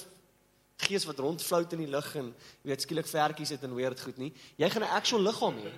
gees 0.77 1.05
wat 1.05 1.19
rondflout 1.19 1.73
in 1.73 1.79
die 1.79 1.91
lug 1.91 2.17
en 2.17 2.35
weet 2.63 2.81
skielik 2.81 3.07
vertjies 3.07 3.49
het 3.49 3.63
en 3.63 3.71
hoe 3.71 3.89
dit 3.89 4.01
goed 4.01 4.17
nie. 4.17 4.33
Jy 4.57 4.71
gaan 4.71 4.83
'n 4.83 4.97
actual 4.97 5.21
liggaam 5.21 5.57
hê. 5.59 5.73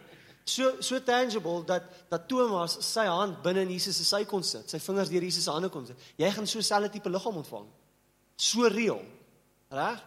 So 0.47 0.81
so 0.81 1.01
tangible 1.03 1.65
dat 1.67 1.89
dat 2.11 2.29
Thomas 2.31 2.77
sy 2.87 3.07
hand 3.11 3.41
binne 3.43 3.65
in 3.67 3.73
Jesus 3.75 3.99
se 3.99 4.05
sy 4.07 4.23
kon 4.31 4.45
sit, 4.47 4.71
sy 4.71 4.79
vingers 4.79 5.11
deur 5.11 5.25
Jesus 5.27 5.45
se 5.45 5.51
hande 5.51 5.71
kon 5.75 5.87
sit. 5.87 5.97
Jy 6.19 6.31
gaan 6.31 6.47
so 6.47 6.59
'n 6.59 6.63
selfde 6.63 6.91
tipe 6.91 7.11
liggaam 7.11 7.37
ontvang. 7.43 7.67
So 8.37 8.69
reël. 8.69 9.03
Reg? 9.71 10.05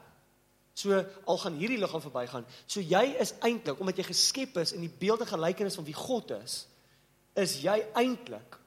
So 0.73 1.05
al 1.25 1.37
gaan 1.37 1.57
hierdie 1.59 1.77
liggaam 1.77 2.01
verbygaan. 2.01 2.45
So 2.67 2.79
jy 2.79 3.15
is 3.19 3.33
eintlik 3.39 3.79
omdat 3.79 3.97
jy 3.97 4.03
geskep 4.03 4.57
is 4.57 4.71
in 4.71 4.81
die 4.81 4.95
beeld 4.99 5.21
en 5.21 5.27
gelykenis 5.27 5.75
van 5.75 5.85
wie 5.85 5.93
God 5.93 6.31
is, 6.31 6.67
is 7.35 7.61
jy 7.61 7.85
eintlik 7.93 8.59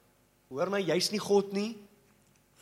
Hoor 0.53 0.69
my, 0.69 0.83
jy's 0.85 1.09
nie 1.09 1.21
God 1.21 1.53
nie. 1.55 1.71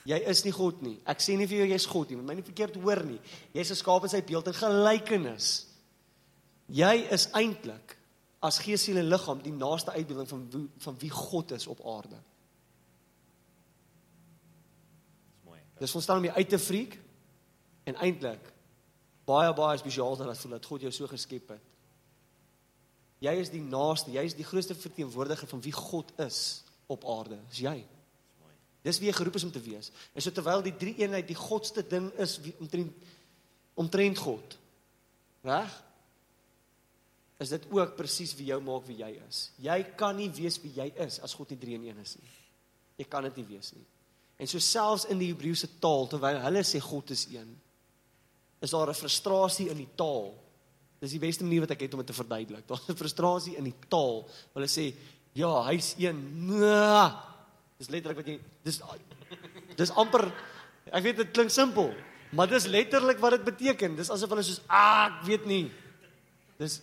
Jy 0.07 0.17
is 0.31 0.41
nie 0.45 0.53
God 0.55 0.79
nie. 0.81 0.95
Ek 1.11 1.19
sê 1.21 1.35
nie 1.37 1.45
vir 1.49 1.61
jou 1.61 1.71
jy's 1.73 1.87
God 1.91 2.09
nie. 2.09 2.17
Moet 2.21 2.29
my 2.29 2.35
nie 2.39 2.45
verkeerd 2.45 2.77
hoor 2.81 3.03
nie. 3.05 3.19
Jy's 3.53 3.71
'n 3.71 3.75
skaap 3.75 4.03
in 4.07 4.09
sy 4.09 4.21
beeld 4.21 4.47
en 4.47 4.53
gelykenis. 4.53 5.67
Jy 6.71 7.07
is 7.11 7.27
eintlik 7.35 7.97
as 8.41 8.57
gees, 8.63 8.83
siel 8.83 8.97
en 8.97 9.09
liggaam 9.09 9.41
die 9.45 9.53
naaste 9.53 9.93
uitbeelding 9.93 10.29
van 10.29 10.45
wie, 10.49 10.63
van 10.81 10.97
wie 11.01 11.11
God 11.13 11.51
is 11.53 11.67
op 11.69 11.83
aarde. 11.85 12.17
Dis 15.29 15.43
mooi. 15.45 15.59
Dis 15.79 15.95
ons 15.95 16.07
staan 16.07 16.21
om 16.21 16.25
jy 16.25 16.33
uit 16.39 16.49
te 16.49 16.59
freak 16.59 16.97
en 17.89 17.99
eintlik 18.01 18.49
baie 19.29 19.53
baie 19.53 19.77
spesiaal 19.77 20.17
dat 20.17 20.37
voel 20.37 20.57
dat 20.57 20.65
God 20.65 20.81
jou 20.87 20.91
so 20.95 21.07
geskep 21.07 21.53
het. 21.53 21.69
Jy 23.21 23.35
is 23.37 23.51
die 23.53 23.61
naaste, 23.61 24.09
jy 24.09 24.23
is 24.25 24.33
die 24.33 24.45
grootste 24.47 24.75
verteenwoordiger 24.75 25.47
van 25.47 25.61
wie 25.61 25.75
God 25.75 26.09
is 26.25 26.63
op 26.89 27.05
aarde. 27.05 27.37
Dis 27.51 27.61
jy. 27.61 27.77
Dis 28.81 28.97
wie 28.97 29.11
jy 29.11 29.13
geroep 29.13 29.37
is 29.37 29.45
om 29.45 29.53
te 29.53 29.61
wees. 29.61 29.91
En 30.17 30.25
so 30.25 30.33
terwyl 30.33 30.63
die 30.65 30.73
drie 30.73 30.95
eenheid 31.03 31.29
die 31.29 31.37
godste 31.37 31.85
ding 31.85 32.09
is 32.17 32.39
omtrent 32.57 33.09
omtrent 33.77 34.17
God. 34.17 34.57
Reg? 35.45 35.77
Is 37.41 37.49
dit 37.49 37.65
ook 37.73 37.95
presies 37.97 38.35
wie 38.37 38.51
jou 38.51 38.59
maak 38.61 38.85
wie 38.85 38.99
jy 38.99 39.15
is. 39.27 39.47
Jy 39.61 39.79
kan 39.97 40.15
nie 40.17 40.29
wees 40.29 40.59
wie 40.61 40.73
jy 40.75 40.91
is 41.01 41.19
as 41.25 41.33
God 41.37 41.49
nie 41.53 41.59
drie 41.61 41.77
in 41.79 41.87
een 41.87 42.03
is 42.03 42.15
nie. 42.19 42.35
Jy 43.01 43.07
kan 43.09 43.25
dit 43.25 43.41
nie 43.41 43.47
wees 43.55 43.71
nie. 43.73 43.85
En 44.41 44.49
so 44.49 44.61
selfs 44.61 45.07
in 45.09 45.19
die 45.21 45.31
Hebreëse 45.31 45.69
taal 45.81 46.07
terwyl 46.09 46.37
hulle 46.43 46.63
sê 46.65 46.81
God 46.81 47.13
is 47.13 47.27
een, 47.31 47.49
is 48.61 48.73
daar 48.73 48.89
'n 48.89 48.97
frustrasie 48.97 49.69
in 49.69 49.77
die 49.77 49.89
taal. 49.95 50.33
Dis 51.01 51.17
die 51.17 51.19
beste 51.19 51.43
manier 51.43 51.61
wat 51.61 51.71
ek 51.71 51.81
het 51.81 51.93
om 51.93 51.99
dit 51.99 52.07
te 52.07 52.13
verduidelik. 52.13 52.67
Daar's 52.67 52.89
'n 52.89 52.95
frustrasie 52.95 53.57
in 53.57 53.63
die 53.63 53.79
taal. 53.89 54.29
Hulle 54.53 54.67
sê 54.67 54.93
Ja, 55.37 55.51
hy's 55.69 55.95
een. 55.99 56.19
Nee. 56.47 57.03
Dis 57.79 57.89
letterlik 57.89 58.19
wat 58.19 58.29
jy 58.29 58.37
dis 58.67 58.79
dis 59.79 59.93
amper 59.97 60.27
ek 60.91 61.03
weet 61.05 61.21
dit 61.21 61.29
klink 61.33 61.53
simpel, 61.53 61.93
maar 62.35 62.49
dis 62.51 62.67
letterlik 62.69 63.21
wat 63.23 63.37
dit 63.37 63.45
beteken. 63.47 63.95
Dis 63.97 64.11
asof 64.11 64.29
hulle 64.33 64.43
soos 64.45 64.59
ah, 64.67 65.07
ek 65.07 65.23
weet 65.29 65.47
nie. 65.49 65.63
Dis 66.59 66.81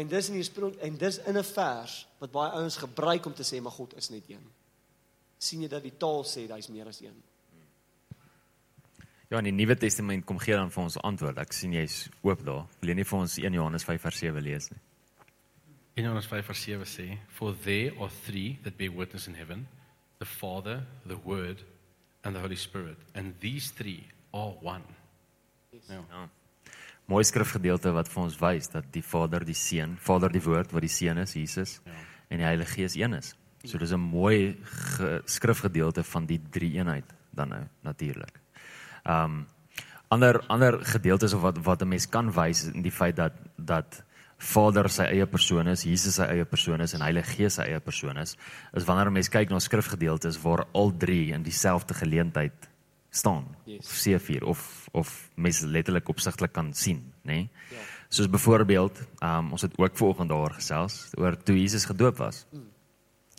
en 0.00 0.08
dis 0.08 0.28
in 0.32 0.38
die 0.40 0.46
sprong 0.46 0.76
en 0.80 0.96
dis 0.98 1.18
in 1.28 1.36
'n 1.38 1.44
vers 1.44 2.06
wat 2.18 2.32
baie 2.32 2.52
ouens 2.58 2.76
gebruik 2.76 3.26
om 3.26 3.34
te 3.34 3.44
sê 3.44 3.60
maar 3.60 3.72
God 3.72 3.96
is 3.96 4.10
net 4.10 4.28
een. 4.28 4.46
sien 5.38 5.62
jy 5.62 5.68
dat 5.68 5.82
die 5.82 5.96
taal 5.96 6.24
sê 6.24 6.46
hy's 6.50 6.68
meer 6.68 6.88
as 6.88 7.00
een? 7.00 7.16
Ja, 9.30 9.38
in 9.38 9.44
die 9.44 9.52
Nuwe 9.52 9.76
Testament 9.78 10.24
kom 10.26 10.40
gee 10.42 10.56
dan 10.58 10.72
vir 10.74 10.82
ons 10.82 10.96
antwoord. 11.06 11.38
Ek 11.38 11.52
sien 11.52 11.72
jy's 11.72 12.08
oop 12.26 12.40
daar. 12.44 12.66
Wil 12.80 12.90
jy 12.90 12.96
nie 12.98 13.04
vir 13.04 13.18
ons 13.18 13.36
1 13.38 13.52
Johannes 13.54 13.84
5 13.86 14.02
vers 14.02 14.18
7 14.18 14.42
lees 14.42 14.70
nie? 14.72 14.80
In 15.94 16.04
Johannes 16.04 16.26
5 16.26 16.46
vers 16.46 16.62
7 16.62 16.86
sê, 16.86 17.18
"For 17.28 17.54
there 17.54 17.92
are 18.00 18.10
three 18.26 18.58
that 18.64 18.76
bear 18.76 18.90
witness 18.90 19.28
in 19.28 19.34
heaven, 19.34 19.68
the 20.18 20.26
Father, 20.26 20.86
the 21.06 21.16
Word, 21.24 21.64
and 22.24 22.34
the 22.34 22.40
Holy 22.40 22.56
Spirit, 22.56 22.98
and 23.14 23.40
these 23.40 23.70
three 23.70 24.04
are 24.32 24.54
one." 24.62 24.84
Ja. 25.70 26.04
ja. 26.10 26.28
Mooi 27.10 27.24
skrifgedeelte 27.26 27.90
wat 27.90 28.08
vir 28.08 28.22
ons 28.22 28.36
wys 28.38 28.68
dat 28.70 28.86
die 28.94 29.02
Vader, 29.02 29.42
die 29.42 29.56
Seun, 29.58 29.96
Vader 29.98 30.30
die 30.30 30.42
Woord 30.44 30.70
wat 30.70 30.84
die 30.84 30.92
Seun 30.92 31.18
is, 31.18 31.34
Jesus, 31.34 31.80
ja. 31.82 31.96
en 32.30 32.38
die 32.38 32.46
Heilige 32.46 32.76
Gees 32.76 32.94
een 32.94 33.16
is. 33.16 33.32
So 33.64 33.78
dis 33.78 33.92
'n 33.92 34.00
mooi 34.00 34.56
skrifgedeelte 35.26 36.02
van 36.02 36.26
die 36.26 36.38
drie 36.38 36.72
eenheid 36.78 37.04
dan 37.34 37.48
nou 37.48 37.64
natuurlik. 37.82 38.40
Um 39.04 39.46
ander 40.08 40.40
ander 40.48 40.78
gedeeltes 40.84 41.34
of 41.34 41.42
wat 41.42 41.58
wat 41.58 41.82
'n 41.82 41.88
mens 41.88 42.08
kan 42.08 42.30
wys 42.32 42.64
in 42.64 42.82
die 42.82 42.92
feit 42.92 43.16
dat 43.16 43.32
dat 43.56 44.04
Vader 44.38 44.88
sy 44.88 45.02
eie 45.02 45.26
persoon 45.26 45.66
is, 45.68 45.82
Jesus 45.82 46.14
sy 46.14 46.22
eie 46.22 46.44
persoon 46.44 46.80
is 46.80 46.94
en 46.94 47.00
Heilige 47.00 47.30
Gees 47.36 47.54
sy 47.54 47.62
eie 47.62 47.80
persoon 47.80 48.16
is, 48.16 48.36
is 48.72 48.84
wanneer 48.84 49.06
'n 49.06 49.12
mens 49.12 49.28
kyk 49.28 49.50
na 49.50 49.58
skrifgedeeltes 49.58 50.42
waar 50.42 50.66
al 50.72 50.96
drie 50.96 51.32
in 51.32 51.42
dieselfde 51.42 51.94
geleentheid 51.94 52.68
staan. 53.10 53.56
Yes. 53.64 54.06
C4 54.06 54.42
of 54.42 54.88
of 54.92 55.30
mens 55.34 55.60
letterlik 55.60 56.08
opsigtelik 56.08 56.52
kan 56.52 56.72
sien, 56.74 57.12
nê? 57.22 57.32
Nee? 57.32 57.48
Ja. 57.70 57.82
Soos 58.08 58.30
byvoorbeeld, 58.30 59.02
um, 59.22 59.52
ons 59.54 59.62
het 59.62 59.78
ook 59.78 59.96
vanoggend 59.96 60.28
daar 60.28 60.50
gesels 60.50 61.10
oor 61.14 61.36
toe 61.36 61.54
Jesus 61.60 61.84
gedoop 61.84 62.16
was. 62.16 62.46
Mm. 62.50 62.66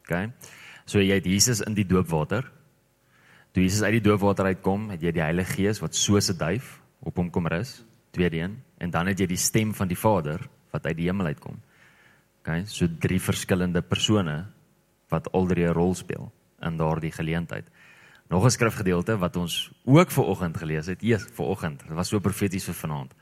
OK. 0.03 0.29
So 0.85 0.99
jy 0.99 1.17
het 1.19 1.25
Jesus 1.27 1.61
in 1.61 1.75
die 1.75 1.85
doopwater. 1.85 2.51
Toe 3.51 3.63
Jesus 3.63 3.83
uit 3.83 3.97
die 3.99 4.05
doopwater 4.05 4.45
uitkom, 4.45 4.89
het 4.89 5.01
jy 5.03 5.11
die 5.11 5.23
Heilige 5.23 5.57
Gees 5.57 5.81
wat 5.83 5.95
soos 5.95 6.29
'n 6.31 6.37
duif 6.37 6.79
op 6.99 7.15
hom 7.15 7.29
kom 7.29 7.47
rus, 7.47 7.83
tweede 8.11 8.37
een, 8.37 8.63
en 8.77 8.89
dan 8.89 9.07
het 9.07 9.19
jy 9.19 9.27
die 9.27 9.37
stem 9.37 9.73
van 9.73 9.87
die 9.87 9.97
Vader 9.97 10.47
wat 10.71 10.85
uit 10.85 10.97
die 10.97 11.07
hemel 11.07 11.25
uitkom. 11.25 11.59
OK, 12.41 12.63
so 12.65 12.87
drie 12.99 13.19
verskillende 13.19 13.81
persone 13.81 14.45
wat 15.09 15.31
al 15.31 15.45
drie 15.47 15.65
'n 15.67 15.73
rol 15.73 15.93
speel 15.93 16.31
in 16.61 16.77
daardie 16.77 17.11
geleentheid. 17.11 17.65
Nog 18.31 18.45
'n 18.45 18.49
skrifgedeelte 18.49 19.17
wat 19.17 19.35
ons 19.35 19.71
ook 19.83 20.11
ver 20.11 20.23
oggend 20.23 20.57
gelees 20.57 20.85
het, 20.85 21.01
eers 21.01 21.25
ver 21.33 21.45
oggend. 21.45 21.79
Dit 21.79 21.91
was 21.91 22.07
so 22.07 22.19
profeties 22.19 22.63
vir 22.63 22.73
vanaand. 22.73 23.13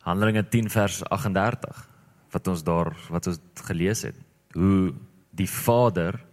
Handelinge 0.00 0.48
10 0.48 0.70
vers 0.70 1.04
38 1.04 1.88
wat 2.30 2.46
ons 2.46 2.62
daar 2.64 2.96
wat 3.10 3.26
ons 3.26 3.38
gelees 3.54 4.02
het. 4.02 4.16
Hoe 4.52 4.94
die 5.30 5.50
Vader 5.50 6.24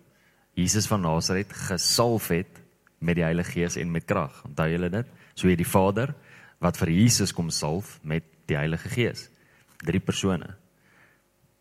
Jesus 0.54 0.88
van 0.88 1.02
Nasaret 1.02 1.54
gesalf 1.54 2.28
het 2.28 2.62
met 2.98 3.16
die 3.16 3.24
Heilige 3.24 3.52
Gees 3.52 3.76
en 3.76 3.92
met 3.92 4.06
krag. 4.06 4.44
Onthou 4.46 4.70
julle 4.70 4.90
dit? 4.90 5.08
So 5.34 5.48
hy 5.48 5.56
die 5.56 5.68
Vader 5.68 6.16
wat 6.60 6.78
vir 6.78 6.90
Jesus 6.90 7.34
kom 7.34 7.50
salf 7.50 8.00
met 8.02 8.24
die 8.46 8.56
Heilige 8.56 8.90
Gees 8.90 9.30
drie 9.78 10.00
persone. 10.00 10.56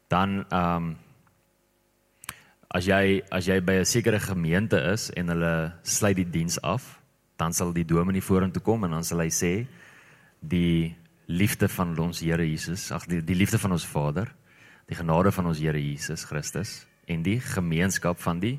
Dan 0.08 0.44
ehm 0.48 0.76
um, 0.76 0.96
as 2.68 2.86
jy 2.88 3.22
as 3.32 3.48
jy 3.48 3.60
by 3.60 3.80
'n 3.80 3.84
sekere 3.84 4.20
gemeente 4.20 4.76
is 4.92 5.10
en 5.16 5.28
hulle 5.28 5.72
sluit 5.82 6.16
die 6.16 6.30
diens 6.30 6.58
af, 6.62 7.00
dan 7.36 7.52
sal 7.52 7.72
die 7.72 7.84
dominee 7.84 8.22
vorentoe 8.22 8.62
kom 8.62 8.84
en 8.84 8.90
dan 8.90 9.04
sal 9.04 9.20
hy 9.20 9.30
sê 9.30 9.66
die 10.40 10.96
liefde 11.26 11.68
van 11.68 11.98
ons 11.98 12.20
Here 12.20 12.44
Jesus, 12.44 12.90
ag 12.92 13.06
die, 13.06 13.20
die 13.22 13.34
liefde 13.34 13.58
van 13.58 13.72
ons 13.72 13.86
Vader, 13.86 14.34
die 14.86 14.96
genade 14.96 15.32
van 15.32 15.46
ons 15.46 15.58
Here 15.58 15.78
Jesus 15.78 16.24
Christus 16.24 16.86
en 17.06 17.22
die 17.22 17.40
gemeenskap 17.40 18.18
van 18.20 18.40
die 18.40 18.58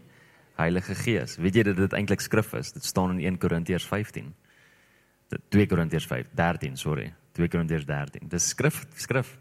Heilige 0.60 0.96
Gees. 0.96 1.38
Weet 1.38 1.56
jy 1.56 1.64
dat 1.64 1.78
dit 1.78 1.94
eintlik 1.94 2.22
skrif 2.22 2.54
is? 2.54 2.74
Dit 2.76 2.84
staan 2.84 3.14
in 3.16 3.20
1 3.24 3.38
Korintiërs 3.40 3.86
15. 3.88 4.34
2 5.50 5.68
Korintiërs 5.68 6.08
5, 6.10 6.32
13, 6.36 6.76
sorry. 6.78 7.14
2 7.38 7.48
Korintiërs 7.48 7.86
13. 7.86 8.28
Dis 8.28 8.50
skrif, 8.52 8.82
skrif 8.98 9.38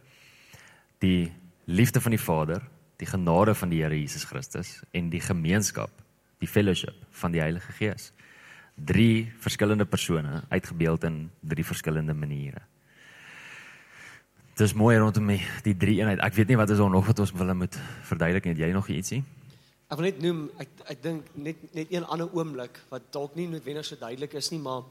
die 1.03 1.33
liefde 1.65 2.01
van 2.01 2.15
die 2.15 2.21
Vader, 2.21 2.63
die 2.99 3.07
genade 3.07 3.55
van 3.55 3.71
die 3.71 3.83
Here 3.83 3.95
Jesus 3.97 4.27
Christus 4.27 4.79
en 4.93 5.11
die 5.13 5.23
gemeenskap 5.23 5.93
die 6.43 6.49
fellowship 6.51 6.95
van 7.21 7.35
die 7.35 7.43
Heilige 7.43 7.73
Gees. 7.75 8.13
Drie 8.75 9.27
verskillende 9.43 9.87
persone 9.87 10.45
uitgebeeld 10.49 11.05
in 11.05 11.17
drie 11.41 11.65
verskillende 11.67 12.15
maniere. 12.15 12.63
Dis 14.59 14.75
mooi 14.75 14.97
rondom 14.99 15.27
die, 15.31 15.41
die 15.63 15.75
drie 15.79 15.99
eenheid. 16.01 16.23
Ek 16.23 16.35
weet 16.35 16.51
nie 16.51 16.59
wat 16.59 16.71
is 16.71 16.79
nog 16.83 17.07
wat 17.07 17.23
ons 17.23 17.35
wil 17.35 17.55
moet 17.55 17.79
verduidelik 18.07 18.47
nie. 18.47 18.55
Het 18.57 18.65
jy 18.67 18.71
nog 18.75 18.91
ietsie? 18.91 19.21
Ek 19.89 19.99
wil 19.99 20.09
net 20.11 20.19
noem 20.23 20.41
ek 20.61 20.83
ek 20.95 21.03
dink 21.03 21.29
net 21.35 21.63
net 21.75 21.93
een 21.95 22.07
ander 22.07 22.31
oomblik 22.35 22.83
wat 22.91 23.07
dalk 23.15 23.39
nie 23.39 23.47
noodwendig 23.51 23.87
so 23.87 23.99
duidelik 23.99 24.35
is 24.39 24.51
nie, 24.53 24.61
maar 24.63 24.83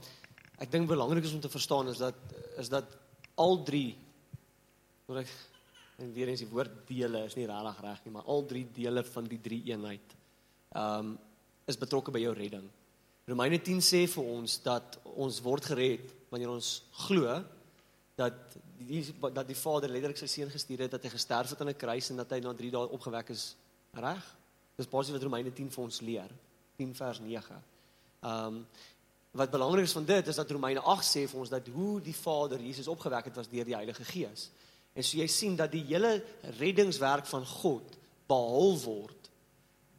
ek 0.64 0.72
dink 0.72 0.88
belangrik 0.89 1.28
is 1.28 1.36
om 1.36 1.43
te 1.43 1.51
verstaan 1.51 1.91
is 1.91 1.99
dat 2.01 2.16
is 2.58 2.72
dat 2.72 2.95
al 3.38 3.60
drie 3.68 3.91
wat 5.05 5.22
ek 5.22 5.36
en 5.98 6.14
weer 6.14 6.30
eens 6.30 6.43
die 6.43 6.50
woord 6.50 6.74
dele 6.88 7.24
is 7.26 7.36
nie 7.38 7.48
regtig 7.50 7.82
reg 7.82 8.04
nie, 8.06 8.14
maar 8.14 8.28
al 8.30 8.45
drie 8.45 8.66
dele 8.74 9.04
van 9.04 9.30
die 9.30 9.41
drie 9.41 9.64
eenheid 9.72 10.18
ehm 10.76 11.14
um, 11.14 11.18
is 11.68 11.76
betrokke 11.76 12.14
by 12.16 12.22
jou 12.22 12.32
redding. 12.32 12.64
Romeine 13.28 13.58
10 13.60 13.82
sê 13.84 14.06
vir 14.08 14.28
ons 14.32 14.54
dat 14.64 14.93
ons 15.20 15.41
word 15.43 15.66
gered 15.68 16.14
wanneer 16.30 16.54
ons 16.54 16.70
glo 17.04 17.34
dat 18.16 18.56
die 18.88 19.02
dat 19.36 19.48
die 19.50 19.58
Vader 19.58 19.91
letterlik 19.91 20.20
sy 20.22 20.30
seun 20.32 20.54
gestuur 20.54 20.86
het 20.86 20.93
dat 20.95 21.04
hy 21.04 21.12
gesterf 21.12 21.52
het 21.52 21.62
aan 21.62 21.74
'n 21.74 21.82
kruis 21.82 22.10
en 22.10 22.22
dat 22.24 22.32
hy 22.32 22.39
na 22.39 22.54
3 22.54 22.72
dae 22.72 22.93
opgewek 22.98 23.30
is. 23.36 23.56
Reg? 23.93 24.24
Dis 24.78 24.88
basies 24.88 25.12
wat 25.12 25.24
Romeine 25.24 25.52
10 25.52 25.70
vir 25.72 25.84
ons 25.84 26.02
leer. 26.02 26.32
10 26.78 26.95
vers 26.95 27.20
9. 27.20 27.64
Ehm 28.22 28.45
um, 28.45 28.66
wat 29.32 29.52
belangrik 29.52 29.84
is 29.84 29.91
van 29.91 30.06
dit 30.06 30.28
is 30.28 30.36
dat 30.36 30.52
Romeine 30.52 30.80
8 30.80 31.06
sê 31.06 31.28
vir 31.28 31.39
ons 31.39 31.50
dat 31.50 31.68
hoe 31.68 32.02
die 32.02 32.16
Vader 32.16 32.60
Jesus 32.60 32.88
opgewek 32.88 33.26
het 33.26 33.36
was 33.36 33.50
deur 33.50 33.66
die 33.66 33.76
Heilige 33.76 34.04
Gees. 34.04 34.50
En 34.98 35.06
so 35.06 35.20
jy 35.20 35.28
sien 35.30 35.56
dat 35.58 35.72
die 35.72 35.84
hele 35.91 36.18
reddingswerk 36.58 37.30
van 37.30 37.45
God 37.45 37.93
behul 38.28 38.76
word 38.82 39.30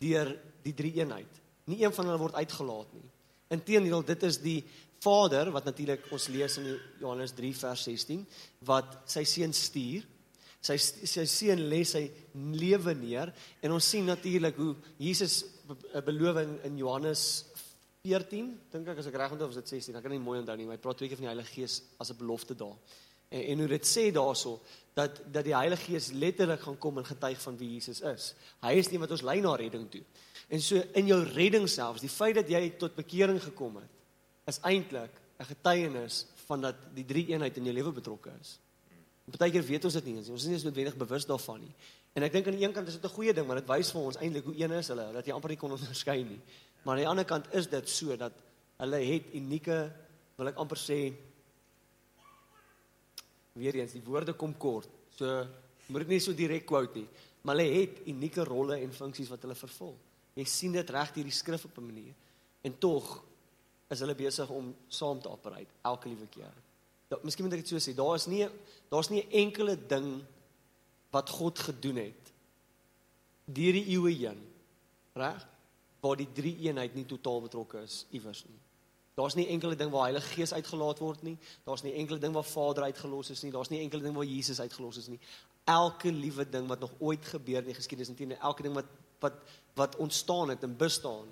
deur 0.02 0.32
die 0.64 0.74
drie 0.76 0.96
eenheid. 0.98 1.40
Nie 1.70 1.84
een 1.84 1.94
van 1.94 2.10
hulle 2.10 2.20
word 2.20 2.38
uitgelaat 2.38 2.92
nie. 2.96 3.06
Inteendeel, 3.54 4.02
dit 4.04 4.26
is 4.28 4.40
die 4.42 4.58
Vader 4.98 5.52
wat 5.54 5.68
natuurlik 5.68 6.08
ons 6.12 6.26
lees 6.34 6.58
in 6.58 6.72
Johannes 6.98 7.32
3 7.38 7.52
vers 7.60 7.84
16 7.86 8.24
wat 8.66 8.96
sy 9.10 9.22
seun 9.28 9.54
stuur. 9.54 10.06
Sy 10.58 10.74
sy 10.82 11.24
seun 11.30 11.62
lê 11.70 11.84
sy 11.86 12.08
lewe 12.34 12.96
neer 12.98 13.30
en 13.62 13.76
ons 13.76 13.90
sien 13.94 14.08
natuurlik 14.08 14.58
hoe 14.58 14.72
Jesus 14.98 15.44
beloof 16.04 16.42
in, 16.42 16.56
in 16.66 16.80
Johannes 16.80 17.22
14, 18.02 18.50
dink 18.72 18.88
ek 18.90 18.98
as 19.02 19.08
ek 19.10 19.18
reg 19.20 19.34
onthou 19.34 19.50
of 19.50 19.56
dit 19.58 19.70
16, 19.70 19.94
ek 19.98 20.04
kan 20.06 20.12
nie 20.14 20.22
mooi 20.22 20.38
onthou 20.40 20.56
nie, 20.58 20.66
maar 20.66 20.78
hy 20.78 20.82
praat 20.82 20.98
twee 21.00 21.10
keer 21.10 21.20
van 21.20 21.28
die 21.28 21.30
Heilige 21.30 21.54
Gees 21.54 21.80
as 22.00 22.10
'n 22.10 22.18
belofte 22.18 22.56
daar. 22.58 22.74
En, 23.28 23.42
en 23.42 23.58
hoe 23.58 23.68
dit 23.68 23.86
sê 23.86 24.08
daarso 24.12 24.60
dat 24.98 25.20
dat 25.32 25.44
die 25.44 25.54
Heilige 25.56 25.90
Gees 25.90 26.10
letterlik 26.12 26.60
gaan 26.60 26.78
kom 26.78 26.98
en 26.98 27.06
getuig 27.06 27.40
van 27.42 27.56
wie 27.56 27.72
Jesus 27.72 28.00
is. 28.00 28.34
Hy 28.64 28.74
is 28.80 28.90
nie 28.90 28.98
wat 28.98 29.10
ons 29.14 29.22
lei 29.22 29.40
na 29.40 29.54
redding 29.54 29.86
toe. 29.90 30.02
En 30.48 30.62
so 30.64 30.80
in 30.96 31.06
jou 31.06 31.20
redding 31.34 31.68
selfs, 31.68 32.02
die 32.02 32.12
feit 32.12 32.34
dat 32.40 32.48
jy 32.50 32.62
tot 32.80 32.96
bekering 32.96 33.40
gekom 33.42 33.76
het, 33.76 33.90
is 34.48 34.60
eintlik 34.64 35.12
'n 35.38 35.44
getuienis 35.44 36.26
van 36.46 36.60
dat 36.60 36.74
die 36.94 37.04
drie 37.04 37.26
eenheid 37.28 37.56
in 37.56 37.64
jou 37.64 37.74
lewe 37.74 37.92
betrokke 37.92 38.32
is. 38.40 38.58
En 39.24 39.36
partykeer 39.36 39.62
weet 39.62 39.84
ons 39.84 39.94
dit 39.94 40.04
nie 40.04 40.16
eens. 40.16 40.28
Ons 40.28 40.42
is 40.42 40.46
nie 40.48 40.54
eens 40.56 40.64
noodwendig 40.64 40.96
bewus 40.96 41.26
daarvan 41.26 41.60
nie. 41.60 41.74
En 42.16 42.22
ek 42.22 42.32
dink 42.32 42.46
aan 42.46 42.56
die 42.56 42.64
een 42.64 42.72
kant 42.72 42.88
is 42.88 42.94
dit 42.94 43.04
'n 43.04 43.14
goeie 43.14 43.34
ding, 43.34 43.46
want 43.46 43.60
dit 43.60 43.68
wys 43.68 43.90
vir 43.92 44.00
ons 44.00 44.16
eintlik 44.16 44.44
hoe 44.44 44.56
een 44.56 44.72
is 44.72 44.88
hulle, 44.88 45.12
dat 45.12 45.26
jy 45.26 45.32
amper 45.32 45.50
nie 45.50 45.58
kon 45.58 45.70
onderskei 45.70 46.24
nie. 46.24 46.40
Maar 46.82 46.94
aan 46.94 47.02
die 47.02 47.08
ander 47.08 47.24
kant 47.24 47.54
is 47.54 47.66
dit 47.66 47.88
so 47.88 48.16
dat 48.16 48.32
hulle 48.78 48.96
het 48.96 49.22
unieke, 49.34 49.92
wil 50.36 50.48
ek 50.48 50.56
amper 50.56 50.78
sê, 50.78 51.12
weer 53.58 53.80
eens 53.80 53.92
die 53.92 54.04
woorde 54.04 54.34
kom 54.38 54.54
kort. 54.56 54.88
So 55.16 55.46
moet 55.88 56.04
dit 56.04 56.14
nie 56.14 56.20
so 56.20 56.36
direk 56.36 56.66
quote 56.68 57.00
nie, 57.00 57.08
maar 57.42 57.56
hulle 57.56 57.80
het 57.80 58.02
unieke 58.06 58.44
rolle 58.44 58.78
en 58.82 58.92
funksies 58.92 59.30
wat 59.32 59.42
hulle 59.42 59.56
vervul. 59.58 59.96
Jy 60.38 60.44
sien 60.46 60.72
dit 60.76 60.90
reg 60.94 61.14
hierdie 61.16 61.34
skrif 61.34 61.64
op 61.64 61.78
'n 61.78 61.86
manier. 61.86 62.14
En 62.62 62.78
tog 62.78 63.24
is 63.88 64.00
hulle 64.00 64.14
besig 64.14 64.48
om 64.50 64.74
saam 64.88 65.20
te 65.20 65.28
operate 65.28 65.72
elke 65.82 66.08
liewe 66.08 66.26
keer. 66.26 66.54
Da, 67.08 67.18
miskien 67.22 67.44
moet 67.44 67.54
ek 67.56 67.64
dit 67.64 67.68
so 67.68 67.80
sê, 67.80 67.94
daar 67.96 68.14
is 68.14 68.26
nie 68.26 68.48
daar's 68.90 69.10
nie 69.10 69.22
'n 69.22 69.30
enkele 69.30 69.76
ding 69.86 70.24
wat 71.10 71.30
God 71.30 71.58
gedoen 71.58 71.96
het 71.96 72.32
deur 73.44 73.72
die 73.72 73.88
eeue 73.96 74.12
heen, 74.12 74.40
reg? 75.14 75.46
Waar 76.00 76.16
die 76.16 76.32
drie 76.32 76.56
eenheid 76.68 76.94
nie 76.94 77.06
totaal 77.06 77.40
betrokke 77.40 77.82
is 77.82 78.06
iewers 78.10 78.44
nie. 78.44 78.58
Daar's 79.18 79.34
nie 79.34 79.48
enkele 79.50 79.74
ding 79.74 79.90
waar 79.90 80.06
Heilige 80.06 80.36
Gees 80.36 80.52
uitgelaat 80.54 81.00
word 81.02 81.22
nie. 81.26 81.34
Daar's 81.66 81.82
nie 81.82 81.94
enkele 81.98 82.20
ding 82.22 82.34
waar 82.36 82.46
Vader 82.46 82.84
uitgelos 82.86 83.32
is 83.34 83.42
nie. 83.42 83.50
Daar's 83.50 83.70
nie 83.72 83.80
enkele 83.82 84.04
ding 84.04 84.14
waar 84.14 84.28
Jesus 84.28 84.60
uitgelos 84.62 85.00
is 85.00 85.08
nie. 85.10 85.18
Elke 85.64 86.12
liewe 86.12 86.46
ding 86.48 86.68
wat 86.70 86.84
nog 86.84 86.94
ooit 86.98 87.26
gebeur 87.26 87.64
in 87.64 87.72
die 87.72 87.74
geskiedenis 87.74 88.12
en 88.12 88.18
teen 88.20 88.36
elke 88.38 88.62
ding 88.62 88.76
wat 88.78 88.92
wat 89.18 89.40
wat 89.74 89.96
ontstaan 89.96 90.52
het 90.54 90.62
en 90.62 90.76
bestaan, 90.78 91.26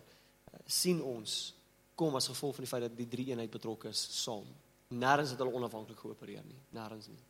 sien 0.67 0.99
ons 1.03 1.55
kom 1.95 2.15
as 2.19 2.27
gevolg 2.31 2.59
van 2.59 2.67
die 2.67 2.71
feit 2.71 2.83
dat 2.83 2.97
die 2.99 3.09
drie 3.09 3.29
eenheid 3.31 3.51
betrokke 3.51 3.89
is 3.95 4.03
saam. 4.23 4.47
Nêrens 4.91 5.33
het 5.35 5.39
hulle 5.43 5.55
onafhanklik 5.55 5.99
geopereer 5.99 6.45
nie, 6.47 6.59
nêrens 6.75 7.07
nie. 7.11 7.23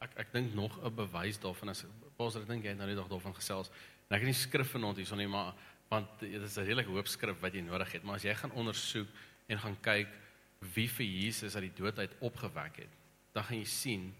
Ek 0.00 0.14
ek 0.24 0.32
dink 0.32 0.54
nog 0.54 0.78
'n 0.82 0.94
bewys 0.94 1.38
daarvan 1.38 1.70
is 1.70 1.84
Pastor, 2.16 2.42
ek 2.42 2.48
dink 2.48 2.64
jy 2.64 2.70
het 2.70 2.78
nou 2.78 2.88
net 2.88 3.08
daarvan 3.08 3.34
gesels. 3.34 3.70
Ek 4.10 4.20
het 4.20 4.28
nie 4.28 4.34
skrif 4.34 4.70
vanaand 4.70 4.96
hierson 4.96 5.18
nie, 5.18 5.28
maar 5.28 5.54
want 5.90 6.08
dit 6.22 6.42
is 6.42 6.56
'n 6.56 6.66
redelike 6.68 6.90
hoop 6.90 7.06
skrif 7.06 7.40
wat 7.40 7.54
jy 7.54 7.60
nodig 7.60 7.92
het, 7.92 8.02
maar 8.02 8.14
as 8.14 8.22
jy 8.22 8.34
gaan 8.34 8.52
ondersoek 8.52 9.08
en 9.46 9.58
gaan 9.58 9.80
kyk 9.80 10.08
wie 10.74 10.88
vir 10.88 11.06
Jesus 11.06 11.54
uit 11.54 11.66
die 11.74 11.82
dood 11.82 11.98
uit 11.98 12.12
opgewek 12.20 12.76
het, 12.76 12.92
dan 13.32 13.44
gaan 13.44 13.58
jy 13.58 13.64
sien 13.64 14.14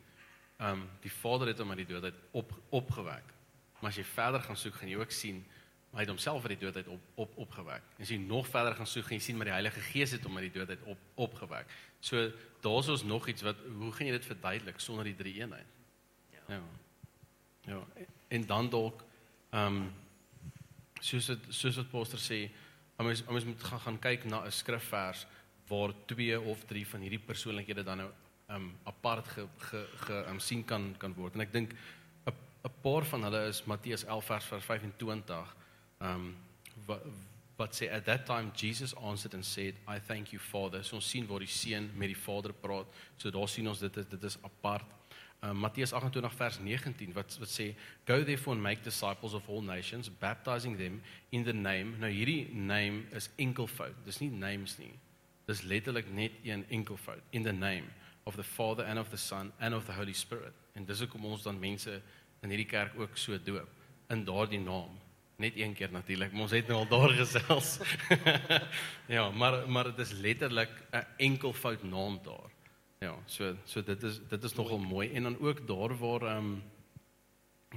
ehm 0.58 0.80
um, 0.80 0.88
die 1.00 1.12
Vader 1.12 1.46
het 1.46 1.58
hom 1.58 1.70
uit 1.70 1.86
die 1.86 1.94
dood 1.94 2.04
uit 2.04 2.14
op 2.30 2.52
opgewek. 2.68 3.24
Maar 3.80 3.90
as 3.90 3.96
jy 3.96 4.04
verder 4.04 4.40
gaan 4.40 4.56
soek, 4.56 4.74
gaan 4.74 4.88
jy 4.88 4.96
ook 4.96 5.10
sien 5.10 5.44
hy 5.90 6.04
het 6.04 6.08
homself 6.08 6.44
uit 6.44 6.58
die 6.58 6.66
dood 6.66 6.76
uit 6.76 6.88
op 6.88 7.00
op 7.14 7.36
opgewek. 7.36 7.82
En 7.96 8.02
as 8.02 8.08
jy 8.08 8.16
nog 8.16 8.48
verder 8.48 8.74
gaan 8.74 8.86
soek, 8.86 9.04
gaan 9.04 9.18
jy 9.18 9.22
sien 9.22 9.36
maar 9.36 9.48
die 9.48 9.54
Heilige 9.54 9.80
Gees 9.80 10.10
het 10.10 10.24
hom 10.24 10.36
uit 10.36 10.52
die 10.52 10.58
dood 10.58 10.68
uit 10.68 10.82
op 10.84 10.98
opgewek. 11.14 11.66
So 12.00 12.30
daar's 12.60 12.88
ons 12.88 13.02
nog 13.02 13.26
iets 13.28 13.42
wat 13.42 13.56
hoe 13.78 13.92
gaan 13.92 14.06
jy 14.06 14.12
dit 14.12 14.26
verduidelik 14.26 14.80
sonder 14.80 15.04
die 15.04 15.16
drie 15.16 15.34
eenheid? 15.40 15.66
Ja. 16.32 16.54
Ja. 16.54 16.62
ja. 17.72 18.06
En 18.28 18.46
dan 18.46 18.70
dalk 18.70 19.04
ehm 19.50 19.76
um, 19.76 19.92
soos 21.00 21.26
dit 21.26 21.46
soos 21.48 21.76
wat 21.80 21.90
Pastor 21.90 22.20
sê, 22.20 22.50
ons 23.00 23.22
ons 23.28 23.44
moet 23.44 23.62
gaan 23.62 23.80
gaan 23.80 23.98
kyk 23.98 24.24
na 24.24 24.44
'n 24.44 24.52
skrifvers 24.52 25.26
waar 25.68 25.94
twee 26.06 26.40
of 26.40 26.64
drie 26.64 26.86
van 26.86 27.00
hierdie 27.00 27.22
persoonlikhede 27.22 27.84
dan 27.84 27.98
nou 27.98 28.10
um, 28.50 28.70
apart 28.84 29.28
ge 29.28 29.46
ge, 29.58 29.86
ge 30.06 30.24
um, 30.28 30.40
sien 30.40 30.64
kan 30.64 30.94
kan 30.98 31.14
word. 31.14 31.34
En 31.34 31.40
ek 31.40 31.52
dink 31.52 31.72
'n 32.26 32.34
'n 32.64 32.74
paar 32.82 33.04
van 33.04 33.22
hulle 33.22 33.46
is 33.48 33.64
Matteus 33.64 34.04
11 34.04 34.24
vers 34.24 34.44
25 34.44 35.56
um 36.00 36.36
wat 36.86 37.02
wat 37.56 37.74
sê 37.76 37.90
at 37.92 38.04
that 38.04 38.24
time 38.26 38.50
Jesus 38.56 38.94
answered 38.96 39.34
and 39.34 39.44
said 39.44 39.74
I 39.86 39.98
thank 39.98 40.32
you 40.32 40.40
Father. 40.40 40.84
So 40.84 40.96
ons 40.96 41.08
sien 41.08 41.26
waar 41.26 41.38
die 41.44 41.48
seun 41.48 41.90
met 41.94 42.08
die 42.08 42.16
Vader 42.16 42.52
praat. 42.52 42.86
So 43.16 43.30
daar 43.30 43.48
sien 43.48 43.68
ons 43.68 43.78
dit 43.78 43.96
is 43.96 44.06
dit 44.08 44.22
is 44.24 44.38
apart. 44.42 44.86
Um 45.42 45.56
Matteus 45.56 45.92
28 45.92 46.34
vers 46.36 46.58
19 46.60 47.12
wat 47.16 47.36
wat 47.40 47.48
sê 47.48 47.74
go 48.04 48.24
therefore 48.24 48.54
and 48.54 48.62
make 48.62 48.82
disciples 48.82 49.32
of 49.34 49.48
all 49.48 49.62
nations 49.62 50.10
baptizing 50.18 50.76
them 50.76 51.00
in 51.30 51.44
the 51.44 51.52
name. 51.52 51.96
Nou 51.98 52.10
hierdie 52.12 52.48
name 52.52 53.06
is 53.16 53.30
enkelvoud. 53.36 53.96
Dis 54.04 54.20
nie 54.20 54.30
names 54.30 54.76
nie. 54.78 54.92
Dis 55.48 55.62
letterlik 55.62 56.12
net 56.12 56.32
een 56.44 56.66
enkelvoud 56.68 57.22
in 57.30 57.42
the 57.42 57.52
name 57.52 57.88
of 58.24 58.36
the 58.36 58.44
Father 58.44 58.84
and 58.84 58.98
of 58.98 59.08
the 59.08 59.16
Son 59.16 59.52
and 59.58 59.74
of 59.74 59.84
the 59.84 59.92
Holy 59.92 60.12
Spirit. 60.12 60.52
En 60.74 60.84
dis 60.84 61.00
hoekom 61.00 61.24
ons 61.24 61.42
dan 61.42 61.58
mense 61.58 62.02
in 62.42 62.52
hierdie 62.52 62.68
kerk 62.68 62.98
ook 63.00 63.16
so 63.16 63.38
doop 63.44 63.68
in 64.10 64.24
daardie 64.24 64.60
naam 64.60 64.98
net 65.40 65.56
een 65.56 65.72
keer 65.74 65.92
natuurlik. 65.92 66.32
Ons 66.36 66.52
het 66.52 66.68
nou 66.68 66.82
al 66.82 66.88
daar 66.88 67.14
gesels. 67.22 67.78
ja, 69.08 69.30
maar 69.30 69.62
maar 69.68 69.84
dit 69.84 69.98
is 70.04 70.12
letterlik 70.12 70.70
'n 70.92 71.06
enkelvoud 71.16 71.82
naam 71.82 72.20
daar. 72.22 72.50
Ja, 73.00 73.14
so 73.26 73.54
so 73.64 73.80
dit 73.82 74.02
is 74.02 74.18
dit 74.28 74.42
is 74.44 74.54
nogal 74.54 74.78
mooi. 74.78 75.12
en 75.12 75.22
dan 75.22 75.38
ook 75.40 75.66
daar 75.66 75.98
waar 75.98 76.22
ehm 76.22 76.36
um, 76.36 76.62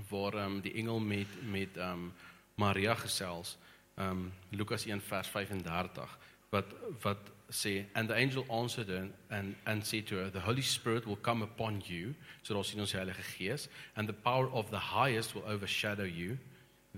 waar 0.09 0.33
ehm 0.33 0.51
um, 0.51 0.61
die 0.61 0.73
engel 0.73 0.99
met 0.99 1.27
met 1.49 1.77
ehm 1.77 1.91
um, 1.91 2.13
Maria 2.55 2.95
gesels. 2.95 3.57
Ehm 3.95 4.09
um, 4.09 4.33
Lukas 4.49 4.85
1 4.85 5.01
vers 5.01 5.27
35 5.27 6.17
wat 6.49 6.65
wat 7.01 7.31
sê 7.49 7.85
and 7.93 8.07
the 8.07 8.15
angel 8.15 8.45
answered 8.49 8.87
her 8.87 9.09
and 9.29 9.55
and 9.63 9.87
said 9.87 10.05
to 10.05 10.15
her 10.15 10.31
the 10.31 10.39
holy 10.39 10.61
spirit 10.61 11.05
will 11.05 11.21
come 11.21 11.43
upon 11.43 11.81
you 11.85 12.13
so 12.41 12.53
daar 12.53 12.65
sien 12.65 12.79
ons 12.79 12.91
die 12.91 12.99
Heilige 12.99 13.23
Gees 13.23 13.69
and 13.93 14.07
the 14.07 14.19
power 14.21 14.51
of 14.51 14.69
the 14.69 14.79
highest 14.79 15.33
will 15.33 15.45
overshadow 15.53 16.05
you. 16.05 16.37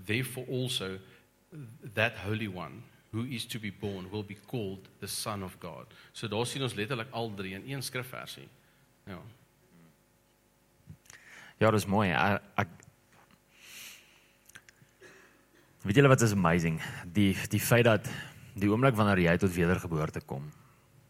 Therefore 0.04 0.46
also 0.48 0.98
that 1.94 2.16
holy 2.16 2.48
one 2.48 2.82
who 3.16 3.24
is 3.32 3.46
to 3.48 3.58
be 3.58 3.72
born 3.72 4.10
will 4.12 4.24
be 4.26 4.36
called 4.46 4.88
the 5.00 5.08
son 5.08 5.42
of 5.42 5.56
God. 5.60 5.88
So 6.12 6.28
daar 6.28 6.46
sien 6.46 6.62
ons 6.66 6.76
letterlik 6.76 7.08
al 7.16 7.32
drie 7.34 7.54
in 7.56 7.64
een 7.70 7.82
skrifversie. 7.82 8.48
Ja. 9.08 9.20
Ja, 11.56 11.70
dis 11.72 11.88
mooi. 11.88 12.10
Ek, 12.12 12.44
ek 12.60 12.82
Weet 15.86 16.00
julle 16.00 16.10
wat 16.10 16.22
is 16.26 16.32
amazing? 16.34 16.80
Die 17.14 17.30
die 17.52 17.60
feit 17.62 17.86
dat 17.86 18.08
die 18.58 18.66
oomblik 18.72 18.96
wanneer 18.98 19.20
jy 19.22 19.36
tot 19.38 19.52
wedergeboorte 19.54 20.18
kom, 20.26 20.48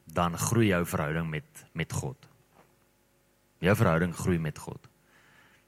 dan 0.05 0.37
groei 0.37 0.69
jou 0.69 0.83
verhouding 0.85 1.31
met 1.33 1.63
met 1.73 1.93
God. 1.97 2.29
Jou 3.65 3.73
verhouding 3.73 4.13
groei 4.15 4.37
met 4.39 4.61
God. 4.61 4.91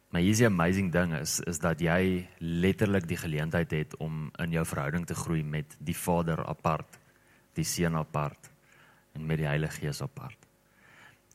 Maar 0.09 0.25
hier's 0.25 0.41
die 0.41 0.49
amazing 0.49 0.89
ding 0.93 1.13
is 1.19 1.37
is 1.45 1.61
dat 1.61 1.83
jy 1.85 2.25
letterlik 2.41 3.09
die 3.09 3.19
geleentheid 3.21 3.73
het 3.77 3.97
om 4.01 4.31
in 4.41 4.55
jou 4.57 4.65
verhouding 4.65 5.05
te 5.07 5.17
groei 5.17 5.43
met 5.45 5.77
die 5.85 5.97
Vader 5.97 6.41
apart, 6.49 6.97
die 7.59 7.65
Seun 7.65 7.99
apart 8.01 8.49
en 9.13 9.27
met 9.27 9.43
die 9.43 9.49
Heilige 9.49 9.83
Gees 9.83 10.01
apart. 10.03 10.49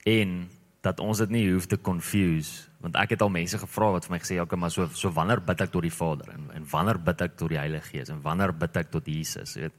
En 0.09 0.49
dat 0.83 0.99
ons 0.99 1.21
dit 1.21 1.31
nie 1.31 1.45
hoef 1.51 1.69
te 1.69 1.77
confuse 1.79 2.71
want 2.83 2.97
ek 2.99 3.13
het 3.13 3.21
al 3.23 3.31
mense 3.31 3.55
gevra 3.61 3.93
wat 3.93 4.09
vir 4.09 4.17
my 4.17 4.19
gesê 4.19 4.39
okay 4.41 4.59
maar 4.59 4.73
so 4.73 4.89
so 4.91 5.13
wanneer 5.15 5.39
bid 5.45 5.61
ek 5.63 5.71
tot 5.71 5.85
die 5.85 5.93
Vader? 5.93 6.33
En 6.33 6.49
en 6.57 6.65
wanneer 6.73 6.99
bid 6.99 7.21
ek 7.21 7.37
tot 7.37 7.53
die 7.53 7.61
Heilige 7.61 7.93
Gees? 7.93 8.09
En 8.09 8.25
wanneer 8.25 8.57
bid 8.57 8.81
ek 8.81 8.89
tot 8.91 9.07
Jesus? 9.07 9.53
Weet? 9.55 9.77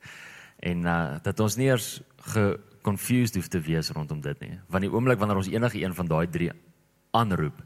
En 0.63 0.87
uh, 0.87 1.19
dat 1.23 1.41
ons 1.41 1.59
nie 1.59 1.67
eers 1.67 1.99
confused 2.85 3.35
hoef 3.35 3.51
te 3.51 3.61
wees 3.61 3.91
rondom 3.91 4.21
dit 4.23 4.41
nie. 4.41 4.55
Want 4.71 4.87
die 4.87 4.93
oomblik 4.93 5.19
wanneer 5.19 5.43
ons 5.43 5.51
enige 5.51 5.83
een 5.83 5.95
van 5.99 6.09
daai 6.09 6.27
drie 6.31 6.53
aanroep 7.11 7.59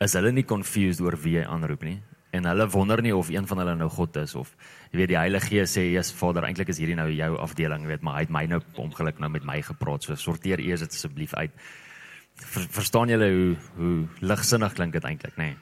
is 0.00 0.12
hulle 0.12 0.32
nie 0.32 0.44
confused 0.44 1.00
oor 1.00 1.16
wie 1.22 1.38
hy 1.38 1.46
aanroep 1.46 1.82
nie 1.82 2.00
en 2.36 2.44
hulle 2.44 2.68
wonder 2.68 3.00
nie 3.02 3.14
of 3.16 3.30
een 3.32 3.46
van 3.46 3.58
hulle 3.58 3.76
nou 3.76 3.88
God 3.88 4.16
is 4.16 4.34
of 4.34 4.52
jy 4.92 5.00
weet 5.00 5.08
die 5.14 5.18
Heilige 5.18 5.48
Gees 5.48 5.76
sê 5.76 5.86
Jesus 5.88 6.16
Vader 6.18 6.44
eintlik 6.44 6.68
is 6.68 6.78
hierdie 6.78 6.98
nou 6.98 7.08
jou 7.10 7.32
afdeling 7.38 7.82
jy 7.82 7.94
weet 7.94 8.02
maar 8.02 8.18
hy 8.18 8.26
het 8.26 8.30
my 8.30 8.46
nou 8.46 8.60
ongeluk 8.76 9.18
nou 9.18 9.30
met 9.30 9.44
my 9.44 9.62
gepraat 9.62 10.04
so 10.04 10.14
sorteer 10.14 10.60
eers 10.60 10.84
dit 10.84 10.92
asseblief 10.92 11.34
uit 11.34 11.52
ver, 12.36 12.66
verstaan 12.70 13.10
julle 13.12 13.28
hoe 13.32 13.56
hoe 13.76 13.96
ligsinnig 14.20 14.74
klink 14.76 14.96
dit 14.96 15.04
eintlik, 15.04 15.36
nê? 15.36 15.52
Nee. 15.52 15.56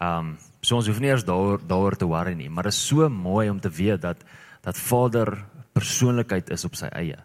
Um 0.00 0.36
so 0.60 0.76
ons 0.76 0.90
hoef 0.90 0.98
nie 1.00 1.08
eers 1.08 1.24
daar 1.24 1.62
daaroor 1.64 1.96
te 1.96 2.08
worry 2.08 2.34
nie, 2.36 2.50
maar 2.52 2.68
dit 2.68 2.74
is 2.74 2.86
so 2.86 3.08
mooi 3.08 3.48
om 3.50 3.60
te 3.60 3.70
weet 3.72 4.02
dat 4.02 4.24
dat 4.60 4.76
Vader 4.76 5.38
persoonlikheid 5.72 6.50
is 6.52 6.66
op 6.68 6.74
sy 6.76 6.90
eie. 6.92 7.16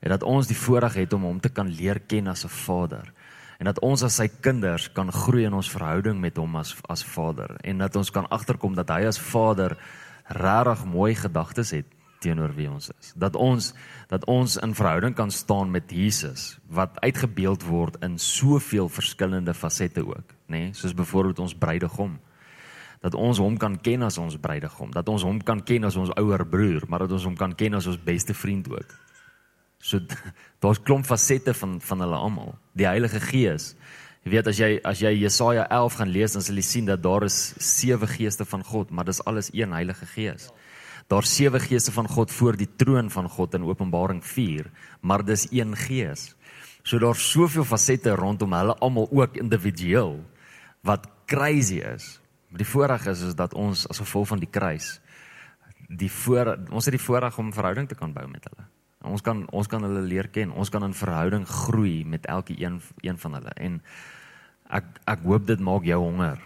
En 0.00 0.14
dat 0.14 0.22
ons 0.24 0.48
die 0.48 0.56
voorreg 0.56 0.94
het 1.02 1.12
om 1.12 1.26
hom 1.28 1.40
te 1.40 1.50
kan 1.52 1.68
leer 1.68 2.00
ken 2.00 2.30
as 2.32 2.44
'n 2.44 2.48
Vader. 2.48 3.12
En 3.62 3.68
dat 3.70 3.78
ons 3.78 4.02
as 4.02 4.16
sy 4.18 4.24
kinders 4.42 4.88
kan 4.90 5.12
groei 5.14 5.44
in 5.46 5.54
ons 5.54 5.68
verhouding 5.70 6.16
met 6.18 6.34
hom 6.40 6.56
as 6.58 6.72
as 6.90 7.04
Vader 7.06 7.52
en 7.62 7.78
dat 7.78 7.94
ons 7.94 8.08
kan 8.10 8.26
agterkom 8.34 8.74
dat 8.74 8.88
hy 8.90 9.04
as 9.06 9.20
Vader 9.22 9.76
regtig 10.34 10.82
mooi 10.90 11.12
gedagtes 11.14 11.70
het 11.70 11.92
teenoor 12.24 12.50
wie 12.56 12.66
ons 12.66 12.90
is. 12.90 13.12
Dat 13.14 13.38
ons 13.38 13.68
dat 14.10 14.26
ons 14.26 14.56
in 14.66 14.74
verhouding 14.74 15.14
kan 15.14 15.30
staan 15.30 15.70
met 15.70 15.94
Jesus 15.94 16.56
wat 16.66 16.98
uitgebeeld 17.06 17.62
word 17.62 18.00
in 18.02 18.18
soveel 18.18 18.90
verskillende 18.90 19.54
fasette 19.54 20.02
ook, 20.02 20.34
nê? 20.50 20.66
Nee? 20.66 20.74
Soos 20.74 20.98
byvoorbeeld 20.98 21.38
ons 21.46 21.54
bruidegom. 21.54 22.18
Dat 22.98 23.14
ons 23.14 23.38
hom 23.38 23.54
kan 23.62 23.78
ken 23.78 24.02
as 24.02 24.18
ons 24.18 24.40
bruidegom, 24.42 24.90
dat 24.90 25.06
ons 25.08 25.22
hom 25.22 25.38
kan 25.38 25.62
ken 25.62 25.86
as 25.86 25.96
ons 25.96 26.10
ouer 26.18 26.46
broer, 26.46 26.82
maar 26.90 27.06
dat 27.06 27.14
ons 27.14 27.30
hom 27.30 27.38
kan 27.38 27.54
ken 27.54 27.78
as 27.78 27.86
ons 27.86 28.02
beste 28.10 28.34
vriend 28.34 28.66
ook. 28.74 28.90
So 29.82 30.00
daar's 30.62 30.80
klomp 30.86 31.06
fasette 31.08 31.54
van 31.58 31.80
van 31.82 32.04
hulle 32.04 32.18
almal. 32.18 32.54
Die 32.78 32.86
Heilige 32.86 33.20
Gees. 33.20 33.72
Jy 34.22 34.30
weet 34.36 34.48
as 34.52 34.58
jy 34.60 34.70
as 34.86 35.02
jy 35.02 35.10
Jesaja 35.18 35.66
11 35.66 35.98
gaan 35.98 36.12
lees 36.14 36.36
dan 36.36 36.44
sal 36.46 36.60
jy 36.60 36.66
sien 36.66 36.86
dat 36.86 37.02
daar 37.02 37.26
is 37.26 37.38
sewe 37.58 38.06
geeste 38.06 38.46
van 38.46 38.62
God, 38.64 38.92
maar 38.94 39.08
dis 39.08 39.22
alles 39.26 39.50
een 39.52 39.74
Heilige 39.74 40.06
Gees. 40.14 40.52
Daar 41.10 41.26
sewe 41.26 41.58
geeste 41.60 41.92
van 41.92 42.06
God 42.08 42.30
voor 42.30 42.56
die 42.56 42.68
troon 42.78 43.10
van 43.10 43.28
God 43.28 43.54
in 43.58 43.66
Openbaring 43.66 44.22
4, 44.24 44.70
maar 45.02 45.24
dis 45.26 45.48
een 45.50 45.74
gees. 45.76 46.30
So 46.86 47.02
daar's 47.02 47.24
soveel 47.32 47.66
fasette 47.66 48.14
rondom 48.16 48.54
hulle 48.54 48.78
almal 48.78 49.10
ook 49.10 49.36
individueel 49.36 50.20
wat 50.86 51.10
crazy 51.26 51.82
is. 51.82 52.20
Maar 52.48 52.62
die 52.62 52.70
voorreg 52.70 53.06
is 53.10 53.26
is 53.26 53.34
dat 53.34 53.54
ons 53.58 53.88
as 53.90 53.98
gevolg 53.98 54.30
van 54.30 54.40
die 54.42 54.50
kruis 54.50 55.00
die 55.98 56.10
voor 56.10 56.54
ons 56.70 56.86
het 56.88 56.94
die 56.96 57.04
voorreg 57.04 57.38
om 57.38 57.52
verhouding 57.52 57.88
te 57.88 57.98
kan 57.98 58.12
bou 58.12 58.24
met 58.28 58.46
hulle. 58.48 58.66
Ons 59.04 59.22
kan 59.22 59.44
ons 59.50 59.68
kan 59.68 59.82
hulle 59.82 60.02
leer 60.06 60.28
ken. 60.32 60.52
Ons 60.52 60.70
kan 60.70 60.84
in 60.84 60.94
verhouding 60.94 61.46
groei 61.48 62.04
met 62.04 62.26
elke 62.26 62.54
een 62.58 62.80
een 63.02 63.18
van 63.18 63.34
hulle. 63.38 63.54
En 63.56 63.80
ek 64.70 64.84
ek 65.10 65.26
hoop 65.26 65.46
dit 65.46 65.60
maak 65.60 65.84
jou 65.84 66.00
honger 66.00 66.40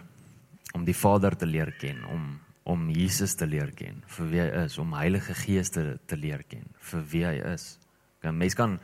om 0.75 0.85
die 0.85 0.95
Vader 0.97 1.35
te 1.37 1.45
leer 1.45 1.71
ken, 1.79 2.03
om 2.05 2.39
om 2.67 2.89
Jesus 2.91 3.37
te 3.39 3.45
leer 3.47 3.69
ken 3.71 4.01
vir 4.11 4.25
wie 4.27 4.39
hy 4.43 4.47
is, 4.65 4.73
om 4.81 4.91
Heilige 4.97 5.31
Gees 5.39 5.69
te, 5.71 5.83
te 6.03 6.17
leer 6.19 6.41
ken 6.51 6.65
vir 6.89 7.05
wie 7.13 7.23
hy 7.23 7.37
is. 7.53 7.77
'n 8.23 8.35
Mens 8.35 8.55
kan 8.59 8.79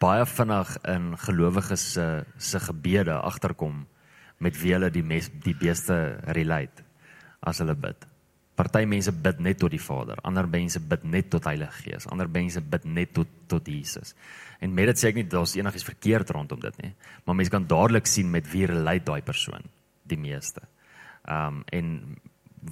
baie 0.00 0.24
vinnig 0.24 0.70
in 0.88 1.16
gelowiges 1.18 1.92
se 1.92 2.24
se 2.38 2.60
gebede 2.60 3.12
agterkom 3.12 3.86
met 4.38 4.56
wie 4.62 4.72
hulle 4.72 4.90
die 4.90 5.02
mes, 5.02 5.28
die 5.44 5.54
beste 5.54 6.20
relate 6.38 6.84
as 7.42 7.58
hulle 7.58 7.74
bid. 7.74 8.06
Party 8.58 8.84
mense 8.90 9.12
bid 9.14 9.38
net 9.44 9.60
tot 9.62 9.70
die 9.70 9.82
Vader, 9.82 10.18
ander 10.26 10.48
mense 10.50 10.80
bid 10.82 11.04
net 11.06 11.28
tot 11.30 11.46
Heilige 11.46 11.84
Gees, 11.84 12.08
ander 12.10 12.30
mense 12.34 12.60
bid 12.60 12.86
net 12.90 13.14
tot 13.14 13.30
tot 13.48 13.68
Jesus. 13.70 14.14
En 14.60 14.74
met 14.74 14.90
dit 14.90 14.98
sê 14.98 15.12
ek 15.12 15.20
nie 15.20 15.28
daar's 15.30 15.54
enigiets 15.56 15.86
verkeerd 15.86 16.32
rondom 16.34 16.60
dit 16.60 16.82
nie, 16.82 16.90
maar 17.24 17.38
mense 17.38 17.54
kan 17.54 17.68
dadelik 17.70 18.10
sien 18.10 18.30
met 18.30 18.48
wie 18.52 18.66
relate 18.68 19.06
daai 19.06 19.22
persoon 19.22 19.70
die 20.10 20.18
meeste. 20.20 20.66
Ehm 21.28 21.60
um, 21.60 21.62
en 21.72 21.94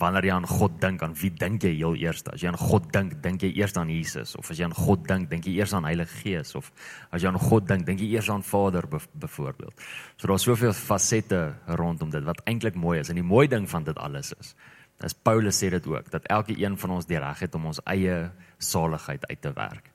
wanneer 0.01 0.27
jy 0.27 0.33
aan 0.35 0.47
God 0.49 0.81
dink, 0.83 1.03
aan 1.03 1.15
wie 1.17 1.31
dink 1.31 1.65
jy 1.65 1.73
heel 1.77 1.95
eers? 2.01 2.23
As 2.33 2.43
jy 2.43 2.51
aan 2.51 2.59
God 2.59 2.89
dink, 2.93 3.17
dink 3.23 3.45
jy 3.45 3.53
eers 3.61 3.77
aan 3.79 3.91
Jesus 3.93 4.35
of 4.39 4.51
as 4.51 4.59
jy 4.59 4.67
aan 4.67 4.75
God 4.77 5.05
dink, 5.09 5.29
dink 5.31 5.47
jy 5.47 5.57
eers 5.61 5.75
aan 5.77 5.87
Heilige 5.87 6.23
Gees 6.23 6.55
of 6.59 6.73
as 7.15 7.23
jy 7.23 7.31
aan 7.31 7.41
God 7.41 7.69
dink, 7.69 7.87
dink 7.87 8.03
jy 8.03 8.11
eers 8.17 8.31
aan 8.33 8.45
Vader 8.47 8.89
byvoorbeeld. 8.91 9.87
So 10.17 10.31
daar's 10.31 10.47
soveel 10.49 10.75
fasette 10.77 11.43
rondom 11.79 12.11
dit 12.11 12.27
wat 12.27 12.43
eintlik 12.51 12.75
mooi 12.75 12.99
is 13.01 13.13
en 13.13 13.21
die 13.21 13.27
mooi 13.27 13.47
ding 13.49 13.69
van 13.71 13.87
dit 13.87 13.97
alles 14.03 14.35
is. 14.37 14.57
Dis 14.97 15.15
Paulus 15.15 15.59
sê 15.61 15.69
dit 15.69 15.87
ook 15.87 16.11
dat 16.11 16.25
elke 16.33 16.55
een 16.57 16.79
van 16.79 16.91
ons 16.97 17.07
die 17.07 17.19
reg 17.21 17.43
het 17.45 17.55
om 17.55 17.69
ons 17.69 17.81
eie 17.85 18.31
saligheid 18.59 19.27
uit 19.27 19.41
te 19.41 19.53
werk. 19.53 19.91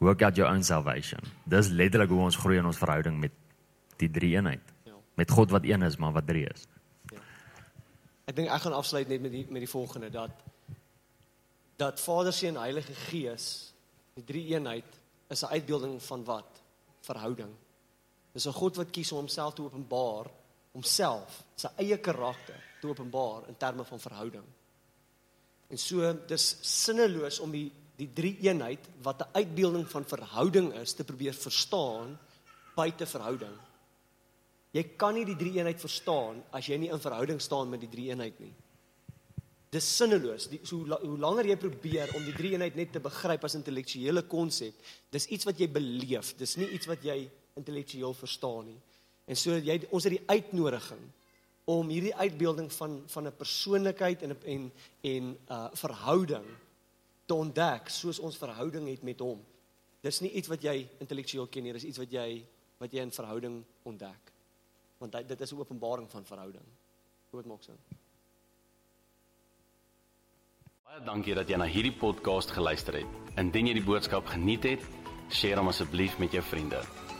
Work 0.00 0.22
out 0.22 0.36
your 0.36 0.50
own 0.50 0.64
salvation. 0.64 1.20
Dis 1.44 1.68
letterlik 1.68 2.10
hoe 2.10 2.20
ons 2.24 2.36
groei 2.36 2.58
in 2.58 2.66
ons 2.66 2.80
verhouding 2.80 3.20
met 3.20 3.34
die 4.00 4.10
drie 4.10 4.32
eenheid. 4.34 4.72
Ja. 4.88 4.96
Met 5.20 5.30
God 5.30 5.52
wat 5.52 5.68
een 5.68 5.82
is, 5.82 5.96
maar 5.96 6.16
wat 6.16 6.26
drie 6.26 6.46
is. 6.48 6.64
Ek 8.24 8.36
dink 8.38 8.48
ek 8.48 8.64
gaan 8.64 8.78
afsluit 8.78 9.08
net 9.10 9.20
met 9.20 9.34
die 9.34 9.44
met 9.50 9.62
die 9.62 9.70
volgende 9.70 10.10
dat 10.10 10.42
dat 11.76 12.00
Vader, 12.00 12.32
Seun 12.32 12.54
en 12.54 12.62
Heilige 12.62 12.94
Gees, 12.94 13.46
die 14.14 14.24
drie 14.24 14.44
eenheid 14.54 14.98
is 15.28 15.42
'n 15.42 15.52
uitbeelding 15.52 16.02
van 16.02 16.24
wat? 16.24 16.62
Verhouding. 17.00 17.52
Dis 18.32 18.46
'n 18.46 18.52
God 18.52 18.76
wat 18.76 18.90
kies 18.90 19.12
om 19.12 19.18
homself 19.18 19.54
te 19.54 19.62
openbaar, 19.62 20.30
homself, 20.72 21.44
sy 21.54 21.68
eie 21.76 21.98
karakter 21.98 22.71
te 22.82 22.90
openbaar 22.90 23.46
in 23.50 23.56
terme 23.56 23.86
van 23.86 24.02
verhouding. 24.02 24.44
En 25.72 25.80
so 25.80 26.10
dis 26.28 26.48
sinneloos 26.66 27.38
om 27.44 27.54
die 27.54 27.68
die 28.00 28.08
drie 28.10 28.32
eenheid 28.48 28.86
wat 29.04 29.20
'n 29.20 29.36
uitbeelding 29.38 29.86
van 29.90 30.04
verhouding 30.04 30.72
is 30.80 30.92
te 30.92 31.04
probeer 31.04 31.34
verstaan 31.34 32.18
buite 32.74 33.06
verhouding. 33.06 33.54
Jy 34.72 34.82
kan 34.96 35.14
nie 35.14 35.24
die 35.24 35.36
drie 35.36 35.58
eenheid 35.58 35.80
verstaan 35.80 36.42
as 36.50 36.66
jy 36.66 36.76
nie 36.76 36.90
in 36.90 37.00
verhouding 37.00 37.40
staan 37.40 37.68
met 37.68 37.80
die 37.80 37.88
drie 37.92 38.08
eenheid 38.08 38.40
nie. 38.40 38.54
Dis 39.70 39.96
sinneloos. 39.96 40.48
Die 40.48 40.60
so 40.62 40.76
hoe 40.76 41.18
langer 41.18 41.46
jy 41.46 41.56
probeer 41.56 42.14
om 42.16 42.24
die 42.24 42.36
drie 42.36 42.52
eenheid 42.52 42.74
net 42.74 42.92
te 42.92 43.00
begryp 43.00 43.44
as 43.44 43.54
intellektuele 43.54 44.22
konsep, 44.22 44.74
dis 45.10 45.26
iets 45.26 45.44
wat 45.44 45.58
jy 45.58 45.68
beleef. 45.68 46.36
Dis 46.36 46.56
nie 46.56 46.68
iets 46.68 46.86
wat 46.86 47.04
jy 47.04 47.30
intellektueel 47.56 48.14
verstaan 48.14 48.66
nie. 48.66 48.80
En 49.26 49.36
so 49.36 49.56
jy 49.56 49.78
ons 49.90 50.04
het 50.04 50.16
die 50.16 50.28
uitnodiging 50.28 51.02
om 51.64 51.88
hierdie 51.88 52.14
uitbeelding 52.14 52.72
van 52.72 53.02
van 53.06 53.26
'n 53.26 53.36
persoonlikheid 53.36 54.22
en 54.22 54.36
en 54.42 54.72
en 55.00 55.24
'n 55.30 55.38
uh, 55.48 55.68
verhouding 55.72 56.46
te 57.26 57.34
ontdek 57.34 57.88
soos 57.88 58.18
ons 58.18 58.36
verhouding 58.36 58.88
het 58.88 59.02
met 59.02 59.20
hom. 59.20 59.44
Dis 60.00 60.20
nie 60.20 60.30
iets 60.30 60.48
wat 60.48 60.62
jy 60.62 60.88
intellektueel 60.98 61.46
ken 61.46 61.62
nie, 61.62 61.72
dis 61.72 61.84
iets 61.84 61.98
wat 61.98 62.10
jy 62.10 62.44
wat 62.78 62.92
jy 62.92 63.00
in 63.00 63.12
verhouding 63.12 63.64
ontdek 63.82 64.32
want 65.02 65.28
dit 65.28 65.40
is 65.40 65.52
'n 65.52 65.58
openbaring 65.58 66.10
van 66.10 66.24
verhouding. 66.24 66.64
Hoe 67.30 67.42
dit 67.42 67.50
maak 67.50 67.62
sin. 67.62 67.78
Baie 70.84 71.04
dankie 71.04 71.34
dat 71.34 71.48
jy 71.48 71.56
na 71.56 71.64
hierdie 71.64 71.96
podcast 71.98 72.50
geluister 72.50 72.94
het. 72.94 73.06
Indien 73.36 73.66
jy 73.66 73.72
die 73.72 73.84
boodskap 73.84 74.26
geniet 74.26 74.62
het, 74.62 74.80
deel 75.40 75.56
hom 75.56 75.68
asseblief 75.68 76.18
met 76.18 76.32
jou 76.32 76.42
vriende. 76.42 77.11